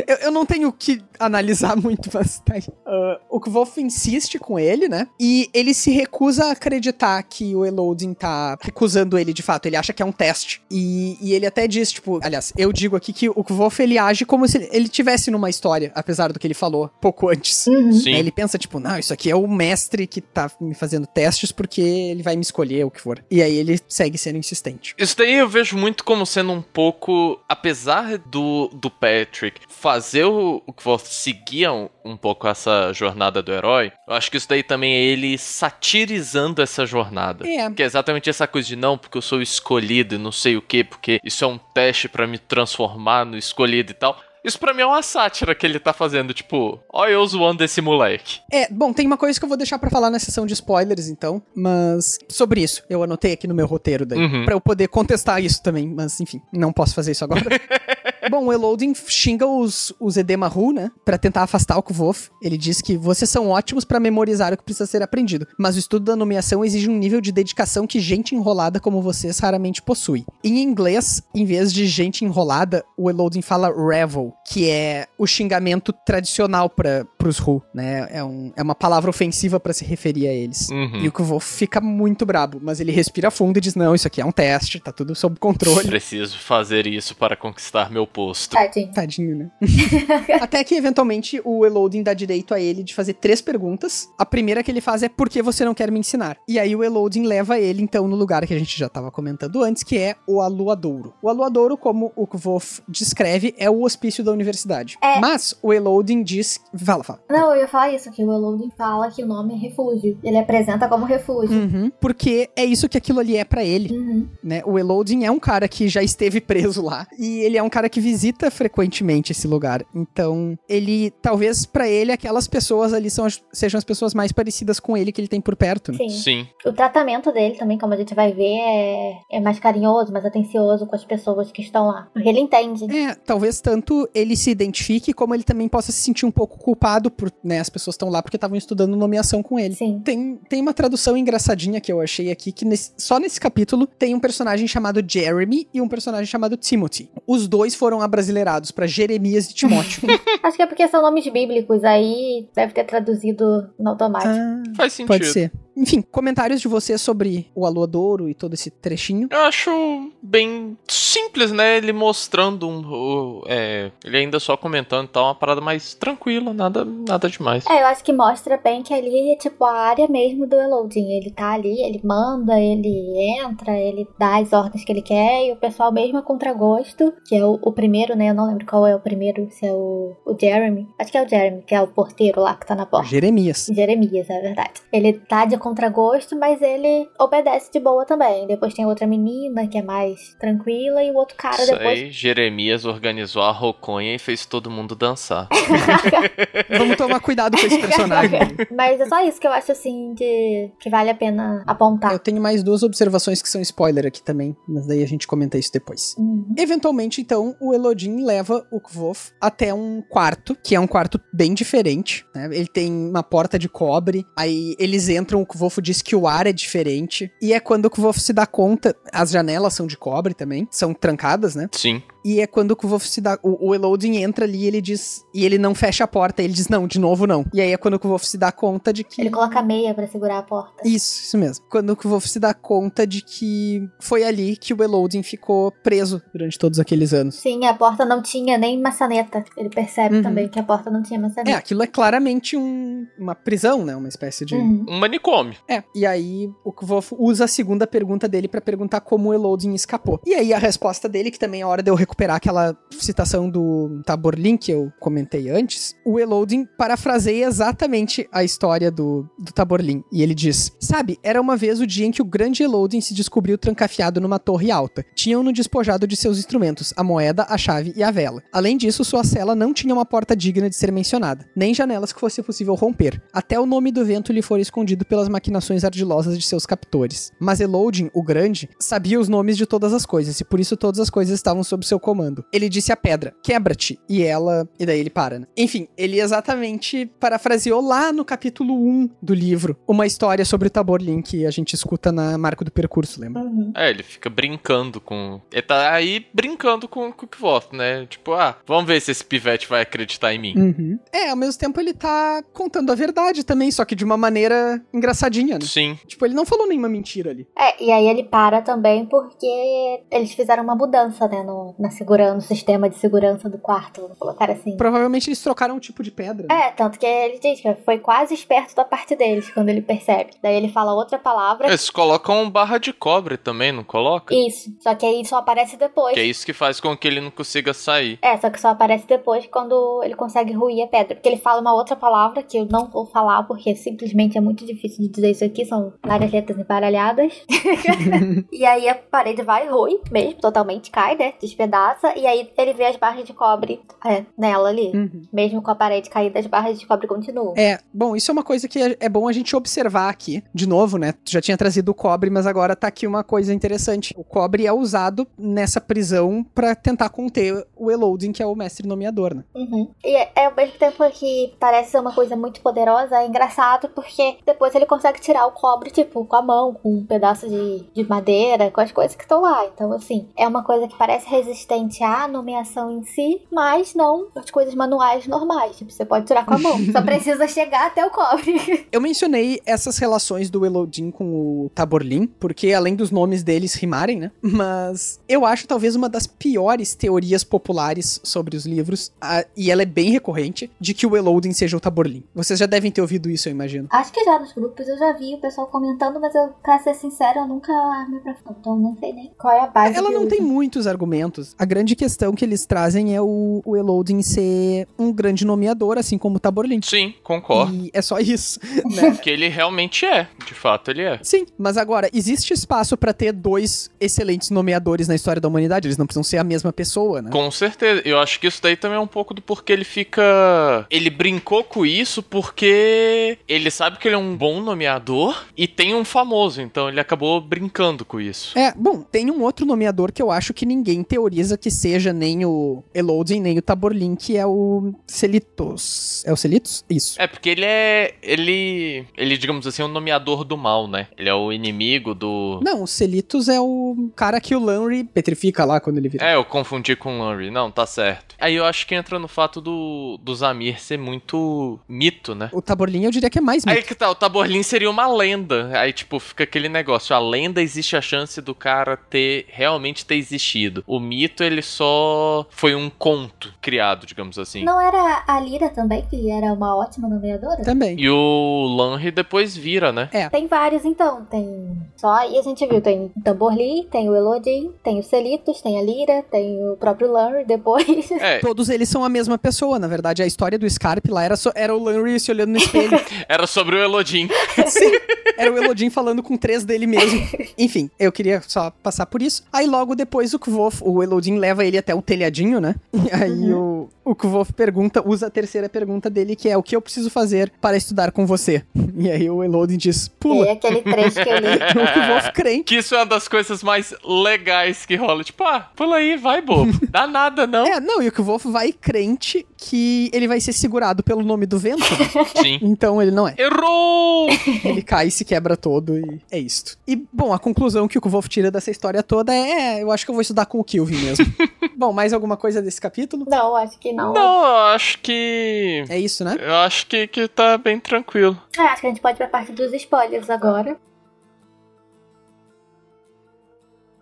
eu, 0.07 0.17
eu 0.27 0.31
não 0.31 0.45
tenho 0.47 0.69
o 0.69 0.73
que 0.73 1.03
analisar 1.19 1.77
muito, 1.77 2.11
mas 2.13 2.41
tá 2.41 2.55
aí. 2.55 2.63
Ah, 2.87 3.21
o 3.31 3.41
Kvolf 3.41 3.79
insiste 3.79 4.39
com 4.39 4.59
ele, 4.59 4.89
né? 4.89 5.09
E 5.21 5.49
ele 5.53 5.75
se 5.75 5.91
recusa 5.91 6.47
a 6.47 6.51
acreditar 6.53 7.23
que 7.23 7.55
o 7.55 7.65
Elodin 7.65 8.15
tá 8.15 8.57
recusando 8.61 9.19
ele 9.19 9.33
de 9.33 9.43
fato. 9.43 9.67
Ele 9.67 9.77
acha 9.77 9.93
que 9.93 10.03
é 10.03 10.07
um 10.07 10.13
teste. 10.13 10.63
E, 10.71 11.17
e 11.21 11.33
ele 11.33 11.47
até 11.47 11.67
diz, 11.67 11.91
tipo, 11.93 12.21
aliás, 12.23 12.53
eu 12.57 12.73
digo 12.73 12.97
aqui 12.97 13.13
que 13.13 13.29
o 13.29 13.43
Kvolf 13.45 13.81
ele 13.81 13.99
age 13.99 14.25
como 14.25 14.47
se 14.49 14.69
ele- 14.73 14.87
tivesse 14.89 15.31
numa 15.31 15.51
história, 15.51 15.91
apesar 15.95 16.33
do 16.33 16.39
que 16.39 16.47
ele 16.47 16.55
falou 16.55 16.89
pouco 17.01 17.29
antes. 17.29 17.67
Uhum. 17.67 17.93
Sim. 17.93 18.15
Aí 18.15 18.21
ele 18.21 18.31
pensa, 18.31 18.57
tipo, 18.57 18.79
não, 18.81 18.99
isso 18.99 19.13
aqui 19.13 19.31
é 19.31 19.37
o 19.37 19.47
mestre 19.49 20.07
que 20.07 20.21
tá 20.21 20.51
me 20.61 20.75
fazendo 20.75 21.07
testes 21.07 21.51
porque 21.53 21.81
ele 21.83 22.23
vai 22.23 22.35
me 22.37 22.43
escolher, 22.43 22.86
o 22.87 22.91
que 22.91 23.01
for. 23.01 23.25
E 23.31 23.43
aí 23.43 23.57
ele 23.57 23.79
segue 23.89 24.19
sendo 24.19 24.39
insistente. 24.39 24.95
Isso 24.99 25.17
daí 25.17 25.35
eu 25.35 25.49
vejo 25.49 25.77
muito 25.77 26.05
como 26.05 26.25
sendo 26.27 26.53
um 26.53 26.63
pouco. 26.63 27.41
Apesar 27.49 28.19
do, 28.19 28.69
do 28.73 28.91
Patrick 28.91 29.61
fazer 29.69 30.25
o, 30.25 30.63
o 30.67 30.73
que 30.73 30.85
você 30.85 31.07
seguia 31.07 31.73
um, 31.73 31.89
um 32.05 32.17
pouco 32.17 32.49
essa 32.49 32.93
jornada 32.93 33.43
do 33.43 33.53
herói, 33.53 33.93
eu 34.09 34.15
acho 34.15 34.31
que 34.31 34.37
isso 34.37 34.49
daí 34.49 34.63
também 34.63 34.95
é 34.95 35.03
ele 35.03 35.37
satirizando 35.39 36.63
essa 36.63 36.87
jornada. 36.87 37.49
É. 37.49 37.71
Que 37.71 37.83
é 37.83 37.87
exatamente 37.87 38.31
essa 38.31 38.47
coisa 38.47 38.69
de 38.69 38.77
não, 38.77 38.97
porque 38.97 39.19
eu 39.19 39.23
sou 39.23 39.43
escolhido 39.43 40.15
e 40.15 40.19
não 40.19 40.33
sei 40.33 40.57
o 40.57 40.63
que, 40.63 40.85
porque 40.85 41.21
isso 41.25 41.45
é 41.45 41.49
um 41.49 41.59
teste 41.59 42.09
pra 42.09 42.27
me 42.27 42.39
transformar 42.39 43.25
no 43.25 43.37
escolhido 43.37 43.93
e 43.93 43.95
tal. 43.95 44.21
Isso 44.47 44.59
pra 44.59 44.73
mim 44.73 44.83
é 44.83 44.87
uma 44.87 45.03
sátira 45.03 45.55
que 45.55 45.67
ele 45.67 45.79
tá 45.81 45.93
fazendo, 45.93 46.33
tipo, 46.33 46.79
ó 46.93 47.07
eu 47.09 47.27
zoando 47.27 47.65
esse 47.65 47.81
moleque. 47.81 48.41
É, 48.53 48.69
bom, 48.71 48.93
tem 48.93 49.07
uma 49.07 49.17
coisa 49.17 49.39
que 49.39 49.45
eu 49.45 49.49
vou 49.49 49.59
deixar 49.59 49.79
pra 49.79 49.91
falar 49.91 50.09
na 50.11 50.19
sessão 50.21 50.47
de 50.47 50.53
spoilers, 50.55 51.09
então, 51.09 51.43
mas 51.55 52.19
sobre 52.29 52.63
isso, 52.63 52.83
eu 52.89 53.03
anotei 53.03 53.33
aqui 53.33 53.47
no 53.49 53.55
meu 53.55 53.67
roteiro 53.67 54.07
daí, 54.07 54.19
Uhum. 54.21 54.45
pra 54.45 54.55
eu 54.55 54.61
poder 54.61 54.87
contestar 54.89 55.43
isso 55.43 55.61
também, 55.63 55.89
mas 55.89 56.21
enfim, 56.21 56.41
não 56.53 56.73
posso 56.73 56.95
fazer 56.95 57.11
isso 57.13 57.25
agora. 57.25 57.43
Bom, 58.31 58.47
o 58.47 58.53
Elodin 58.53 58.93
xinga 58.95 59.47
os, 59.47 59.93
os 60.01 60.17
Edemaru, 60.17 60.73
né? 60.73 60.91
Pra 61.05 61.19
tentar 61.19 61.43
afastar 61.43 61.77
o 61.77 61.83
Kvof. 61.83 62.31
Ele 62.43 62.57
diz 62.57 62.81
que 62.81 62.97
vocês 62.97 63.31
são 63.31 63.49
ótimos 63.49 63.85
pra 63.85 64.01
memorizar 64.01 64.53
o 64.53 64.57
que 64.57 64.65
precisa 64.65 64.87
ser 64.87 65.03
aprendido, 65.03 65.47
mas 65.59 65.77
o 65.77 65.79
estudo 65.79 66.05
da 66.05 66.17
nomeação 66.17 66.65
exige 66.65 66.89
um 66.89 66.97
nível 66.97 67.21
de 67.21 67.33
dedicação 67.33 67.87
que 67.87 68.01
gente 68.01 68.35
enrolada 68.35 68.81
como 68.81 69.03
vocês 69.03 69.39
raramente 69.39 69.83
possui. 69.83 70.25
Em 70.43 70.63
inglês, 70.63 71.23
em 71.35 71.45
vez 71.45 71.73
de 71.73 71.87
gente 71.87 72.25
enrolada, 72.25 72.85
o 72.97 73.11
Elodin 73.11 73.43
fala 73.43 73.69
revel, 73.69 74.33
que 74.47 74.69
é 74.69 75.07
o 75.19 75.27
xingamento 75.27 75.93
tradicional 75.93 76.69
para 76.69 77.07
pros 77.19 77.39
Ru, 77.39 77.63
né? 77.75 78.09
É, 78.11 78.23
um, 78.23 78.53
é 78.57 78.63
uma 78.63 78.75
palavra 78.75 79.11
ofensiva 79.11 79.59
pra 79.59 79.73
se 79.73 79.85
referir 79.85 80.29
a 80.29 80.33
eles. 80.33 80.69
Uhum. 80.71 81.01
E 81.03 81.09
o 81.09 81.13
Kvof 81.13 81.45
fica 81.45 81.81
muito 81.81 82.25
brabo, 82.25 82.59
mas 82.63 82.81
ele 82.81 82.93
respira 82.93 83.31
fundo 83.31 83.59
e 83.59 83.61
diz: 83.61 83.75
Não, 83.75 83.95
isso 83.95 84.07
aqui 84.07 84.21
é 84.21 84.25
um 84.25 84.33
teste, 84.33 84.81
tá 84.81 84.93
tudo 84.93 85.15
sob 85.15 85.39
controle. 85.39 85.87
Preciso 85.87 86.39
fazer 86.39 86.87
isso 86.87 87.15
para 87.15 87.37
conquistar 87.37 87.91
meu 87.91 88.06
posto. 88.07 88.53
Tadinho. 88.53 88.93
Tadinho, 88.93 89.37
né? 89.37 89.51
Até 90.41 90.63
que, 90.65 90.75
eventualmente, 90.75 91.41
o 91.45 91.65
Elodin 91.65 92.03
dá 92.03 92.15
direito 92.15 92.55
a 92.55 92.61
ele 92.61 92.83
de 92.83 92.95
fazer 92.95 93.15
três 93.15 93.41
perguntas. 93.41 94.09
A 94.19 94.27
primeira 94.27 94.63
que 94.63 94.71
ele 94.71 94.81
faz 94.81 95.03
é 95.03 95.09
por 95.09 95.29
que 95.29 95.43
você 95.43 95.65
não 95.65 95.75
quer 95.75 95.91
me 95.91 95.99
ensinar? 95.99 96.37
E 96.49 96.59
aí 96.59 96.75
o 96.75 96.83
Elodin 96.83 97.23
leva 97.23 97.59
ele, 97.59 97.83
então, 97.83 98.07
no 98.09 98.17
lugar 98.17 98.47
que 98.47 98.55
a 98.55 98.59
gente 98.59 98.79
já 98.79 98.89
tava 98.89 99.11
comentando 99.11 99.63
antes, 99.63 99.83
que 99.83 99.99
é 99.99 100.17
o 100.27 100.41
Aluadouro. 100.41 101.15
O 101.23 101.29
Aluadouro, 101.29 101.77
como 101.77 102.13
o 102.17 102.27
Kvof 102.27 102.81
descreve, 102.89 103.55
é 103.59 103.69
o 103.71 103.83
hospício 103.83 104.23
da 104.25 104.33
universidade. 104.33 104.97
É. 105.03 105.21
Mas 105.21 105.55
o 105.63 105.73
Elodin 105.73 106.23
diz... 106.23 106.61
Fala, 106.85 107.05
fala. 107.05 107.21
Não, 107.31 107.55
eu 107.55 107.61
ia 107.61 107.69
falar 107.69 107.93
isso, 107.93 108.11
que 108.11 108.25
o 108.25 108.33
Elodin 108.33 108.71
fala 108.77 109.11
que 109.11 109.23
o 109.23 109.27
nome 109.27 109.55
é 109.55 109.57
refúgio. 109.57 110.19
Ele 110.23 110.39
apresenta 110.39 110.89
como 110.89 111.05
refúgio. 111.05 111.57
Uhum, 111.57 111.91
porque 112.01 112.51
é 112.57 112.65
isso 112.65 112.89
que 112.89 112.99
aquilo 112.99 113.21
ali 113.21 113.37
é 113.37 113.45
pra 113.45 113.65
ele. 113.65 113.93
Uhum. 113.97 114.29
né? 114.43 114.63
O 114.65 114.79
Elodin 114.79 115.25
é 115.25 115.31
um 115.31 115.39
cara 115.39 115.69
que 115.69 115.89
já 115.89 116.03
esteve 116.03 116.41
preso 116.41 116.83
lá. 116.83 117.07
E 117.19 117.41
ele 117.41 117.57
é 117.57 117.63
um 117.63 117.69
cara 117.69 117.89
que 117.89 117.96
que 117.97 118.01
visita 118.01 118.51
frequentemente 118.51 119.33
esse 119.33 119.49
lugar. 119.49 119.83
Então, 119.95 120.59
ele, 120.69 121.11
talvez 121.23 121.65
para 121.65 121.89
ele, 121.89 122.13
aquelas 122.13 122.47
pessoas 122.47 122.93
ali 122.93 123.09
são, 123.09 123.27
sejam 123.51 123.79
as 123.79 123.85
pessoas 123.85 124.13
mais 124.13 124.33
parecidas 124.33 124.79
com 124.79 124.95
ele 124.99 125.11
que 125.11 125.19
ele 125.19 125.29
tem 125.29 125.41
por 125.41 125.57
perto. 125.57 125.93
Né? 125.93 125.99
Sim. 125.99 126.09
Sim. 126.11 126.47
O 126.67 126.73
tratamento 126.75 127.33
dele 127.33 127.57
também, 127.57 127.79
como 127.79 127.95
a 127.95 127.97
gente 127.97 128.15
vai 128.15 128.35
ver, 128.35 128.59
é, 128.59 129.13
é 129.33 129.41
mais 129.41 129.59
carinhoso, 129.59 130.13
mais 130.13 130.27
atencioso 130.27 130.87
com 130.87 130.95
as 130.95 131.07
pessoas 131.07 131.51
que 131.51 131.63
estão 131.63 131.87
lá. 131.87 132.07
Porque 132.13 132.29
ele 132.29 132.39
entende. 132.41 132.85
É, 132.95 133.15
talvez 133.15 133.63
tanto 133.63 134.07
ele 134.15 134.37
se 134.37 134.51
identifique, 134.51 135.15
como 135.15 135.35
ele 135.35 135.43
também 135.45 135.67
possa 135.67 135.91
se 135.91 136.03
sentir 136.03 136.27
um 136.27 136.31
pouco 136.31 136.59
culpado 136.59 137.11
por, 137.11 137.33
né, 137.43 137.61
as 137.61 137.71
pessoas 137.71 137.95
estão 137.95 138.11
lá 138.11 138.21
porque 138.23 138.37
estavam 138.37 138.59
estudando 138.59 138.95
nomeação 138.95 139.43
com 139.43 139.59
ele. 139.59 139.75
Sim. 139.75 140.03
Tem, 140.05 140.39
tem 140.51 140.61
uma 140.61 140.75
tradução 140.75 141.17
engraçadinha 141.17 141.81
que 141.81 141.91
eu 141.91 142.03
achei 142.03 142.31
aqui, 142.31 142.53
que 142.53 142.67
nesse- 142.67 142.93
só 142.99 143.19
nesse 143.19 143.41
capítulo 143.41 143.87
tem 143.87 144.15
um 144.15 144.21
personagem 144.21 144.69
chamado 144.69 145.03
Jeremy 145.07 145.67
e 145.73 145.81
um 145.81 145.89
personagem 145.89 146.27
chamado 146.27 146.59
Timothy. 146.59 147.09
Os 147.27 147.49
dois 147.49 147.75
foram 147.75 147.86
abrasileirados 148.01 148.71
pra 148.71 148.87
Jeremias 148.87 149.51
e 149.51 149.55
Timóteo. 149.55 150.03
Acho 150.43 150.57
que 150.57 150.63
é 150.63 150.67
porque 150.67 150.87
são 150.89 151.03
nomes 151.03 151.27
bíblicos, 151.31 151.83
aí 151.85 152.49
deve 152.55 152.73
ter 152.73 152.85
traduzido 152.85 153.69
no 153.79 153.91
automático. 153.91 154.33
Ah, 154.33 154.63
Faz 154.77 154.93
sentido. 154.93 155.09
pode 155.09 155.27
ser. 155.27 155.51
Enfim, 155.77 156.01
comentários 156.01 156.61
de 156.61 156.69
você 156.69 156.97
sobre 156.97 157.49
o 157.55 157.67
Aluadouro 157.67 158.29
e 158.29 158.35
todo 158.35 158.55
esse 158.55 158.71
trechinho. 158.71 159.29
Eu 159.31 159.41
acho 159.43 160.11
bem 160.23 160.77
simples, 160.89 161.53
né? 161.53 161.77
Ele 161.77 161.93
mostrando 161.93 162.69
um. 162.69 162.81
o- 162.87 163.43
é, 163.47 163.91
ele 164.05 164.17
ainda 164.17 164.41
só 164.41 164.57
comentando 164.57 165.07
e 165.07 165.11
tal, 165.11 165.25
uma 165.27 165.35
parada 165.35 165.61
mais 165.61 165.95
tranquila, 165.95 166.53
nada, 166.55 166.85
nada 166.85 167.29
demais. 167.29 167.65
É, 167.69 167.83
eu 167.83 167.87
acho 167.87 168.03
que 168.03 168.13
mostra 168.13 168.57
bem 168.57 168.83
que 168.83 168.95
ali 168.95 169.33
é 169.33 169.37
tipo 169.37 169.65
a 169.65 169.73
área 169.73 170.09
mesmo 170.09 170.47
do 170.47 170.57
Eloding. 170.57 171.11
Ele 171.13 171.31
tá 171.31 171.53
ali, 171.53 171.83
ele 171.83 172.01
manda, 172.03 172.59
ele 172.59 173.15
entra, 173.41 173.77
ele 173.79 174.07
dá 174.19 174.39
as 174.39 174.53
ordens 174.53 174.85
que 174.85 174.93
ele 174.93 175.03
quer 175.03 175.47
e 175.47 175.53
o 175.53 175.57
pessoal 175.57 175.93
mesmo 175.93 176.19
a 176.19 176.23
contragosto, 176.23 177.13
que 177.27 177.35
é 177.37 177.45
o, 177.45 177.59
o 177.63 177.73
primeiro, 177.73 178.17
né? 178.17 178.31
Eu 178.31 178.35
não 178.35 178.47
lembro 178.49 178.65
qual 178.67 178.87
é 178.87 178.95
o 178.97 179.01
primeiro, 179.01 179.47
se 179.51 179.67
é 179.67 179.73
o, 179.73 180.17
o 180.25 180.37
Jeremy. 180.41 180.89
Acho 180.99 181.13
que 181.13 181.19
é 181.19 181.25
o 181.25 181.29
Jeremy, 181.29 181.63
que 181.63 181.75
é 181.75 181.83
o 181.83 181.89
porteiro 181.89 182.41
lá 182.41 182.55
que 182.55 182.67
tá 182.67 182.75
na 182.75 182.87
porta. 182.87 183.09
Jeremias. 183.09 183.67
Jeremias, 183.73 184.29
é 184.31 184.41
verdade. 184.41 184.81
Ele 184.93 185.13
tá 185.13 185.45
de 185.45 185.57
contragosto, 185.67 186.37
mas 186.39 186.63
ele 186.63 187.09
obedece 187.19 187.73
de 187.73 187.81
boa 187.81 188.05
também. 188.05 188.47
Depois 188.47 188.73
tem 188.73 188.87
outra 188.87 189.07
menina 189.07 189.67
que 189.67 189.79
é 189.79 189.83
mais 189.83 190.37
tranquila 190.39 191.03
e 191.03 191.11
o 191.11 191.17
outro 191.17 191.37
cara 191.37 191.57
Isso 191.57 191.73
depois. 191.73 191.99
aí, 191.99 192.11
Jeremias 192.11 192.85
organizou 192.85 193.43
a 193.43 193.51
roconha 193.51 194.15
e 194.15 194.19
fez 194.19 194.47
todo 194.47 194.71
mundo 194.71 194.95
dançar. 194.95 195.49
Vamos 196.79 196.97
tomar 196.97 197.19
cuidado 197.21 197.59
com 197.59 197.67
esse 197.67 197.79
personagem. 197.79 198.41
mas 198.71 199.01
é 199.01 199.07
só 199.07 199.27
isso 199.27 199.41
que 199.41 199.47
eu 199.47 199.53
acho 199.53 199.73
assim 199.73 200.15
de 200.15 200.71
que 200.81 200.89
vale 200.89 201.11
a 201.11 201.15
pena 201.15 201.65
apontar. 201.67 202.13
Eu 202.13 202.19
tenho 202.19 202.41
mais 202.41 202.63
duas 202.63 202.83
observações 202.85 203.43
que 203.43 203.49
são 203.49 203.61
spoiler 203.61 204.07
aqui 204.07 204.23
também, 204.23 204.57
mas 204.69 204.87
daí 204.87 205.03
a 205.03 205.07
gente 205.07 205.27
comenta 205.27 205.59
isso 205.59 205.73
depois. 205.73 206.15
Uhum. 206.17 206.55
Eventualmente, 206.57 207.21
então, 207.21 207.57
o 207.61 207.75
Elodin 207.75 208.25
leva 208.25 208.65
o 208.71 208.81
Kvof 208.81 209.33
até 209.41 209.75
um 209.75 210.01
quarto, 210.01 210.57
que 210.63 210.75
é 210.75 210.81
um 210.81 210.87
quarto 210.87 211.21
bem 211.33 211.55
diferente, 211.55 212.25
né? 212.35 212.49
Ele 212.53 212.69
tem 212.69 212.93
uma 212.93 213.23
porta 213.23 213.59
de 213.59 213.69
cobre, 213.69 214.25
aí 214.37 214.77
eles 214.79 215.09
entram, 215.09 215.43
o 215.43 215.47
Kvof 215.57 215.81
diz 215.81 216.03
que 216.03 216.15
o 216.15 216.29
ar 216.29 216.47
é 216.47 216.53
diferente, 216.53 217.33
e 217.41 217.53
é 217.53 217.61
quando 217.61 217.87
o 217.87 217.91
Kvof 217.91 218.21
se 218.21 218.33
dá 218.33 218.47
conta, 218.47 218.95
as 219.13 219.31
janelas 219.31 219.75
são 219.75 219.87
de 219.87 219.97
cobre 219.97 220.35
também, 220.35 220.69
são 220.71 220.93
trancadas, 220.93 221.55
né? 221.55 221.69
Sim. 221.73 222.03
E 222.27 222.41
é 222.41 222.47
quando 222.47 222.73
o 222.73 222.77
Kvof 222.77 223.07
se 223.09 223.21
dá. 223.21 223.39
O, 223.43 223.69
o 223.69 223.75
Elodin 223.75 224.17
entra 224.17 224.45
ali 224.45 224.65
e 224.65 224.67
ele 224.67 224.81
diz. 224.81 225.25
E 225.33 225.45
ele 225.45 225.59
não 225.59 225.75
fecha 225.75 226.03
a 226.03 226.09
porta. 226.09 226.43
Ele 226.43 226.53
diz, 226.53 226.69
não, 226.69 226.87
de 226.89 226.99
novo 226.99 227.27
não. 227.27 227.45
E 227.55 227.61
aí 227.61 227.73
é 227.73 227.77
quando 227.77 227.95
o 227.95 227.99
Kvof 228.01 228.27
se 228.27 228.37
dá 228.37 228.51
conta 228.51 228.93
de 228.93 229.05
que. 229.05 229.21
Ele 229.23 229.31
coloca 229.31 229.61
a 229.61 229.63
meia 229.63 229.95
pra 229.95 230.07
segurar 230.09 230.39
a 230.39 230.43
porta. 230.43 230.83
Isso, 230.87 231.23
isso 231.23 231.39
mesmo. 231.39 231.65
Quando 231.71 231.91
o 231.91 231.97
Kvof 231.97 232.29
se 232.29 232.41
dá 232.41 232.53
conta 232.53 233.07
de 233.07 233.23
que 233.23 233.81
foi 234.01 234.25
ali 234.25 234.57
que 234.57 234.75
o 234.75 234.83
Elodin 234.83 235.23
ficou 235.23 235.71
preso 235.85 236.21
durante 236.33 236.59
todos 236.59 236.81
aqueles 236.81 237.13
anos. 237.13 237.37
Sim, 237.37 237.65
a 237.67 237.75
porta 237.75 238.05
não 238.05 238.21
tinha 238.21 238.59
nem 238.59 238.81
maçaneta. 238.81 239.45
Ele 239.57 239.69
percebe 239.71 240.17
Uhum. 240.17 240.23
também 240.23 240.49
que 240.49 240.59
a 240.59 240.63
porta 240.65 240.91
não 240.91 241.03
tinha 241.03 241.19
É, 241.19 241.23
maçaneta. 241.23 241.57
aquilo 241.59 241.83
é 241.83 241.87
claramente 241.87 242.57
um- 242.57 243.07
uma 243.19 243.35
prisão, 243.35 243.85
né? 243.85 243.95
Uma 243.95 244.09
espécie 244.09 244.45
de. 244.45 244.55
Uhum. 244.57 244.85
Um 244.89 244.99
manicômio. 244.99 245.55
É, 245.69 245.85
e 245.95 246.05
aí 246.05 246.51
o 246.65 246.73
Kvof 246.73 247.15
usa 247.19 247.45
a 247.45 247.49
segunda 247.49 247.87
pergunta 247.87 248.27
dele 248.29 248.49
pra 248.49 248.61
perguntar 248.61 249.01
como 249.01 249.29
o 249.29 249.35
Elodin 249.35 249.75
escapou. 249.75 250.21
E 250.27 250.35
aí 250.35 250.53
a 250.53 250.59
resposta 250.59 251.09
dele, 251.09 251.31
que 251.31 251.39
também 251.39 251.61
é 251.61 251.65
a 251.65 251.69
hora 251.69 251.83
de 251.83 251.91
eu 251.91 251.95
recuperar 251.95 252.16
aquela 252.25 252.77
citação 252.91 253.49
do 253.49 254.01
Taborlin 254.05 254.57
que 254.57 254.73
eu 254.73 254.93
comentei 254.99 255.51
antes, 255.51 255.95
o 256.05 256.19
Elodin 256.19 256.65
parafraseia 256.65 257.47
exatamente 257.47 258.29
a 258.33 258.43
história 258.43 258.91
do, 258.91 259.29
do 259.39 259.53
Taborlin. 259.53 260.03
E 260.13 260.23
ele 260.23 260.35
diz: 260.35 260.73
Sabe, 260.81 261.19
era 261.23 261.41
uma 261.41 261.57
vez 261.57 261.81
o 261.81 261.87
dia 261.87 262.07
em 262.07 262.11
que 262.11 262.23
o 262.23 262.25
grande 262.25 262.63
Elodin 262.63 263.01
se 263.01 263.15
descobriu 263.15 263.59
trancafiado 263.59 264.21
numa 264.21 264.39
torre 264.39 264.71
alta. 264.71 265.05
Tinham-no 265.15 265.53
despojado 265.53 266.07
de 266.07 266.17
seus 266.17 266.39
instrumentos, 266.39 266.93
a 266.97 267.05
moeda, 267.05 267.47
a 267.49 267.59
chave 267.59 267.93
e 267.97 268.03
a 268.03 268.11
vela. 268.11 268.43
Além 268.53 268.77
disso, 268.77 269.05
sua 269.05 269.25
cela 269.25 269.55
não 269.55 269.73
tinha 269.73 269.93
uma 269.93 270.07
porta 270.07 270.35
digna 270.35 270.71
de 270.71 270.77
ser 270.77 270.91
mencionada, 270.91 271.47
nem 271.55 271.75
janelas 271.75 272.13
que 272.13 272.21
fosse 272.21 272.43
possível 272.43 272.75
romper. 272.75 273.23
Até 273.33 273.59
o 273.59 273.67
nome 273.67 273.93
do 273.93 274.05
vento 274.05 274.33
lhe 274.33 274.43
fora 274.43 274.63
escondido 274.63 275.05
pelas 275.05 275.29
maquinações 275.29 275.85
ardilosas 275.85 276.39
de 276.39 276.45
seus 276.45 276.65
captores. 276.65 277.33
Mas 277.39 277.61
Elodin, 277.61 278.11
o 278.15 278.23
grande, 278.23 278.69
sabia 278.79 279.21
os 279.21 279.29
nomes 279.29 279.57
de 279.57 279.67
todas 279.67 279.93
as 279.93 280.07
coisas, 280.07 280.41
e 280.41 280.45
por 280.45 280.61
isso 280.61 280.77
todas 280.77 281.01
as 281.01 281.11
coisas 281.11 281.35
estavam 281.35 281.63
sob 281.63 281.85
seu 281.85 281.99
comando. 282.07 282.45
Ele 282.53 282.69
disse 282.69 282.93
à 282.93 282.97
pedra, 282.97 283.35
quebra-te, 283.43 283.99
e 284.09 284.23
ela... 284.23 284.69
E 284.79 284.87
daí 284.87 285.01
ele 285.01 285.11
para, 285.11 285.41
né? 285.41 285.47
Enfim, 285.57 285.89
ele 285.97 286.21
exatamente 286.21 287.07
parafraseou 287.19 287.81
lá 287.81 288.13
no 288.13 288.25
capítulo 288.25 288.73
1 288.75 289.11
do 289.21 289.35
livro, 289.35 289.77
uma 289.89 290.07
história 290.07 290.45
sobre 290.45 290.69
o 290.69 290.71
Taborlin 290.71 291.21
que 291.21 291.45
a 291.45 291.51
gente 291.51 291.73
escuta 291.73 292.13
na 292.13 292.39
Marco 292.39 292.65
do 292.65 292.71
Percurso, 292.71 293.21
lembra? 293.21 293.43
Uhum. 293.43 293.73
É, 293.75 293.91
ele 293.91 294.05
fica 294.05 294.31
brincando 294.31 295.01
com. 295.01 295.41
Ele 295.53 295.63
tá 295.63 295.93
aí 295.93 296.25
brincando 296.33 296.87
com, 296.87 297.09
o 297.09 297.13
Kvoth, 297.13 297.73
né? 297.73 298.07
Tipo, 298.07 298.35
ah, 298.35 298.57
vamos 298.65 298.87
ver 298.87 299.01
se 299.01 299.11
esse 299.11 299.25
pivete 299.25 299.69
vai 299.69 299.83
acreditar 299.83 300.33
em 300.33 300.39
mim. 300.39 300.55
Uhum. 300.57 300.99
É, 301.13 301.31
ao 301.31 301.37
mesmo 301.37 301.59
tempo 301.59 301.81
ele 301.81 301.93
tá 301.93 302.45
contando 302.53 302.93
a 302.93 302.95
verdade 302.95 303.43
também, 303.43 303.73
só 303.73 303.85
que 303.85 303.97
de 303.97 304.05
uma 304.05 304.17
maneira 304.17 304.81
engraçadinha, 304.95 305.59
né? 305.59 305.67
Sim. 305.67 305.99
Tipo, 306.07 306.25
ele 306.25 306.35
não 306.35 306.47
falou 306.47 306.69
nenhuma 306.69 306.89
mentira 306.89 307.31
ali. 307.31 307.49
É, 307.59 307.83
e 307.83 307.91
aí 307.91 308.07
ele 308.07 308.23
para 308.23 308.63
também 308.63 309.07
porque 309.07 310.05
eles 310.11 310.33
fizeram 310.33 310.63
uma 310.63 310.77
mudança, 310.77 311.27
né, 311.27 311.43
no, 311.43 311.75
na 311.79 311.91
segurança, 311.97 312.35
no 312.35 312.41
sistema 312.41 312.89
de 312.89 312.97
segurança 312.97 313.49
do 313.49 313.59
quarto, 313.59 314.03
vamos 314.03 314.19
colocar 314.19 314.51
assim. 314.51 314.77
Provavelmente 314.77 315.29
eles 315.29 315.43
trocaram 315.43 315.77
um 315.77 315.79
tipo 315.79 316.03
de 316.03 316.11
pedra. 316.11 316.47
né? 316.49 316.69
É, 316.69 316.71
tanto 316.71 316.99
que 316.99 317.07
ele 317.07 317.39
diz 317.39 317.61
que 317.61 317.75
foi 317.85 317.99
quase 317.99 318.35
esperto 318.35 318.75
da 318.75 318.85
parte 318.85 319.17
deles 319.17 319.51
quando 319.51 319.69
ele 319.69 319.83
percebe. 319.83 320.31
Daí 320.43 320.55
ele 320.55 320.69
fala 320.69 320.95
outra 320.95 321.19
palavra. 321.19 321.69
Eles 321.69 321.91
colocam 321.91 322.49
barra 322.51 322.79
de 322.79 322.93
cobre 322.93 323.37
também, 323.37 323.73
não 323.73 323.85
coloca? 323.85 324.35
Isso. 324.35 324.75
Só 324.81 324.95
que 324.95 325.07
aí 325.07 325.25
só 325.25 325.39
aparece 325.39 325.77
depois. 325.77 326.15
Que 326.15 326.21
é 326.21 326.25
isso 326.25 326.45
que 326.45 326.53
faz 326.53 326.81
com 326.81 326.97
que 326.97 327.07
ele 327.09 327.21
não 327.21 327.31
consiga 327.31 327.73
sair. 327.73 328.19
É, 328.23 328.37
só 328.37 328.51
que 328.51 328.61
só 328.61 328.69
aparece 328.69 329.07
depois 329.07 329.47
quando 329.47 330.03
ele 330.03 330.15
consegue 330.15 330.53
ruir 330.53 330.83
a 330.85 330.87
pedra. 330.87 331.15
Porque 331.15 331.29
ele 331.29 331.39
fala 331.39 331.61
uma 331.61 331.75
outra 331.75 331.97
palavra 331.97 332.43
que 332.43 332.59
eu 332.59 332.67
não 332.67 332.87
vou 332.87 333.07
falar 333.07 333.43
porque 333.45 333.75
simplesmente 333.75 334.37
é 334.37 334.41
muito 334.41 334.65
difícil 334.65 335.03
de 335.03 335.09
dizer 335.09 335.31
isso 335.31 335.45
aqui. 335.45 335.65
São 335.65 335.93
várias 336.05 336.33
letras 336.33 336.59
embaralhadas. 336.59 337.33
e 338.53 338.65
aí 338.65 338.89
a 338.89 338.95
parede 338.95 339.43
vai 339.43 339.69
ruim 339.69 340.01
mesmo, 340.11 340.41
totalmente 340.41 340.91
cai, 340.91 341.17
né? 341.17 341.33
Despedaça. 341.77 342.19
E 342.19 342.27
aí 342.27 342.51
ele 342.57 342.73
vê 342.75 342.87
as 342.87 342.97
barras 342.97 343.25
de 343.25 343.33
cobre 343.33 343.81
é, 344.05 344.25
nela 344.37 344.69
ali. 344.69 344.91
Uhum. 344.95 345.23
Mesmo 345.33 345.63
com 345.63 345.71
a 345.71 345.75
parede 345.75 346.09
caída, 346.11 346.39
as 346.39 346.47
barras 346.47 346.79
de 346.79 346.87
cobre 346.87 347.07
continuam. 347.07 347.55
É, 347.57 347.79
bom, 347.93 348.17
isso 348.17 348.31
é 348.31 348.33
uma 348.33 348.43
coisa 348.43 348.67
que 348.69 348.79
é- 348.81 348.97
é 349.01 349.09
bom 349.09 349.29
a 349.29 349.33
gente 349.33 349.55
observar 349.55 350.09
aqui. 350.09 350.43
De 350.55 350.67
novo, 350.67 350.99
né? 350.99 351.13
Tu 351.13 351.33
já 351.33 351.41
tinha 351.41 351.57
trazido 351.57 351.91
o 351.91 351.95
cobre, 351.95 352.31
mas 352.31 352.47
agora 352.47 352.75
tá 352.75 352.89
aqui 352.89 353.07
uma 353.07 353.23
coisa 353.23 353.53
interessante. 353.53 354.15
O 354.17 354.25
cobre 354.25 354.67
é 354.67 354.73
usado 354.73 355.27
nessa 355.39 355.81
prisão 355.81 356.45
pra 356.55 356.75
tentar 356.75 357.09
conter 357.11 357.67
o 357.77 357.91
Elodin, 357.91 358.33
que 358.33 358.43
é 358.43 358.47
o 358.47 358.55
mestre 358.55 358.87
nomeador, 358.87 359.35
né? 359.35 359.45
Uhum. 359.55 359.89
E 360.05 360.15
é, 360.17 360.31
é 360.35 360.47
ao 360.47 360.55
mesmo 360.55 360.79
tempo 360.79 361.09
que 361.11 361.55
parece 361.59 361.91
ser 361.93 362.01
uma 362.01 362.13
coisa 362.13 362.37
muito 362.37 362.61
poderosa, 362.61 363.17
é 363.21 363.27
engraçado 363.27 363.89
porque 363.91 364.39
depois 364.47 364.75
ele 364.75 364.87
consegue 364.87 365.21
tirar 365.21 365.47
o 365.47 365.53
cobre, 365.53 365.91
tipo, 365.91 366.25
com 366.25 366.37
a 366.37 366.43
mão, 366.43 366.75
com 366.75 366.97
um 366.99 367.05
pedaço 367.05 367.49
de, 367.49 367.85
de 367.95 368.09
madeira, 368.09 368.71
com 368.71 368.81
as 368.81 368.93
coisas 368.93 369.15
que 369.17 369.23
estão 369.23 369.41
lá. 369.43 369.65
Então, 369.67 369.93
assim, 369.93 370.29
é 370.37 370.47
uma 370.47 370.63
coisa 370.63 370.87
que 370.89 370.97
parece 370.97 371.27
resistente 371.67 372.03
à 372.05 372.29
nomeação 372.29 372.91
em 372.91 373.05
si, 373.05 373.43
mas 373.53 373.95
não 373.95 374.29
as 374.37 374.51
coisas 374.51 374.75
manuais 374.75 375.27
normais. 375.27 375.77
Tipo, 375.77 375.91
você 375.91 376.05
pode 376.05 376.27
tirar 376.27 376.45
com 376.47 376.55
a 376.55 376.59
mão. 376.59 376.79
Só 376.93 377.03
precisa 377.03 377.47
chegar 377.49 377.87
até 377.87 378.05
o 378.07 378.11
cobre. 378.11 378.87
Eu 378.93 379.01
mencionei 379.01 379.61
essas 379.67 379.99
relações 379.99 380.49
do 380.49 380.65
Elodin 380.65 381.11
com 381.11 381.25
o 381.65 381.71
Taborlin, 381.75 382.27
porque 382.27 382.73
além 382.73 382.95
dos 382.95 383.11
nomes 383.11 383.43
deles 383.43 383.75
rimarem, 383.75 384.19
né? 384.19 384.31
Mas 384.41 385.21
eu 385.29 385.45
acho 385.45 385.67
talvez 385.67 385.97
uma 385.97 386.09
das 386.09 386.27
piores 386.27 386.95
teorias 386.95 387.43
populares 387.45 388.21
sobre 388.23 388.57
os 388.57 388.65
livros, 388.65 389.13
a- 389.21 389.45
e 389.57 389.71
ela 389.71 389.83
é 389.83 389.87
bem 389.87 390.11
recorrente, 390.11 390.71
de 390.81 390.95
que 390.95 391.07
o 391.07 391.17
Elodin 391.17 391.53
seja 391.53 391.77
o 391.77 391.81
Taborlin. 391.81 392.23
Vocês 392.35 392.59
já 392.59 392.67
devem 392.67 392.91
ter 392.91 393.01
ouvido 393.01 393.29
isso, 393.29 393.49
eu 393.49 393.53
imagino. 393.53 393.89
Acho 393.91 394.13
que 394.13 394.25
já 394.25 394.39
nos 394.39 394.53
grupos 394.53 394.87
eu 394.89 394.97
já 394.99 395.13
vi 395.13 395.35
o 395.35 395.39
pessoal 395.39 395.67
comentando, 395.67 396.21
mas 396.21 396.35
eu, 396.35 396.51
pra 396.63 396.79
ser 396.79 396.95
sincera, 396.95 397.41
eu 397.41 397.47
nunca 397.49 397.73
me 398.09 398.19
aprofundo. 398.19 398.57
Então, 398.61 398.77
não 398.79 398.97
sei 398.97 399.13
nem 399.13 399.33
qual 399.39 399.53
é 399.55 399.61
a 399.61 399.67
base. 399.67 399.97
Ela 399.97 400.11
não 400.11 400.27
tem 400.27 400.41
muitos 400.41 400.87
argumentos. 400.87 401.55
A 401.59 401.65
grande 401.65 401.97
questão 401.97 402.35
que 402.35 402.45
eles 402.45 402.67
trazem 402.67 403.15
é 403.15 403.21
o, 403.21 403.63
o 403.65 403.77
Elodin 403.77 404.21
ser 404.23 404.87
um 404.99 405.13
grande 405.13 405.45
nomeador, 405.45 405.99
assim 405.99 406.19
como 406.19 406.37
o 406.37 406.41
Taborlin. 406.41 406.81
Sim, 406.83 407.15
concordo. 407.23 407.75
E 407.75 407.91
é 407.93 408.03
só 408.03 408.19
isso, 408.19 408.61
né? 408.85 409.17
Que 409.23 409.31
ele 409.31 409.49
realmente 409.49 410.05
é. 410.05 410.29
De 410.47 410.55
fato, 410.55 410.91
ele 410.91 411.03
é. 411.03 411.19
Sim, 411.23 411.47
mas 411.57 411.77
agora, 411.77 412.11
existe 412.13 412.53
espaço 412.53 412.97
pra 412.97 413.13
ter 413.13 413.33
dois 413.33 413.91
excelentes 414.01 414.51
nomeadores 414.51 415.09
na 415.09 415.15
história 415.15 415.41
da 415.41 415.49
humanidade? 415.49 415.87
Eles 415.87 415.97
não 415.97 416.07
precisam 416.07 416.23
ser 416.23 416.39
a 416.39 416.45
mesma 416.45 416.73
pessoa, 416.73 417.23
né? 417.23 417.31
Com 417.31 417.51
certeza. 417.51 418.03
Eu 418.05 418.19
acho 418.19 418.39
que 418.39 418.47
isso 418.47 418.63
daí 418.63 418.77
também 418.77 418.99
é 418.99 419.01
um 419.01 419.07
pouco 419.07 419.33
do 419.33 419.41
porquê 419.41 419.73
ele 419.73 419.85
fica. 419.85 420.87
Ele 420.91 421.09
brincou 421.11 421.65
com 421.65 421.87
isso 421.87 422.23
porque 422.23 423.39
ele 423.49 423.71
sabe 423.71 423.99
que 423.99 424.09
ele 424.09 424.15
é 424.15 424.19
um 424.19 424.37
bom 424.37 424.61
nomeador 424.61 425.45
e 425.57 425.67
tem 425.67 425.95
um 425.95 426.05
famoso, 426.05 426.61
então 426.61 426.89
ele 426.89 427.01
acabou 427.01 427.41
brincando 427.41 428.05
com 428.05 428.21
isso. 428.21 428.59
É, 428.59 428.73
bom, 428.75 429.03
tem 429.03 429.31
um 429.31 429.43
outro 429.43 429.65
nomeador 429.65 430.13
que 430.13 430.23
eu 430.23 430.31
acho 430.31 430.53
que 430.53 430.67
ninguém 430.67 431.03
teoriza 431.03 431.46
que 431.55 431.71
seja 431.71 432.15
nem 432.15 432.47
o 432.47 432.83
Elodin, 432.95 433.41
nem 433.41 433.59
o 433.59 433.63
Taborlin, 433.63 434.17
que 434.17 434.39
é 434.39 434.47
o 434.47 434.95
Celitos. 435.07 436.25
É 436.27 436.33
o 436.33 436.37
Celitos? 436.37 436.83
Isso. 436.89 437.21
É, 437.21 437.27
porque 437.27 437.51
ele 437.51 437.65
é. 437.65 438.15
Ele. 438.23 439.05
Ele, 439.17 439.37
digamos 439.37 439.67
assim, 439.67 439.83
é 439.83 439.85
um 439.85 439.89
nomeador 439.89 440.45
do 440.45 440.57
mal, 440.57 440.89
né? 440.89 441.09
Ele 441.19 441.29
é 441.29 441.35
o 441.35 441.53
inimigo 441.53 442.15
do. 442.15 442.61
Não, 442.63 442.83
o 442.83 442.87
Celitos 442.87 443.49
é 443.49 443.61
o 443.61 444.11
cara 444.17 444.41
que 444.41 444.55
o 444.57 444.59
Lanry 444.61 445.05
petrifica 445.05 445.65
lá 445.65 445.79
quando 445.81 445.99
ele 445.99 446.09
vira. 446.09 446.25
É, 446.27 446.35
eu 446.35 446.45
confundi 446.45 446.97
com 446.97 447.21
o 447.21 447.23
Lanry. 447.23 447.51
Não, 447.51 447.71
tá 447.71 447.85
certo. 447.85 448.35
Aí 448.39 448.55
eu 448.55 448.65
acho 448.65 448.87
que 448.87 448.95
entra 448.95 449.19
no 449.19 449.29
fato 449.29 449.61
do, 449.61 450.19
do 450.23 450.35
Zamir 450.35 450.81
ser 450.81 450.99
muito 450.99 451.79
mito, 451.89 452.35
né? 452.35 452.49
O 452.53 452.63
Taborlin 452.63 453.05
eu 453.05 453.11
diria 453.11 453.29
que 453.31 453.39
é 453.39 453.43
mais 453.43 453.67
Aí 453.67 453.77
mito. 453.77 453.89
que 453.89 453.95
tá, 453.95 454.11
o 454.11 454.15
Taborlin 454.15 454.63
seria 454.63 454.91
uma 454.91 455.07
lenda. 455.07 455.71
Aí, 455.79 455.93
tipo, 455.93 456.19
fica 456.19 456.45
aquele 456.45 456.69
negócio. 456.69 457.15
A 457.15 457.19
lenda 457.19 457.61
existe 457.63 457.97
a 457.97 458.01
chance 458.01 458.41
do 458.41 458.55
cara 458.55 458.97
ter 458.97 459.47
realmente 459.49 460.05
ter 460.05 460.17
existido. 460.17 460.85
O 460.87 461.01
mito, 461.01 461.36
ele 461.45 461.63
só 461.63 462.47
foi 462.51 462.75
um 462.75 462.89
conto 462.91 463.53
criado, 463.61 464.07
digamos 464.07 464.39
assim. 464.39 464.65
Não 464.65 464.81
era 464.81 465.23
a 465.27 465.41
Lira 465.41 465.69
também, 465.71 466.05
que 466.09 466.31
era 466.31 466.53
uma 466.53 466.77
ótima 466.77 467.09
nomeadora? 467.09 467.63
Também. 467.63 467.99
E 467.99 468.09
o 468.09 468.75
Lanry 468.77 469.11
depois 469.11 469.57
vira, 469.57 469.93
né? 469.93 470.09
É. 470.13 470.29
Tem 470.29 470.47
vários 470.47 470.85
então, 470.85 471.25
tem 471.31 471.77
só 471.97 472.13
aí 472.13 472.39
a 472.39 472.43
gente 472.43 472.65
viu, 472.67 472.81
tem 472.81 473.13
o 473.17 473.23
Tamborli, 473.23 473.87
tem 473.91 474.09
o 474.09 474.15
Elodie, 474.17 474.71
tem 474.83 474.99
o 474.99 475.03
Celitos, 475.03 475.61
tem 475.61 475.79
a 475.79 475.83
Lira, 475.83 476.23
tem 476.31 476.59
o 476.71 476.77
próprio 476.77 477.11
Lanry 477.11 477.45
depois. 477.45 478.11
É, 478.13 478.39
Todos 478.39 478.69
eles 478.69 478.89
são 478.89 479.05
a 479.05 479.09
mesma 479.09 479.39
pessoa, 479.39 479.79
na 479.79 479.87
verdade. 479.89 480.23
A 480.23 480.27
história 480.27 480.59
do 480.59 480.69
Scarpe 480.69 481.11
lá 481.11 481.25
era, 481.25 481.37
só- 481.37 481.53
era 481.55 481.75
o 481.75 481.83
Lanry 481.83 482.19
se 482.21 482.31
olhando 482.31 482.51
no 482.51 482.57
espelho. 482.59 482.99
era 483.29 483.47
sobre 483.47 483.77
o 483.77 483.79
Elodin. 483.83 484.29
Sim, 484.67 484.93
era 485.37 485.53
o 485.53 485.57
Elodin 485.57 485.91
falando 485.91 486.23
com 486.23 486.37
três 486.37 486.65
dele 486.65 486.87
mesmo. 486.87 487.27
Enfim, 487.59 487.91
eu 487.99 488.11
queria 488.13 488.43
só 488.47 488.71
passar 488.83 489.07
por 489.07 489.23
isso. 489.23 489.45
Aí 489.53 489.67
logo 489.67 489.95
depois 489.95 490.35
o 490.35 490.39
Kvof, 490.39 490.83
o 490.85 491.03
Elodin 491.03 491.37
leva 491.37 491.65
ele 491.65 491.79
até 491.79 491.95
o 491.95 492.03
telhadinho, 492.03 492.61
né? 492.61 492.75
E 492.93 493.11
aí 493.15 493.53
o, 493.53 493.89
o 494.05 494.15
Kvof 494.15 494.53
pergunta, 494.53 495.03
usa 495.07 495.27
a 495.27 495.31
terceira 495.31 495.69
pergunta 495.69 496.09
dele, 496.09 496.37
que 496.37 496.49
é 496.49 496.57
o 496.57 496.63
que 496.63 496.77
eu 496.77 496.83
preciso 496.83 497.11
fazer 497.11 497.53
para 497.61 497.77
estudar 497.77 498.13
com 498.13 498.27
você? 498.27 498.65
E 498.97 499.11
aí 499.11 499.29
o 499.29 499.43
Elodin 499.43 499.77
diz, 499.77 500.09
pula. 500.09 500.47
É 500.47 500.53
aquele 500.53 500.83
trecho 500.83 501.23
que 501.23 501.29
eu 501.29 501.39
li. 501.39 501.57
O 501.77 501.93
Kvof 501.93 502.33
crente. 502.33 502.65
Que 502.65 502.77
isso 502.77 502.95
é 502.95 502.99
uma 502.99 503.07
das 503.07 503.29
coisas 503.29 503.63
mais 503.63 503.95
legais 504.05 504.85
que 504.87 504.97
rola. 504.97 505.23
Tipo, 505.23 505.45
ah, 505.45 505.71
pula 505.77 505.97
aí, 505.97 506.17
vai, 506.17 506.41
bobo. 506.41 506.73
Dá 506.91 507.07
nada, 507.07 507.47
não. 507.47 507.67
É, 507.67 507.81
não, 507.81 508.03
e 508.03 508.09
o 508.09 508.13
Kvof 508.13 508.49
vai 508.51 508.73
crente 508.73 509.47
que 509.57 510.11
ele 510.13 510.27
vai 510.29 510.41
ser 510.41 510.53
segurado 510.53 511.03
pelo 511.03 511.23
nome 511.23 511.47
do 511.47 511.59
vento. 511.59 511.83
né? 511.83 512.25
Sim. 512.43 512.59
Então 512.63 513.01
ele 513.01 513.11
não 513.11 513.27
é. 513.29 513.35
Errou! 513.39 514.29
Ele 514.65 514.83
cai 514.83 515.09
e 515.09 515.11
se 515.11 515.25
quebra 515.27 515.57
todo 515.57 515.99
e 515.99 516.23
é 516.31 516.39
isto. 516.39 516.79
E, 516.87 516.97
bom, 517.13 517.33
a 517.33 517.39
conclusão 517.39 517.89
que 517.89 517.99
o 517.99 518.01
Kvolf 518.01 518.29
tira 518.29 518.51
dessa 518.51 518.71
história 518.71 519.03
toda 519.03 519.35
é: 519.35 519.83
eu 519.83 519.91
acho 519.91 520.05
que 520.05 520.11
eu 520.11 520.15
vou 520.15 520.23
estudar 520.23 520.47
com 520.47 520.59
o 520.59 520.65
Kilvin 520.65 520.97
mesmo. 520.97 521.27
bom, 521.77 521.93
mais 521.93 522.13
alguma 522.13 522.37
coisa 522.37 522.63
desse 522.63 522.81
capítulo? 522.81 523.27
Não, 523.29 523.57
acho 523.57 523.79
que 523.79 523.93
não. 523.93 524.13
Não, 524.13 524.45
eu 524.45 524.57
acho 524.69 524.99
que. 525.01 525.85
É 525.89 525.99
isso, 525.99 526.25
né? 526.25 526.37
Eu 526.41 526.55
acho 526.55 526.87
que, 526.87 527.07
que 527.07 527.29
tá 527.29 527.59
bem 527.59 527.79
tranquilo. 527.79 528.41
É, 528.57 528.63
acho 528.63 528.81
que 528.81 528.87
a 528.87 528.91
gente 528.91 529.03
pode 529.03 529.17
ir 529.17 529.19
pra 529.19 529.29
parte 529.29 529.53
dos 529.53 529.73
spoilers 529.73 530.31
agora. 530.31 530.79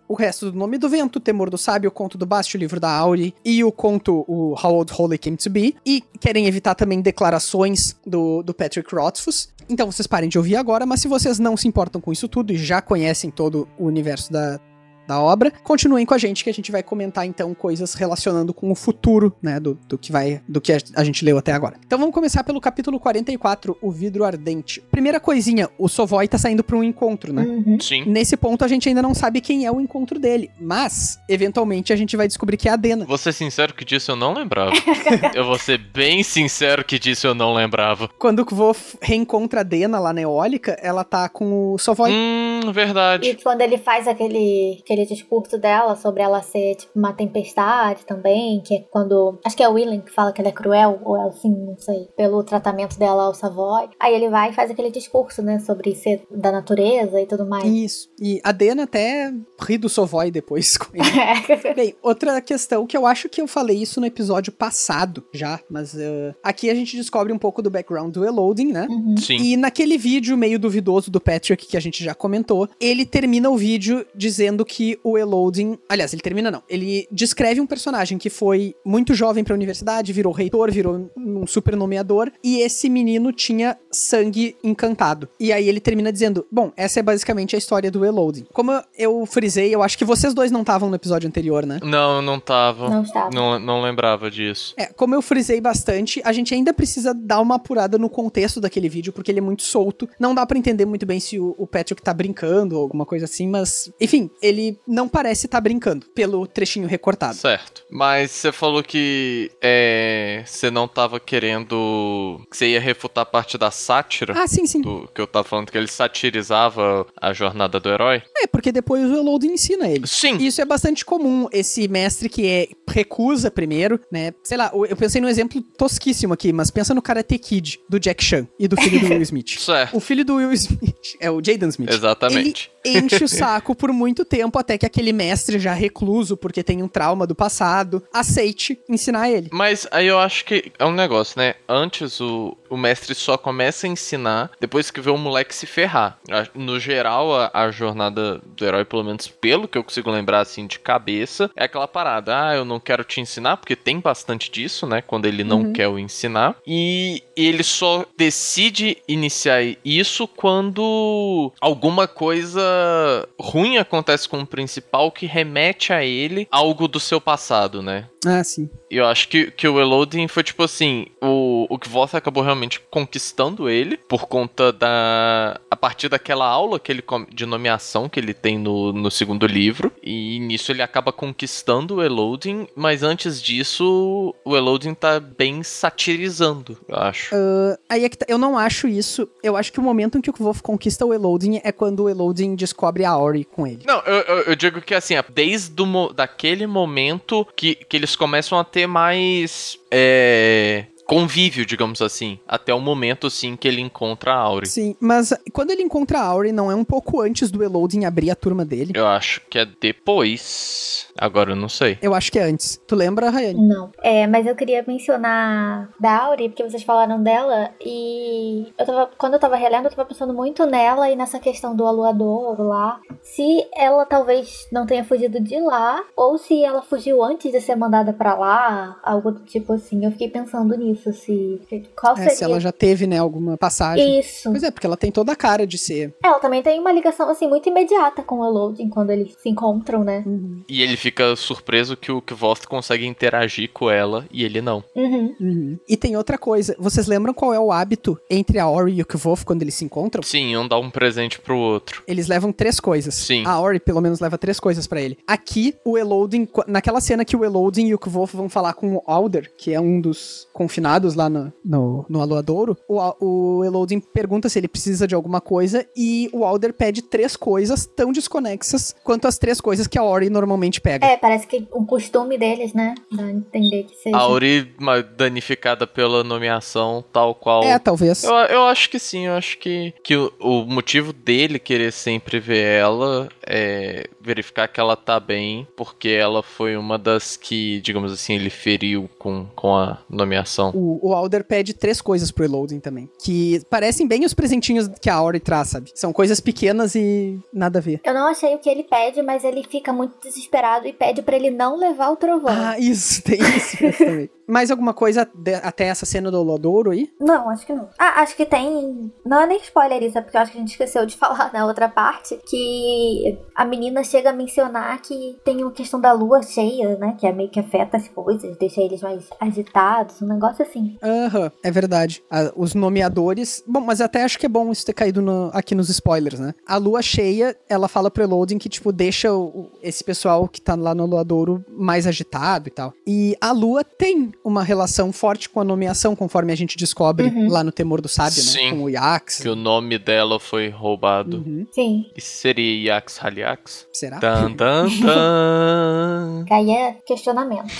O 0.07 0.13
resto 0.13 0.51
do 0.51 0.57
Nome 0.57 0.77
do 0.77 0.87
Vento, 0.87 1.19
Temor 1.19 1.49
do 1.49 1.57
Sábio, 1.57 1.89
o 1.89 1.91
Conto 1.91 2.17
do 2.17 2.25
Basti, 2.25 2.57
Livro 2.57 2.79
da 2.79 2.91
Auri 2.91 3.33
e 3.43 3.63
o 3.63 3.71
conto 3.71 4.23
o 4.27 4.53
How 4.53 4.75
Old 4.75 4.93
Holy 4.93 5.17
Came 5.17 5.37
to 5.37 5.49
Be. 5.49 5.75
E 5.85 6.03
querem 6.19 6.45
evitar 6.45 6.75
também 6.75 7.01
declarações 7.01 7.95
do, 8.05 8.43
do 8.43 8.53
Patrick 8.53 8.93
Rothfuss. 8.93 9.49
Então 9.67 9.91
vocês 9.91 10.05
parem 10.05 10.29
de 10.29 10.37
ouvir 10.37 10.55
agora, 10.57 10.85
mas 10.85 11.01
se 11.01 11.07
vocês 11.07 11.39
não 11.39 11.57
se 11.57 11.67
importam 11.67 11.99
com 11.99 12.11
isso 12.11 12.27
tudo 12.27 12.53
e 12.53 12.57
já 12.57 12.81
conhecem 12.81 13.31
todo 13.31 13.67
o 13.79 13.85
universo 13.85 14.31
da, 14.31 14.59
da 15.07 15.19
obra, 15.19 15.51
continuem 15.63 16.05
com 16.05 16.13
a 16.13 16.17
gente 16.17 16.43
que 16.43 16.49
a 16.49 16.53
gente 16.53 16.71
vai 16.71 16.83
comentar 16.83 17.25
então 17.25 17.53
coisas 17.53 17.93
relacionando 17.93 18.53
com 18.53 18.71
o 18.71 18.75
futuro, 18.75 19.35
né, 19.41 19.59
do, 19.59 19.77
do 19.87 19.97
que 19.97 20.11
vai, 20.11 20.41
do 20.47 20.61
que 20.61 20.73
a, 20.73 20.77
a 20.95 21.03
gente 21.03 21.23
leu 21.23 21.37
até 21.37 21.51
agora. 21.51 21.77
Então 21.85 21.97
vamos 21.97 22.13
começar 22.13 22.43
pelo 22.43 22.59
capítulo 22.61 22.99
44, 22.99 23.77
o 23.81 23.91
vidro 23.91 24.23
ardente. 24.23 24.81
Primeira 24.91 25.19
coisinha, 25.19 25.69
o 25.77 25.87
Sovoi 25.87 26.27
tá 26.27 26.37
saindo 26.37 26.63
para 26.63 26.75
um 26.75 26.83
encontro, 26.83 27.33
né? 27.33 27.43
Uhum. 27.43 27.79
Sim. 27.79 28.03
Nesse 28.05 28.35
ponto 28.37 28.63
a 28.63 28.67
gente 28.67 28.87
ainda 28.89 29.01
não 29.01 29.13
sabe 29.13 29.41
quem 29.41 29.65
é 29.65 29.71
o 29.71 29.79
encontro 29.79 30.19
dele, 30.19 30.49
mas 30.59 31.19
eventualmente 31.29 31.93
a 31.93 31.95
gente 31.95 32.15
vai 32.15 32.27
descobrir 32.27 32.57
que 32.57 32.69
é 32.69 32.71
a 32.71 32.75
Dena. 32.75 33.05
Vou 33.05 33.17
ser 33.17 33.33
sincero 33.33 33.73
que 33.73 33.85
disso 33.85 34.11
eu 34.11 34.15
não 34.15 34.33
lembrava. 34.33 34.71
eu 35.33 35.45
vou 35.45 35.57
ser 35.57 35.77
bem 35.77 36.23
sincero 36.23 36.83
que 36.83 36.97
disso 36.97 37.27
eu 37.27 37.35
não 37.35 37.53
lembrava. 37.53 38.09
Quando 38.19 38.39
o 38.39 38.45
Kvof 38.45 38.97
reencontra 39.01 39.61
a 39.61 39.63
Dena 39.63 39.99
lá 39.99 40.13
na 40.13 40.21
Eólica, 40.21 40.77
ela 40.81 41.03
tá 41.03 41.27
com 41.29 41.73
o 41.73 41.77
Sovoi. 41.77 42.11
Hum, 42.11 42.71
verdade. 42.71 43.29
E 43.29 43.35
quando 43.35 43.61
ele 43.61 43.77
faz 43.77 44.07
aquele, 44.07 44.79
aquele 44.83 44.94
discurso 45.03 45.57
dela 45.57 45.95
sobre 45.95 46.21
ela 46.21 46.43
ser 46.43 46.75
tipo 46.75 46.91
uma 46.95 47.11
tempestade 47.11 48.05
também, 48.05 48.61
que 48.61 48.75
é 48.75 48.79
quando. 48.91 49.39
Acho 49.43 49.57
que 49.57 49.63
é 49.63 49.67
o 49.67 49.73
Willen 49.73 50.01
que 50.01 50.11
fala 50.11 50.31
que 50.31 50.39
ela 50.39 50.49
é 50.49 50.53
cruel, 50.53 51.01
ou 51.03 51.17
é 51.17 51.27
assim, 51.27 51.49
não 51.49 51.77
sei, 51.77 52.07
pelo 52.15 52.43
tratamento 52.43 52.99
dela 52.99 53.23
ao 53.23 53.33
Savoy. 53.33 53.89
Aí 53.99 54.13
ele 54.13 54.29
vai 54.29 54.51
e 54.51 54.53
faz 54.53 54.69
aquele 54.69 54.91
discurso, 54.91 55.41
né, 55.41 55.59
sobre 55.59 55.95
ser 55.95 56.25
da 56.29 56.51
natureza 56.51 57.19
e 57.19 57.25
tudo 57.25 57.47
mais. 57.47 57.65
Isso. 57.65 58.09
E 58.19 58.39
a 58.43 58.51
Dena 58.51 58.83
até 58.83 59.33
ri 59.59 59.77
do 59.77 59.89
Sovoi 59.89 60.29
depois 60.29 60.77
com 60.77 60.95
ele. 60.95 61.05
Bem, 61.75 61.95
outra 62.01 62.39
questão 62.41 62.85
que 62.85 62.95
eu 62.95 63.05
acho 63.05 63.27
que 63.27 63.41
eu 63.41 63.47
falei 63.47 63.77
isso 63.77 63.99
no 63.99 64.05
episódio 64.05 64.51
passado 64.51 65.23
já, 65.33 65.59
mas 65.69 65.93
uh, 65.93 66.35
aqui 66.43 66.69
a 66.69 66.75
gente 66.75 66.95
descobre 66.95 67.33
um 67.33 67.37
pouco 67.37 67.61
do 67.61 67.69
background 67.69 68.13
do 68.13 68.25
Eloding, 68.25 68.71
né? 68.71 68.87
Uhum. 68.89 69.17
Sim. 69.17 69.37
E 69.37 69.57
naquele 69.57 69.97
vídeo 69.97 70.37
meio 70.37 70.59
duvidoso 70.59 71.09
do 71.09 71.19
Patrick 71.19 71.65
que 71.65 71.77
a 71.77 71.79
gente 71.79 72.03
já 72.03 72.13
comentou, 72.13 72.69
ele 72.79 73.05
termina 73.05 73.49
o 73.49 73.57
vídeo 73.57 74.05
dizendo 74.15 74.65
que 74.65 74.84
o 75.03 75.17
Eloding. 75.17 75.77
Aliás, 75.89 76.13
ele 76.13 76.21
termina 76.21 76.49
não. 76.51 76.63
Ele 76.69 77.07
descreve 77.11 77.59
um 77.61 77.65
personagem 77.67 78.17
que 78.17 78.29
foi 78.29 78.75
muito 78.85 79.13
jovem 79.13 79.43
pra 79.43 79.53
universidade, 79.53 80.13
virou 80.13 80.31
reitor, 80.33 80.71
virou 80.71 81.09
um 81.17 81.45
super 81.47 81.75
nomeador, 81.75 82.31
e 82.43 82.59
esse 82.59 82.89
menino 82.89 83.31
tinha 83.31 83.77
sangue 83.91 84.55
encantado. 84.63 85.27
E 85.39 85.51
aí 85.51 85.67
ele 85.67 85.79
termina 85.79 86.11
dizendo: 86.11 86.45
Bom, 86.51 86.71
essa 86.75 86.99
é 86.99 87.03
basicamente 87.03 87.55
a 87.55 87.59
história 87.59 87.89
do 87.89 88.05
Eloding. 88.05 88.45
Como 88.53 88.71
eu- 88.97 89.25
frisei, 89.25 89.73
eu 89.73 89.81
acho 89.81 89.97
que 89.97 90.05
vocês 90.05 90.33
dois 90.33 90.51
não 90.51 90.61
estavam 90.61 90.89
no 90.89 90.95
episódio 90.95 91.27
anterior, 91.27 91.65
né? 91.65 91.79
Não, 91.83 92.21
não 92.21 92.39
tava. 92.39 92.89
Não 92.89 93.03
estava. 93.03 93.29
Não, 93.33 93.59
não 93.59 93.81
lembrava 93.81 94.29
disso. 94.29 94.73
É, 94.77 94.85
como 94.87 95.15
eu 95.15 95.21
frisei 95.21 95.59
bastante, 95.59 96.21
a 96.23 96.31
gente 96.31 96.53
ainda 96.53 96.73
precisa 96.73 97.13
dar 97.13 97.39
uma 97.41 97.55
apurada 97.55 97.97
no 97.97 98.09
contexto 98.09 98.59
daquele 98.61 98.87
vídeo, 98.89 99.11
porque 99.13 99.31
ele 99.31 99.39
é 99.39 99.41
muito 99.41 99.63
solto. 99.63 100.07
Não 100.19 100.35
dá 100.35 100.45
pra 100.45 100.57
entender 100.57 100.85
muito 100.85 101.05
bem 101.05 101.19
se 101.19 101.39
o, 101.39 101.55
o 101.57 101.65
Patrick 101.65 102.01
tá 102.01 102.13
brincando 102.13 102.75
ou 102.75 102.81
alguma 102.83 103.05
coisa 103.05 103.25
assim, 103.25 103.47
mas. 103.47 103.91
Enfim, 103.99 104.29
ele 104.41 104.74
não 104.87 105.07
parece 105.07 105.45
estar 105.45 105.61
brincando, 105.61 106.05
pelo 106.07 106.45
trechinho 106.47 106.87
recortado. 106.87 107.35
Certo. 107.35 107.83
Mas 107.89 108.31
você 108.31 108.51
falou 108.51 108.83
que 108.83 109.51
é, 109.61 110.43
você 110.45 110.69
não 110.71 110.87
tava 110.87 111.19
querendo. 111.19 112.41
que 112.49 112.57
você 112.57 112.69
ia 112.69 112.79
refutar 112.79 113.23
a 113.23 113.25
parte 113.25 113.57
da 113.57 113.71
sátira. 113.71 114.33
Ah, 114.37 114.47
sim, 114.47 114.65
sim. 114.65 114.81
Do, 114.81 115.09
que 115.13 115.21
eu 115.21 115.27
tava 115.27 115.43
falando 115.47 115.71
que 115.71 115.77
ele 115.77 115.87
satirizava 115.87 117.05
a 117.19 117.33
jornada 117.33 117.79
do 117.79 117.89
herói. 117.89 118.21
É, 118.37 118.47
porque 118.47 118.71
depois 118.71 119.09
o 119.09 119.15
Eloding 119.15 119.53
ensina 119.53 119.87
ele. 119.87 120.07
Sim. 120.07 120.37
Isso 120.37 120.61
é 120.61 120.65
bastante 120.65 121.05
comum, 121.05 121.47
esse 121.51 121.87
mestre 121.87 122.29
que 122.29 122.47
é 122.47 122.67
recusa 122.89 123.51
primeiro, 123.51 123.99
né? 124.11 124.33
Sei 124.43 124.57
lá, 124.57 124.71
eu 124.73 124.95
pensei 124.95 125.21
num 125.21 125.27
exemplo 125.27 125.61
tosquíssimo 125.77 126.33
aqui, 126.33 126.53
mas 126.53 126.71
pensa 126.71 126.93
no 126.93 127.01
Karate 127.01 127.37
Kid, 127.37 127.79
do 127.89 127.99
Jack 127.99 128.23
Chan 128.23 128.47
e 128.59 128.67
do 128.67 128.75
filho 128.77 128.99
do 128.99 129.07
Will 129.07 129.21
Smith. 129.23 129.59
Certo. 129.59 129.95
O 129.95 129.99
filho 129.99 130.23
do 130.23 130.35
Will 130.35 130.51
Smith 130.53 131.15
é 131.19 131.29
o 131.29 131.43
Jaden 131.43 131.69
Smith. 131.69 131.91
Exatamente. 131.91 132.71
Ele 132.83 132.99
enche 132.99 133.23
o 133.23 133.27
saco 133.27 133.75
por 133.75 133.91
muito 133.91 134.23
tempo 134.23 134.57
até 134.65 134.77
que 134.79 134.85
aquele 134.85 135.13
mestre 135.13 135.59
já 135.59 135.73
recluso, 135.73 136.35
porque 136.35 136.63
tem 136.63 136.81
um 136.81 136.87
trauma 136.87 137.27
do 137.27 137.35
passado, 137.35 138.03
aceite 138.11 138.79
ensinar 138.89 139.29
ele. 139.29 139.49
Mas 139.53 139.87
aí 139.91 140.07
eu 140.07 140.17
acho 140.17 140.43
que 140.43 140.71
é 140.77 140.85
um 140.85 140.91
negócio, 140.91 141.39
né? 141.39 141.53
Antes 141.69 142.19
o, 142.19 142.57
o 142.69 142.77
mestre 142.77 143.13
só 143.15 143.37
começa 143.37 143.87
a 143.87 143.89
ensinar 143.89 144.51
depois 144.59 144.91
que 144.91 145.01
vê 145.01 145.09
o 145.09 145.17
moleque 145.17 145.53
se 145.53 145.65
ferrar. 145.65 146.17
No 146.53 146.79
geral, 146.79 147.33
a, 147.35 147.51
a, 147.53 147.71
jornada 147.71 148.41
do 148.45 148.65
herói, 148.65 148.85
pelo 148.85 149.03
menos 149.03 149.27
pelo 149.27 149.67
que 149.67 149.77
eu 149.77 149.83
consigo 149.83 150.11
lembrar 150.11 150.41
assim 150.41 150.67
de 150.67 150.79
cabeça, 150.79 151.49
é 151.55 151.65
aquela 151.65 151.87
parada: 151.87 152.49
ah, 152.49 152.55
eu 152.55 152.65
não 152.65 152.79
quero 152.79 153.03
te 153.03 153.21
ensinar, 153.21 153.57
porque 153.57 153.75
tem 153.75 153.99
bastante 153.99 154.51
disso, 154.51 154.85
né? 154.85 155.01
Quando 155.01 155.25
ele 155.25 155.43
não 155.43 155.63
uhum. 155.63 155.73
quer 155.73 155.87
o 155.87 155.99
ensinar. 155.99 156.55
E 156.65 157.23
ele 157.35 157.63
só 157.63 158.05
decide 158.17 158.97
iniciar 159.07 159.61
isso 159.83 160.27
quando 160.27 161.51
alguma 161.59 162.07
coisa 162.07 163.27
ruim 163.39 163.77
acontece 163.77 164.27
com 164.27 164.39
o 164.39 164.47
principal 164.47 165.11
que 165.11 165.25
remete 165.25 165.91
a 165.91 166.03
ele 166.03 166.47
algo 166.51 166.87
do 166.87 166.99
seu 166.99 167.19
passado, 167.19 167.81
né? 167.81 168.07
Ah, 168.25 168.43
sim. 168.43 168.69
E 168.89 168.97
eu 168.97 169.05
acho 169.05 169.27
que, 169.27 169.51
que 169.51 169.67
o 169.67 169.79
Eloding 169.79 170.27
foi 170.27 170.43
tipo 170.43 170.63
assim: 170.63 171.07
o, 171.21 171.67
o 171.69 171.77
Kvoth 171.77 172.15
acabou 172.15 172.43
realmente 172.43 172.54
conquistando 172.89 173.69
ele 173.69 173.97
por 173.97 174.27
conta 174.27 174.71
da. 174.71 175.59
a 175.69 175.75
partir 175.75 176.09
daquela 176.09 176.47
aula 176.47 176.79
que 176.79 176.91
ele 176.91 177.03
de 177.33 177.45
nomeação 177.45 178.09
que 178.09 178.19
ele 178.19 178.33
tem 178.33 178.57
no, 178.57 178.91
no 178.91 179.11
segundo 179.11 179.45
livro. 179.45 179.91
E 180.01 180.39
nisso 180.39 180.71
ele 180.71 180.81
acaba 180.81 181.11
conquistando 181.11 181.95
o 181.95 182.03
Eloding, 182.03 182.67
mas 182.75 183.03
antes 183.03 183.41
disso, 183.41 184.33
o 184.43 184.55
Eloding 184.55 184.93
tá 184.93 185.19
bem 185.19 185.63
satirizando, 185.63 186.77
eu 186.87 186.97
acho. 186.97 187.35
Uh, 187.35 187.77
aí 187.89 188.05
é 188.05 188.09
que 188.09 188.17
tá, 188.17 188.25
eu 188.27 188.37
não 188.37 188.57
acho 188.57 188.87
isso. 188.87 189.27
Eu 189.43 189.55
acho 189.57 189.71
que 189.71 189.79
o 189.79 189.83
momento 189.83 190.17
em 190.17 190.21
que 190.21 190.29
o 190.29 190.33
Kvoth 190.33 190.61
conquista 190.61 191.05
o 191.05 191.13
Eloding 191.13 191.61
é 191.63 191.71
quando 191.71 192.03
o 192.03 192.09
Eloding 192.09 192.55
descobre 192.55 193.05
a 193.05 193.17
Ori 193.17 193.43
com 193.43 193.65
ele. 193.65 193.83
Não, 193.85 193.99
eu, 194.01 194.21
eu, 194.21 194.37
eu 194.43 194.55
digo 194.55 194.81
que 194.81 194.93
assim, 194.93 195.15
desde 195.33 195.71
do, 195.71 196.13
daquele 196.13 196.67
momento 196.67 197.45
que, 197.55 197.75
que 197.75 197.97
eles 197.97 198.15
começam 198.15 198.57
a 198.57 198.63
ter 198.63 198.87
mais. 198.87 199.77
É, 199.91 200.85
convívio, 201.05 201.65
digamos 201.65 202.01
assim, 202.01 202.39
até 202.47 202.73
o 202.73 202.79
momento, 202.79 203.29
sim, 203.29 203.55
que 203.55 203.67
ele 203.67 203.81
encontra 203.81 204.33
a 204.33 204.37
Auri. 204.37 204.67
Sim, 204.67 204.95
mas 204.99 205.33
quando 205.53 205.71
ele 205.71 205.83
encontra 205.83 206.19
a 206.19 206.25
Auri, 206.25 206.51
não 206.51 206.71
é 206.71 206.75
um 206.75 206.83
pouco 206.83 207.21
antes 207.21 207.51
do 207.51 207.63
Eloding 207.63 208.05
abrir 208.05 208.31
a 208.31 208.35
turma 208.35 208.65
dele? 208.65 208.93
Eu 208.95 209.07
acho 209.07 209.41
que 209.49 209.59
é 209.59 209.65
depois. 209.65 211.07
Agora 211.17 211.51
eu 211.51 211.55
não 211.55 211.69
sei. 211.69 211.97
Eu 212.01 212.13
acho 212.13 212.31
que 212.31 212.39
é 212.39 212.43
antes. 212.43 212.81
Tu 212.87 212.95
lembra, 212.95 213.29
Rayane? 213.29 213.67
Não. 213.67 213.91
É, 214.01 214.27
mas 214.27 214.45
eu 214.45 214.55
queria 214.55 214.83
mencionar 214.87 215.89
da 215.99 216.25
Auri, 216.25 216.49
porque 216.49 216.63
vocês 216.63 216.83
falaram 216.83 217.21
dela, 217.21 217.71
e 217.83 218.73
eu 218.77 218.85
tava, 218.85 219.09
quando 219.17 219.33
eu 219.33 219.39
tava 219.39 219.55
relendo, 219.55 219.85
eu 219.85 219.91
tava 219.91 220.07
pensando 220.07 220.33
muito 220.33 220.65
nela 220.65 221.09
e 221.09 221.15
nessa 221.15 221.39
questão 221.39 221.75
do 221.75 221.85
aluador 221.85 222.59
lá. 222.61 222.99
Se 223.21 223.65
ela 223.75 224.05
talvez 224.05 224.67
não 224.71 224.85
tenha 224.85 225.03
fugido 225.03 225.39
de 225.39 225.59
lá, 225.59 226.03
ou 226.15 226.37
se 226.37 226.63
ela 226.63 226.81
fugiu 226.81 227.23
antes 227.23 227.51
de 227.51 227.61
ser 227.61 227.75
mandada 227.75 228.11
para 228.11 228.35
lá, 228.35 228.99
algo 229.03 229.31
do 229.31 229.39
tipo 229.41 229.73
assim. 229.73 230.03
Eu 230.03 230.11
fiquei 230.11 230.29
pensando 230.29 230.75
nisso 230.75 230.95
isso, 230.95 231.13
se. 231.13 231.61
Qual 231.95 232.13
é, 232.13 232.17
seria? 232.17 232.35
se 232.35 232.43
ela 232.43 232.59
já 232.59 232.71
teve, 232.71 233.05
né, 233.05 233.19
alguma 233.19 233.57
passagem. 233.57 234.19
Isso. 234.19 234.49
Pois 234.49 234.63
é, 234.63 234.71
porque 234.71 234.87
ela 234.87 234.97
tem 234.97 235.11
toda 235.11 235.31
a 235.31 235.35
cara 235.35 235.67
de 235.67 235.77
ser. 235.77 236.13
É, 236.23 236.27
ela 236.27 236.39
também 236.39 236.63
tem 236.63 236.79
uma 236.79 236.91
ligação, 236.91 237.29
assim, 237.29 237.47
muito 237.47 237.69
imediata 237.69 238.23
com 238.23 238.39
o 238.39 238.45
Eloding 238.45 238.89
quando 238.89 239.11
eles 239.11 239.35
se 239.37 239.49
encontram, 239.49 240.03
né? 240.03 240.23
Uhum. 240.25 240.63
E 240.67 240.81
ele 240.81 240.97
fica 241.05 241.35
surpreso 241.35 241.95
que 241.95 242.11
o 242.11 242.19
Kvost 242.19 242.67
consegue 242.67 243.05
interagir 243.05 243.69
com 243.71 243.91
ela 243.91 244.25
e 244.31 244.43
ele 244.43 244.59
não. 244.59 244.83
Uhum. 244.95 245.35
Uhum. 245.39 245.79
E 245.87 245.95
tem 245.95 246.17
outra 246.17 246.35
coisa, 246.35 246.75
vocês 246.79 247.05
lembram 247.05 247.31
qual 247.31 247.53
é 247.53 247.59
o 247.59 247.71
hábito 247.71 248.19
entre 248.27 248.57
a 248.57 248.67
Ori 248.67 248.95
e 248.95 249.01
o 249.03 249.05
Kvoth 249.05 249.43
quando 249.43 249.61
eles 249.61 249.75
se 249.75 249.85
encontram? 249.85 250.23
Sim, 250.23 250.57
um 250.57 250.67
dá 250.67 250.79
um 250.79 250.89
presente 250.89 251.39
pro 251.39 251.55
outro. 251.55 252.01
Eles 252.07 252.27
levam 252.27 252.51
três 252.51 252.79
coisas. 252.79 253.13
Sim. 253.13 253.43
A 253.45 253.59
Ori, 253.59 253.79
pelo 253.79 254.01
menos, 254.01 254.19
leva 254.19 254.35
três 254.35 254.59
coisas 254.59 254.87
para 254.87 254.99
ele. 254.99 255.17
Aqui, 255.27 255.75
o 255.85 255.95
Eloding, 255.95 256.47
naquela 256.65 256.99
cena 256.99 257.23
que 257.23 257.35
o 257.35 257.45
Eloding 257.45 257.87
e 257.87 257.93
o 257.93 257.99
Kvoth 257.99 258.31
vão 258.33 258.49
falar 258.49 258.73
com 258.73 258.95
o 258.95 259.03
Alder, 259.05 259.51
que 259.55 259.73
é 259.73 259.79
um 259.79 260.01
dos 260.01 260.47
confinados 260.51 261.13
lá 261.13 261.29
no, 261.29 261.53
no, 261.63 262.05
no 262.09 262.19
Aluadouro, 262.19 262.75
o, 262.89 262.99
o 263.23 263.63
Eloding 263.63 263.99
pergunta 263.99 264.49
se 264.49 264.57
ele 264.57 264.67
precisa 264.67 265.07
de 265.07 265.13
alguma 265.13 265.39
coisa 265.39 265.85
e 265.95 266.29
o 266.33 266.43
Alder 266.43 266.73
pede 266.73 267.03
três 267.03 267.35
coisas 267.35 267.85
tão 267.85 268.11
desconexas 268.11 268.95
quanto 269.03 269.27
as 269.27 269.37
três 269.37 269.61
coisas 269.61 269.85
que 269.85 269.99
a 269.99 270.03
Ori 270.03 270.29
normalmente 270.29 270.81
pega. 270.99 271.13
É, 271.13 271.17
parece 271.17 271.47
que 271.47 271.67
um 271.73 271.85
costume 271.85 272.37
deles, 272.37 272.73
né? 272.73 272.95
Dá 273.11 273.23
a 273.23 273.31
entender 273.31 273.83
que 273.83 273.95
seja. 273.95 274.17
A 274.17 274.27
Ori 274.27 274.73
danificada 275.17 275.85
pela 275.85 276.23
nomeação, 276.23 277.03
tal 277.11 277.35
qual. 277.35 277.63
É, 277.63 277.77
talvez. 277.79 278.23
Eu, 278.23 278.33
eu 278.33 278.63
acho 278.65 278.89
que 278.89 278.99
sim, 278.99 279.27
eu 279.27 279.33
acho 279.33 279.57
que, 279.57 279.93
que 280.03 280.15
o, 280.15 280.31
o 280.39 280.65
motivo 280.65 281.13
dele 281.13 281.59
querer 281.59 281.91
sempre 281.91 282.39
ver 282.39 282.79
ela 282.79 283.29
é 283.45 284.07
verificar 284.21 284.67
que 284.67 284.79
ela 284.79 284.95
tá 284.95 285.19
bem, 285.19 285.67
porque 285.75 286.09
ela 286.09 286.41
foi 286.41 286.75
uma 286.75 286.97
das 286.97 287.37
que, 287.37 287.79
digamos 287.81 288.11
assim, 288.11 288.33
ele 288.33 288.49
feriu 288.49 289.09
com, 289.19 289.45
com 289.55 289.75
a 289.75 289.99
nomeação. 290.09 290.71
O, 290.73 291.09
o 291.09 291.13
Alder 291.13 291.43
pede 291.43 291.73
três 291.73 292.01
coisas 292.01 292.31
pro 292.31 292.43
Eloding 292.43 292.79
também, 292.79 293.09
que 293.21 293.61
parecem 293.69 294.07
bem 294.07 294.25
os 294.25 294.33
presentinhos 294.33 294.87
que 294.99 295.09
a 295.09 295.15
Auri 295.15 295.39
traz, 295.39 295.69
sabe? 295.69 295.91
São 295.93 296.11
coisas 296.11 296.39
pequenas 296.39 296.95
e 296.95 297.39
nada 297.53 297.79
a 297.79 297.81
ver. 297.81 298.01
Eu 298.03 298.13
não 298.13 298.27
achei 298.27 298.55
o 298.55 298.59
que 298.59 298.69
ele 298.69 298.83
pede, 298.83 299.21
mas 299.21 299.43
ele 299.43 299.63
fica 299.63 299.93
muito 299.93 300.15
desesperado 300.23 300.84
e 300.87 300.93
pede 300.93 301.21
para 301.21 301.35
ele 301.35 301.49
não 301.49 301.75
levar 301.77 302.09
o 302.09 302.15
trovão. 302.15 302.53
Ah, 302.53 302.79
isso, 302.79 303.21
tem 303.23 303.39
isso 303.39 303.77
também. 303.97 304.29
Mais 304.47 304.69
alguma 304.69 304.93
coisa 304.93 305.27
de, 305.33 305.55
até 305.55 305.85
essa 305.85 306.05
cena 306.05 306.29
do 306.29 306.41
Lodouro 306.43 306.91
aí? 306.91 307.09
Não, 307.19 307.49
acho 307.49 307.65
que 307.65 307.73
não. 307.73 307.89
Ah, 307.97 308.21
acho 308.21 308.35
que 308.35 308.45
tem. 308.45 309.11
Não 309.25 309.41
é 309.41 309.47
nem 309.47 309.57
spoiler 309.57 310.03
isso, 310.03 310.17
é 310.17 310.21
porque 310.21 310.37
eu 310.37 310.41
acho 310.41 310.51
que 310.51 310.57
a 310.57 310.61
gente 310.61 310.71
esqueceu 310.71 311.05
de 311.05 311.15
falar 311.17 311.51
na 311.51 311.65
outra 311.65 311.89
parte. 311.89 312.39
Que 312.47 313.39
a 313.55 313.65
menina 313.65 314.03
chega 314.03 314.29
a 314.29 314.33
mencionar 314.33 315.01
que 315.01 315.37
tem 315.43 315.63
uma 315.63 315.71
questão 315.71 315.99
da 315.99 316.11
lua 316.11 316.43
cheia, 316.43 316.95
né? 316.97 317.15
Que 317.19 317.25
é 317.25 317.33
meio 317.33 317.49
que 317.49 317.59
afeta 317.59 317.97
as 317.97 318.07
coisas, 318.07 318.55
deixa 318.57 318.81
eles 318.81 319.01
mais 319.01 319.25
agitados, 319.39 320.21
um 320.21 320.27
negócio 320.27 320.63
assim. 320.63 320.95
Aham, 321.01 321.45
uhum, 321.45 321.51
é 321.63 321.71
verdade. 321.71 322.23
os 322.55 322.75
nomeadores. 322.75 323.63
Bom, 323.67 323.81
mas 323.81 323.99
até 323.99 324.23
acho 324.23 324.37
que 324.37 324.45
é 324.45 324.49
bom 324.49 324.71
isso 324.71 324.85
ter 324.85 324.93
caído 324.93 325.21
no, 325.21 325.49
aqui 325.53 325.73
nos 325.73 325.89
spoilers, 325.89 326.39
né? 326.39 326.53
A 326.67 326.77
lua 326.77 327.01
cheia, 327.01 327.57
ela 327.67 327.87
fala 327.87 328.11
pro 328.11 328.23
Eloding 328.23 328.59
que, 328.59 328.69
tipo, 328.69 328.91
deixa 328.91 329.33
o, 329.33 329.71
esse 329.81 330.03
pessoal 330.03 330.47
que 330.47 330.61
tá 330.61 330.74
lá 330.83 330.95
no 330.95 331.05
Luadouro 331.05 331.63
mais 331.69 332.07
agitado 332.07 332.67
e 332.67 332.71
tal. 332.71 332.93
E 333.05 333.35
a 333.39 333.51
lua 333.51 333.83
tem 333.83 334.31
uma 334.43 334.63
relação 334.63 335.11
forte 335.11 335.49
com 335.49 335.59
a 335.59 335.63
nomeação, 335.63 336.15
conforme 336.15 336.51
a 336.51 336.55
gente 336.55 336.77
descobre 336.77 337.27
uhum. 337.27 337.49
lá 337.49 337.63
no 337.63 337.71
Temor 337.71 338.01
do 338.01 338.07
Sábio, 338.07 338.43
né? 338.43 338.51
Sim. 338.51 338.69
Com 338.71 338.83
o 338.83 338.89
Yax. 338.89 339.41
Que 339.41 339.49
o 339.49 339.55
nome 339.55 339.97
dela 339.97 340.39
foi 340.39 340.69
roubado. 340.69 341.37
Uhum. 341.37 341.65
Sim. 341.71 342.05
E 342.15 342.21
seria 342.21 342.95
Yax 342.95 343.19
Haliax? 343.21 343.87
Será? 343.93 344.19
Tan, 344.19 344.53
tan, 344.53 344.87
tan. 345.01 346.45
Aí 346.49 346.71
é 346.71 346.93
questionamento. 347.05 347.73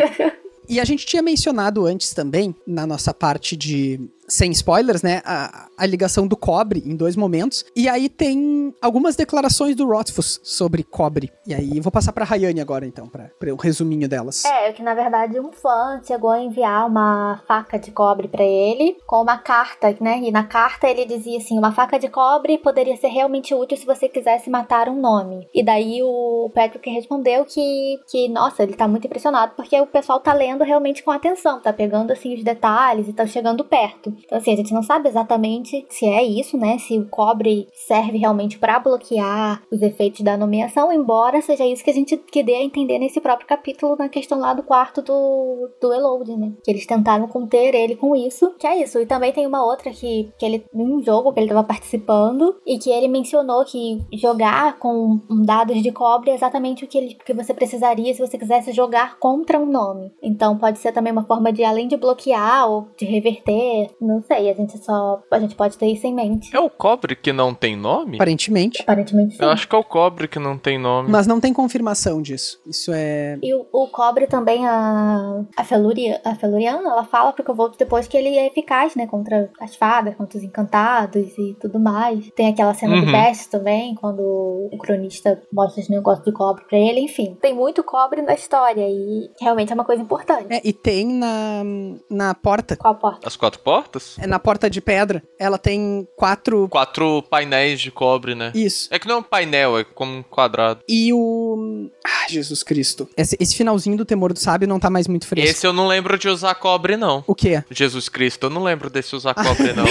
e 0.68 0.80
a 0.80 0.84
gente 0.84 1.06
tinha 1.06 1.22
mencionado 1.22 1.86
antes 1.86 2.12
também, 2.12 2.54
na 2.66 2.86
nossa 2.86 3.12
parte 3.12 3.56
de 3.56 4.00
sem 4.30 4.50
spoilers, 4.52 5.02
né, 5.02 5.20
a, 5.24 5.66
a, 5.76 5.86
ligação 5.86 6.26
do 6.26 6.36
cobre 6.36 6.82
em 6.86 6.96
dois 6.96 7.16
momentos. 7.16 7.64
E 7.74 7.88
aí 7.88 8.08
tem 8.08 8.72
algumas 8.80 9.16
declarações 9.16 9.74
do 9.74 9.86
Rothfuss 9.86 10.40
sobre 10.42 10.82
cobre. 10.82 11.30
E 11.46 11.52
aí 11.52 11.80
vou 11.80 11.90
passar 11.90 12.12
pra 12.12 12.24
Rayane 12.24 12.60
agora, 12.60 12.86
então, 12.86 13.08
pra, 13.08 13.28
pra 13.38 13.52
um 13.52 13.56
resuminho 13.56 14.08
delas. 14.08 14.44
É, 14.44 14.72
que 14.72 14.82
na 14.82 14.94
verdade 14.94 15.38
um 15.40 15.52
fã 15.52 16.00
chegou 16.04 16.30
a 16.30 16.40
enviar 16.40 16.86
uma 16.86 17.42
faca 17.46 17.78
de 17.78 17.90
cobre 17.90 18.28
para 18.28 18.44
ele 18.44 18.96
com 19.06 19.20
uma 19.20 19.36
carta, 19.38 19.94
né? 20.00 20.20
E 20.22 20.30
na 20.30 20.44
carta 20.44 20.88
ele 20.88 21.04
dizia 21.04 21.38
assim: 21.38 21.58
uma 21.58 21.72
faca 21.72 21.98
de 21.98 22.08
cobre 22.08 22.58
poderia 22.58 22.96
ser 22.96 23.08
realmente 23.08 23.54
útil 23.54 23.76
se 23.76 23.86
você 23.86 24.08
quisesse 24.08 24.48
matar 24.48 24.88
um 24.88 25.00
nome. 25.00 25.48
E 25.52 25.64
daí 25.64 26.00
o 26.02 26.50
Patrick 26.54 26.88
respondeu 26.88 27.44
que, 27.44 27.98
que 28.08 28.28
nossa, 28.28 28.62
ele 28.62 28.74
tá 28.74 28.86
muito 28.86 29.06
impressionado 29.06 29.52
porque 29.56 29.78
o 29.80 29.86
pessoal 29.86 30.20
tá 30.20 30.32
lendo 30.32 30.62
realmente 30.62 31.02
com 31.02 31.10
atenção, 31.10 31.60
tá 31.60 31.72
pegando 31.72 32.12
assim 32.12 32.34
os 32.34 32.44
detalhes 32.44 33.08
e 33.08 33.12
tá 33.12 33.26
chegando 33.26 33.64
perto. 33.64 34.14
Então, 34.24 34.38
assim, 34.38 34.52
a 34.52 34.56
gente 34.56 34.72
não 34.72 34.82
sabe 34.82 35.08
exatamente 35.08 35.86
se 35.88 36.06
é 36.06 36.22
isso, 36.22 36.56
né? 36.56 36.78
Se 36.78 36.98
o 36.98 37.08
cobre 37.08 37.68
serve 37.72 38.18
realmente 38.18 38.58
para 38.58 38.78
bloquear 38.78 39.62
os 39.70 39.82
efeitos 39.82 40.20
da 40.20 40.36
nomeação, 40.36 40.92
embora 40.92 41.40
seja 41.40 41.66
isso 41.66 41.84
que 41.84 41.90
a 41.90 41.94
gente 41.94 42.16
que 42.16 42.42
dê 42.42 42.54
a 42.54 42.62
entender 42.62 42.98
nesse 42.98 43.20
próprio 43.20 43.46
capítulo, 43.46 43.96
na 43.96 44.08
questão 44.08 44.38
lá 44.38 44.54
do 44.54 44.62
quarto 44.62 45.02
do, 45.02 45.68
do 45.80 45.92
Elode, 45.92 46.36
né? 46.36 46.52
Que 46.64 46.70
eles 46.70 46.86
tentaram 46.86 47.26
conter 47.26 47.74
ele 47.74 47.96
com 47.96 48.14
isso, 48.14 48.54
que 48.58 48.66
é 48.66 48.82
isso. 48.82 48.98
E 48.98 49.06
também 49.06 49.32
tem 49.32 49.46
uma 49.46 49.64
outra 49.64 49.90
que, 49.90 50.32
que 50.38 50.44
ele, 50.44 50.64
num 50.72 51.02
jogo 51.02 51.32
que 51.32 51.40
ele 51.40 51.48
tava 51.48 51.64
participando, 51.64 52.56
e 52.66 52.78
que 52.78 52.90
ele 52.90 53.08
mencionou 53.08 53.64
que 53.64 54.00
jogar 54.14 54.78
com 54.78 55.20
dados 55.44 55.82
de 55.82 55.92
cobre 55.92 56.30
é 56.30 56.34
exatamente 56.34 56.84
o 56.84 56.88
que, 56.88 56.98
ele, 56.98 57.14
que 57.14 57.34
você 57.34 57.52
precisaria 57.52 58.12
se 58.14 58.20
você 58.20 58.38
quisesse 58.38 58.72
jogar 58.72 59.18
contra 59.18 59.58
um 59.58 59.66
nome. 59.66 60.12
Então 60.22 60.58
pode 60.58 60.78
ser 60.78 60.92
também 60.92 61.12
uma 61.12 61.24
forma 61.24 61.52
de, 61.52 61.64
além 61.64 61.88
de 61.88 61.96
bloquear 61.96 62.70
ou 62.70 62.88
de 62.96 63.04
reverter, 63.04 63.90
não 64.10 64.22
sei, 64.22 64.50
a 64.50 64.54
gente 64.54 64.76
só. 64.78 65.22
A 65.30 65.38
gente 65.38 65.54
pode 65.54 65.78
ter 65.78 65.86
isso 65.86 66.06
em 66.06 66.14
mente. 66.14 66.54
É 66.54 66.60
o 66.60 66.68
cobre 66.68 67.14
que 67.14 67.32
não 67.32 67.54
tem 67.54 67.76
nome? 67.76 68.16
Aparentemente. 68.16 68.82
Aparentemente 68.82 69.36
sim. 69.36 69.42
Eu 69.42 69.50
acho 69.50 69.68
que 69.68 69.74
é 69.74 69.78
o 69.78 69.84
cobre 69.84 70.26
que 70.28 70.38
não 70.38 70.58
tem 70.58 70.78
nome. 70.78 71.10
Mas 71.10 71.26
não 71.26 71.40
tem 71.40 71.52
confirmação 71.52 72.20
disso. 72.20 72.60
Isso 72.66 72.90
é. 72.92 73.38
E 73.42 73.54
o, 73.54 73.66
o 73.72 73.88
cobre 73.88 74.26
também, 74.26 74.66
a. 74.66 75.44
A, 75.56 75.64
Feluria, 75.64 76.20
a 76.24 76.34
Feluriana, 76.34 76.90
ela 76.90 77.04
fala 77.04 77.32
pro 77.32 77.44
Kovold 77.44 77.76
depois 77.78 78.08
que 78.08 78.16
ele 78.16 78.36
é 78.36 78.46
eficaz, 78.46 78.94
né? 78.94 79.06
Contra 79.06 79.50
as 79.60 79.76
fadas, 79.76 80.14
contra 80.16 80.38
os 80.38 80.44
encantados 80.44 81.38
e 81.38 81.56
tudo 81.60 81.78
mais. 81.78 82.30
Tem 82.34 82.48
aquela 82.48 82.74
cena 82.74 82.94
uhum. 82.94 83.04
do 83.04 83.12
Best 83.12 83.50
também, 83.50 83.94
quando 83.94 84.20
o 84.20 84.78
cronista 84.78 85.40
mostra 85.52 85.82
os 85.82 85.88
negócios 85.88 86.24
de 86.24 86.32
cobre 86.32 86.64
pra 86.68 86.78
ele. 86.78 87.00
Enfim, 87.00 87.36
tem 87.40 87.54
muito 87.54 87.82
cobre 87.84 88.22
na 88.22 88.34
história 88.34 88.86
e 88.88 89.30
realmente 89.40 89.72
é 89.72 89.74
uma 89.74 89.84
coisa 89.84 90.02
importante. 90.02 90.46
É, 90.50 90.60
e 90.64 90.72
tem 90.72 91.06
na, 91.06 91.62
na 92.08 92.34
porta. 92.34 92.76
Qual 92.76 92.94
porta? 92.94 93.26
As 93.26 93.36
quatro 93.36 93.60
portas? 93.60 93.89
Portas. 93.90 94.16
É 94.18 94.26
na 94.26 94.38
porta 94.38 94.70
de 94.70 94.80
pedra, 94.80 95.22
ela 95.38 95.58
tem 95.58 96.06
quatro. 96.16 96.68
Quatro 96.68 97.22
painéis 97.28 97.80
de 97.80 97.90
cobre, 97.90 98.34
né? 98.34 98.52
Isso. 98.54 98.88
É 98.90 98.98
que 98.98 99.06
não 99.08 99.16
é 99.16 99.18
um 99.18 99.22
painel, 99.22 99.78
é 99.78 99.84
como 99.84 100.12
um 100.18 100.22
quadrado. 100.22 100.80
E 100.88 101.12
o. 101.12 101.90
Ah, 102.04 102.28
Jesus 102.28 102.62
Cristo. 102.62 103.08
Esse, 103.16 103.36
esse 103.40 103.56
finalzinho 103.56 103.96
do 103.96 104.04
temor 104.04 104.32
do 104.32 104.38
sábio 104.38 104.68
não 104.68 104.78
tá 104.78 104.88
mais 104.88 105.06
muito 105.08 105.26
fresco. 105.26 105.50
Esse 105.50 105.66
eu 105.66 105.72
não 105.72 105.86
lembro 105.86 106.18
de 106.18 106.28
usar 106.28 106.54
cobre, 106.54 106.96
não. 106.96 107.24
O 107.26 107.34
quê? 107.34 107.62
Jesus 107.70 108.08
Cristo, 108.08 108.46
eu 108.46 108.50
não 108.50 108.62
lembro 108.62 108.88
desse 108.88 109.14
usar 109.16 109.34
cobre, 109.34 109.72
não. 109.72 109.84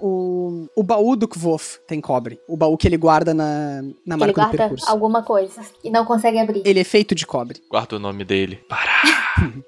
O, 0.00 0.68
o 0.76 0.82
baú 0.82 1.16
do 1.16 1.26
Kvof 1.28 1.78
tem 1.86 2.00
cobre. 2.00 2.38
O 2.48 2.56
baú 2.56 2.76
que 2.76 2.86
ele 2.86 2.96
guarda 2.96 3.32
na, 3.32 3.82
na 4.06 4.14
Ele 4.14 4.16
marca 4.16 4.26
do 4.26 4.34
guarda 4.34 4.56
percurso. 4.58 4.88
alguma 4.90 5.22
coisa 5.22 5.60
e 5.82 5.90
não 5.90 6.04
consegue 6.04 6.38
abrir. 6.38 6.62
Ele 6.64 6.80
é 6.80 6.84
feito 6.84 7.14
de 7.14 7.26
cobre. 7.26 7.60
Guarda 7.70 7.96
o 7.96 7.98
nome 7.98 8.24
dele. 8.24 8.60
Para. 8.68 8.90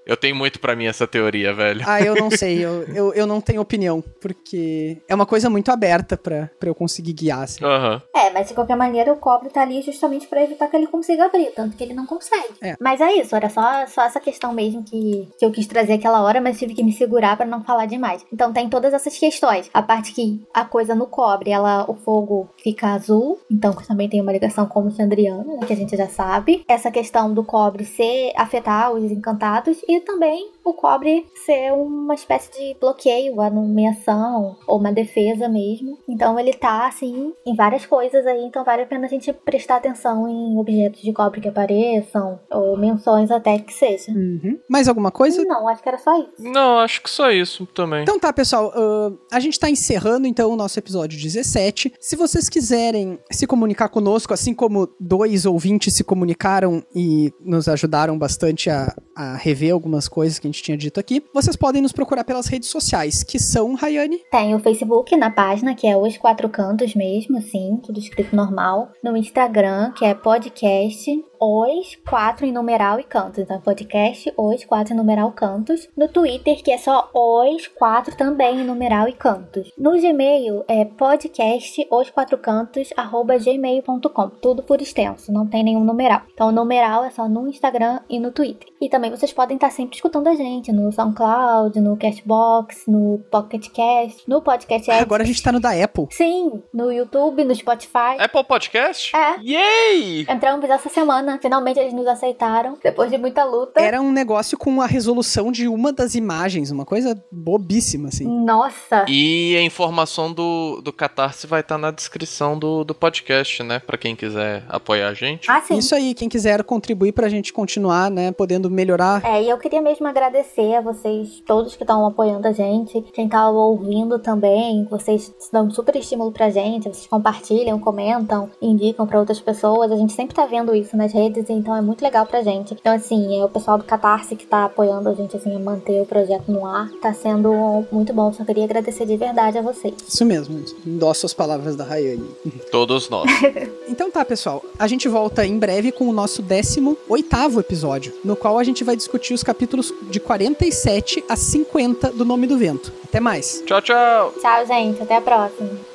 eu 0.07 0.17
tenho 0.17 0.35
muito 0.37 0.59
pra 0.61 0.77
mim 0.77 0.87
essa 0.87 1.07
teoria, 1.07 1.53
velho. 1.55 1.83
Ah, 1.87 2.01
eu 2.01 2.15
não 2.15 2.31
sei. 2.37 2.65
Eu, 2.65 2.83
eu, 2.95 3.15
eu 3.15 3.27
não 3.27 3.41
tenho 3.41 3.54
opinião. 3.61 4.03
Porque 4.21 5.03
é 5.09 5.15
uma 5.15 5.27
coisa 5.27 5.49
muito 5.51 5.71
aberta 5.71 6.17
pra, 6.17 6.51
pra 6.59 6.69
eu 6.69 6.75
conseguir 6.75 7.13
guiar. 7.13 7.43
Assim. 7.43 7.65
Aham. 7.65 8.03
É, 8.15 8.31
mas 8.31 8.49
de 8.49 8.55
qualquer 8.55 8.77
maneira 8.77 9.13
o 9.13 9.17
cobre 9.17 9.51
tá 9.51 9.63
ali 9.63 9.83
justamente 9.83 10.27
pra 10.27 10.43
evitar 10.43 10.69
que 10.69 10.77
ele 10.77 10.87
consiga 10.87 11.27
abrir, 11.27 11.53
tanto 11.55 11.77
que 11.77 11.85
ele 11.85 11.95
não 11.95 12.07
consegue. 12.07 12.55
É. 12.63 12.75
Mas 12.81 13.01
é 13.01 13.13
isso, 13.13 13.35
era 13.35 13.49
só, 13.49 13.87
só 13.87 14.03
essa 14.03 14.21
questão 14.21 14.53
mesmo 14.53 14.83
que, 14.83 15.29
que 15.39 15.45
eu 15.45 15.51
quis 15.51 15.67
trazer 15.67 15.95
aquela 15.95 16.23
hora, 16.23 16.41
mas 16.41 16.59
tive 16.59 16.75
que 16.75 16.83
me 16.83 16.93
segurar 16.93 17.37
pra 17.37 17.47
não 17.47 17.63
falar 17.63 17.87
demais. 17.87 18.25
Então 18.33 18.53
tem 18.53 18.69
todas 18.69 18.93
essas 18.93 19.17
questões. 19.19 19.71
A 19.73 19.83
parte 19.83 20.13
que 20.13 20.43
a 20.53 20.65
coisa 20.65 20.95
no 20.95 21.07
cobre, 21.07 21.51
ela, 21.51 21.89
o 21.89 21.95
fogo 21.95 22.49
fica 22.63 22.89
azul, 22.89 23.39
então 23.51 23.75
que 23.75 23.87
também 23.87 24.09
tem 24.09 24.21
uma 24.21 24.33
ligação 24.33 24.67
com 24.67 24.87
o 24.87 24.91
Chandriano, 24.91 25.57
né, 25.57 25.67
que 25.67 25.73
a 25.73 25.77
gente 25.77 25.97
já 25.97 26.09
sabe. 26.09 26.65
Essa 26.69 26.91
questão 26.91 27.33
do 27.33 27.45
cobre 27.45 27.85
ser 27.85 28.33
afetar 28.37 28.93
os 28.93 29.11
encantados 29.11 29.79
e 29.89 30.01
também 30.01 30.51
o 30.65 30.73
cobre 30.73 31.27
ser 31.45 31.73
uma 31.73 32.15
espécie 32.15 32.51
de 32.53 32.77
bloqueio, 32.81 33.41
a 33.41 33.51
nomeação 33.51 34.57
ou 34.67 34.79
uma 34.79 34.93
defesa 34.93 35.49
mesmo. 35.49 35.99
Então 36.09 36.39
ele 36.39 36.53
tá 36.53 36.87
assim 36.87 37.33
em 37.47 37.55
várias 37.55 37.85
coisas 37.85 38.27
aí, 38.27 38.43
então 38.45 38.65
vale 38.65 38.83
a 38.83 38.87
pena 38.87 39.07
a 39.07 39.09
gente 39.09 39.33
prestar 39.33 39.77
atenção 39.77 40.29
em 40.29 40.59
objetos 40.59 41.03
de 41.03 41.13
cobre 41.13 41.41
que 41.41 41.49
apareçam 41.49 42.41
ou 42.51 42.77
menções 42.77 43.31
até 43.31 43.59
que 43.59 43.73
seja. 43.73 44.11
Uhum. 44.11 44.59
Mais 44.69 44.89
alguma 44.89 45.11
coisa? 45.11 45.45
Não, 45.45 45.69
acho 45.69 45.83
que 45.83 45.89
era 45.89 45.99
só 45.99 46.19
isso. 46.19 46.33
Não, 46.39 46.79
acho 46.79 47.03
que 47.03 47.11
só 47.11 47.31
isso 47.31 47.67
também. 47.67 48.03
Então 48.03 48.19
tá, 48.19 48.33
pessoal, 48.33 48.73
ah, 48.75 49.13
a 49.33 49.41
gente 49.41 49.59
tá 49.59 49.69
encerrando 49.69 50.27
então 50.27 50.51
o 50.51 50.57
nosso 50.57 50.79
episódio 50.79 51.21
17. 51.21 51.95
Se 52.01 52.17
vocês 52.17 52.49
quiserem 52.49 53.19
se 53.31 53.47
comunicar 53.47 53.89
conosco, 53.89 54.33
assim 54.33 54.55
como 54.55 54.89
dois 54.99 55.45
ouvintes 55.45 55.95
se 55.95 56.05
comunicaram 56.05 56.83
e 56.95 57.33
nos 57.41 57.69
ajudaram 57.69 58.17
bastante 58.17 58.71
a, 58.71 58.95
a 59.15 59.37
rever 59.37 59.73
algumas 59.73 60.09
coisas 60.09 60.39
que 60.39 60.47
a 60.47 60.51
gente 60.51 60.63
tinha 60.63 60.77
dito 60.77 60.99
aqui, 60.99 61.23
vocês 61.33 61.57
podem 61.57 61.83
nos 61.83 61.93
procurar 61.93 62.25
pelas 62.25 62.47
redes 62.47 62.69
sociais, 62.69 63.23
que 63.23 63.39
são, 63.39 63.75
Rayane, 63.75 64.21
Tem 64.31 64.55
o 64.55 64.61
Facebook 64.61 65.17
na 65.17 65.31
página, 65.31 65.75
que 65.75 65.87
é 65.87 65.97
Os 65.97 66.17
Quatro 66.17 66.49
Cantos 66.49 66.95
mesmo, 66.95 67.39
assim, 67.39 67.81
tudo 67.85 67.99
escrito 67.99 68.35
normal. 68.35 68.91
No 69.03 69.17
Instagram, 69.17 69.93
que 69.93 70.05
é 70.05 70.15
podcast 70.15 71.25
Os 71.47 71.95
Quatro 72.09 72.47
em 72.47 72.53
numeral 72.53 72.99
e 72.99 73.03
cantos. 73.03 73.41
Então, 73.41 73.61
podcast 73.61 74.33
Os 74.35 74.65
Quatro 74.65 74.95
em 74.95 74.97
numeral 74.97 75.31
cantos. 75.33 75.87
No 75.95 76.09
Twitter, 76.09 76.63
que 76.63 76.71
é 76.71 76.79
só 76.79 77.11
Os 77.13 77.67
Quatro 77.67 78.17
também 78.17 78.63
em 78.63 78.65
numeral 78.65 79.07
e 79.09 79.13
cantos. 79.13 79.71
No 79.77 79.93
Gmail, 79.93 80.65
é 80.67 80.87
podcast 80.87 81.87
Os 81.91 82.09
Quatro 82.09 82.39
Cantos, 82.39 82.89
arroba 82.97 83.37
gmail.com. 83.37 84.31
Tudo 84.41 84.63
por 84.63 84.81
extenso, 84.81 85.31
não 85.31 85.47
tem 85.47 85.63
nenhum 85.63 85.85
numeral. 85.85 86.23
Então, 86.33 86.49
o 86.49 86.53
numeral 86.53 87.05
é 87.05 87.11
só 87.11 87.29
no 87.29 87.47
Instagram 87.47 88.01
e 88.09 88.19
no 88.19 88.33
Twitter. 88.33 88.67
E 88.81 88.89
também 88.89 89.11
vocês 89.11 89.33
podem 89.33 89.57
estar 89.57 89.69
sempre 89.69 89.97
escutando 89.97 90.29
a 90.29 90.35
gente 90.35 90.73
no 90.73 90.91
SoundCloud, 90.91 91.79
no 91.79 91.95
Castbox, 91.99 92.87
no 92.89 93.19
Pocket 93.31 93.69
Cast, 93.69 94.23
no 94.27 94.41
Podcast 94.41 94.91
Addict. 94.91 95.03
agora 95.05 95.23
a 95.23 95.27
gente 95.27 95.43
tá 95.43 95.53
no 95.53 95.61
da 95.61 95.73
Apple. 95.73 96.07
Sim, 96.11 96.63
no 96.73 96.91
YouTube, 96.91 97.45
no 97.45 97.55
Spotify. 97.55 98.17
Apple 98.19 98.45
Podcast? 98.45 99.15
É. 99.15 99.39
Yay! 99.43 100.27
Entramos 100.27 100.71
essa 100.71 100.89
semana. 100.89 101.34
Finalmente 101.41 101.79
eles 101.79 101.93
nos 101.93 102.07
aceitaram, 102.07 102.77
depois 102.83 103.11
de 103.11 103.19
muita 103.19 103.45
luta. 103.45 103.81
Era 103.81 104.01
um 104.01 104.13
negócio 104.13 104.57
com 104.59 104.81
a 104.81 104.87
resolução 104.87 105.51
de 105.51 105.69
uma 105.69 105.93
das 105.93 106.15
imagens, 106.15 106.71
uma 106.71 106.85
coisa 106.85 107.21
bobíssima, 107.31 108.09
assim. 108.09 108.27
Nossa! 108.27 109.05
E 109.09 109.57
a 109.57 109.63
informação 109.63 110.33
do, 110.33 110.81
do 110.83 110.93
Catarse 110.93 111.47
vai 111.47 111.61
estar 111.61 111.79
na 111.79 111.91
descrição 111.91 112.59
do, 112.59 112.85
do 112.85 112.95
podcast, 112.95 113.63
né? 113.63 113.79
Pra 113.79 113.99
quem 113.99 114.17
quiser 114.17 114.65
apoiar 114.69 115.09
a 115.09 115.15
gente. 115.15 115.51
Ah, 115.51 115.61
sim. 115.61 115.79
Isso 115.79 115.95
aí, 115.95 116.15
quem 116.15 116.29
quiser 116.29 116.63
contribuir 116.65 117.13
pra 117.13 117.29
gente 117.29 117.53
continuar, 117.53 118.11
né, 118.11 118.33
podendo 118.33 118.71
melhorar. 118.71 119.25
É, 119.25 119.43
e 119.43 119.49
eu 119.49 119.59
queria 119.59 119.81
mesmo 119.81 120.07
agradecer 120.07 120.75
a 120.75 120.81
vocês 120.81 121.43
todos 121.47 121.77
que 121.77 121.83
estão 121.83 122.07
apoiando 122.07 122.49
a 122.49 122.53
gente, 122.53 123.01
quem 123.13 123.29
tá 123.29 123.49
ouvindo 123.49 124.19
também, 124.19 124.87
vocês 124.91 125.33
dão 125.53 125.71
super 125.71 125.97
estímulo 125.97 126.33
pra 126.33 126.51
gente, 126.51 126.85
vocês 126.85 127.07
compartilham, 127.07 127.79
comentam, 127.79 128.51
indicam 128.61 129.07
pra 129.07 129.19
outras 129.19 129.41
pessoas, 129.41 129.91
a 129.91 129.97
gente 129.97 130.13
sempre 130.13 130.35
tá 130.35 130.47
vendo 130.47 130.75
isso 130.75 130.97
nas 130.97 131.13
redes, 131.15 131.49
então 131.49 131.77
é 131.77 131.81
muito 131.81 132.03
legal 132.03 132.27
pra 132.27 132.43
gente. 132.43 132.75
Então, 132.75 132.93
assim, 132.93 133.41
é 133.41 133.45
o 133.45 133.49
pessoal 133.49 133.79
do 133.79 133.85
Catarse 133.85 134.35
que 134.35 134.47
tá 134.47 134.65
apoiando 134.65 135.09
a 135.09 135.15
gente, 135.15 135.37
assim, 135.37 135.55
a 135.55 135.59
manter 135.59 136.03
o 136.03 136.07
projeto 136.07 136.51
no 136.51 136.67
ar, 136.67 136.91
tá 137.01 137.15
sendo 137.15 137.85
muito 137.93 138.13
bom, 138.13 138.33
só 138.33 138.45
queria 138.45 138.65
agradecer 138.65 139.07
de 139.07 139.17
verdade 139.17 139.57
a 139.57 139.63
vocês. 139.63 139.95
Isso 140.07 140.25
mesmo, 140.25 140.63
endosso 140.85 141.25
as 141.25 141.33
palavras 141.33 141.77
da 141.77 141.85
Rayane. 141.85 142.29
Todos 142.71 143.09
nós. 143.09 143.31
Então 143.87 144.11
tá, 144.11 144.25
pessoal. 144.25 144.65
A 144.79 144.89
gente 144.89 145.07
volta 145.09 145.47
em 145.47 145.57
breve 145.57 145.93
com 145.93 146.09
o 146.09 146.13
nosso 146.13 146.43
18º 146.43 147.61
episódio, 147.61 148.13
no 148.25 148.35
qual 148.35 148.59
a 148.59 148.65
gente 148.65 148.83
vai 148.83 148.97
discutir 148.97 149.35
os 149.35 149.45
capítulos 149.45 149.93
de 150.11 150.19
47 150.19 151.23
a 151.29 151.37
50 151.37 152.11
do 152.11 152.25
Nome 152.25 152.47
do 152.47 152.59
Vento. 152.59 152.93
Até 153.05 153.21
mais. 153.21 153.63
tchau, 153.65 153.81
tchau! 153.81 154.35
Tchau, 154.41 154.67
gente, 154.67 155.01
até 155.01 155.17
a 155.17 155.21
próxima. 155.21 155.94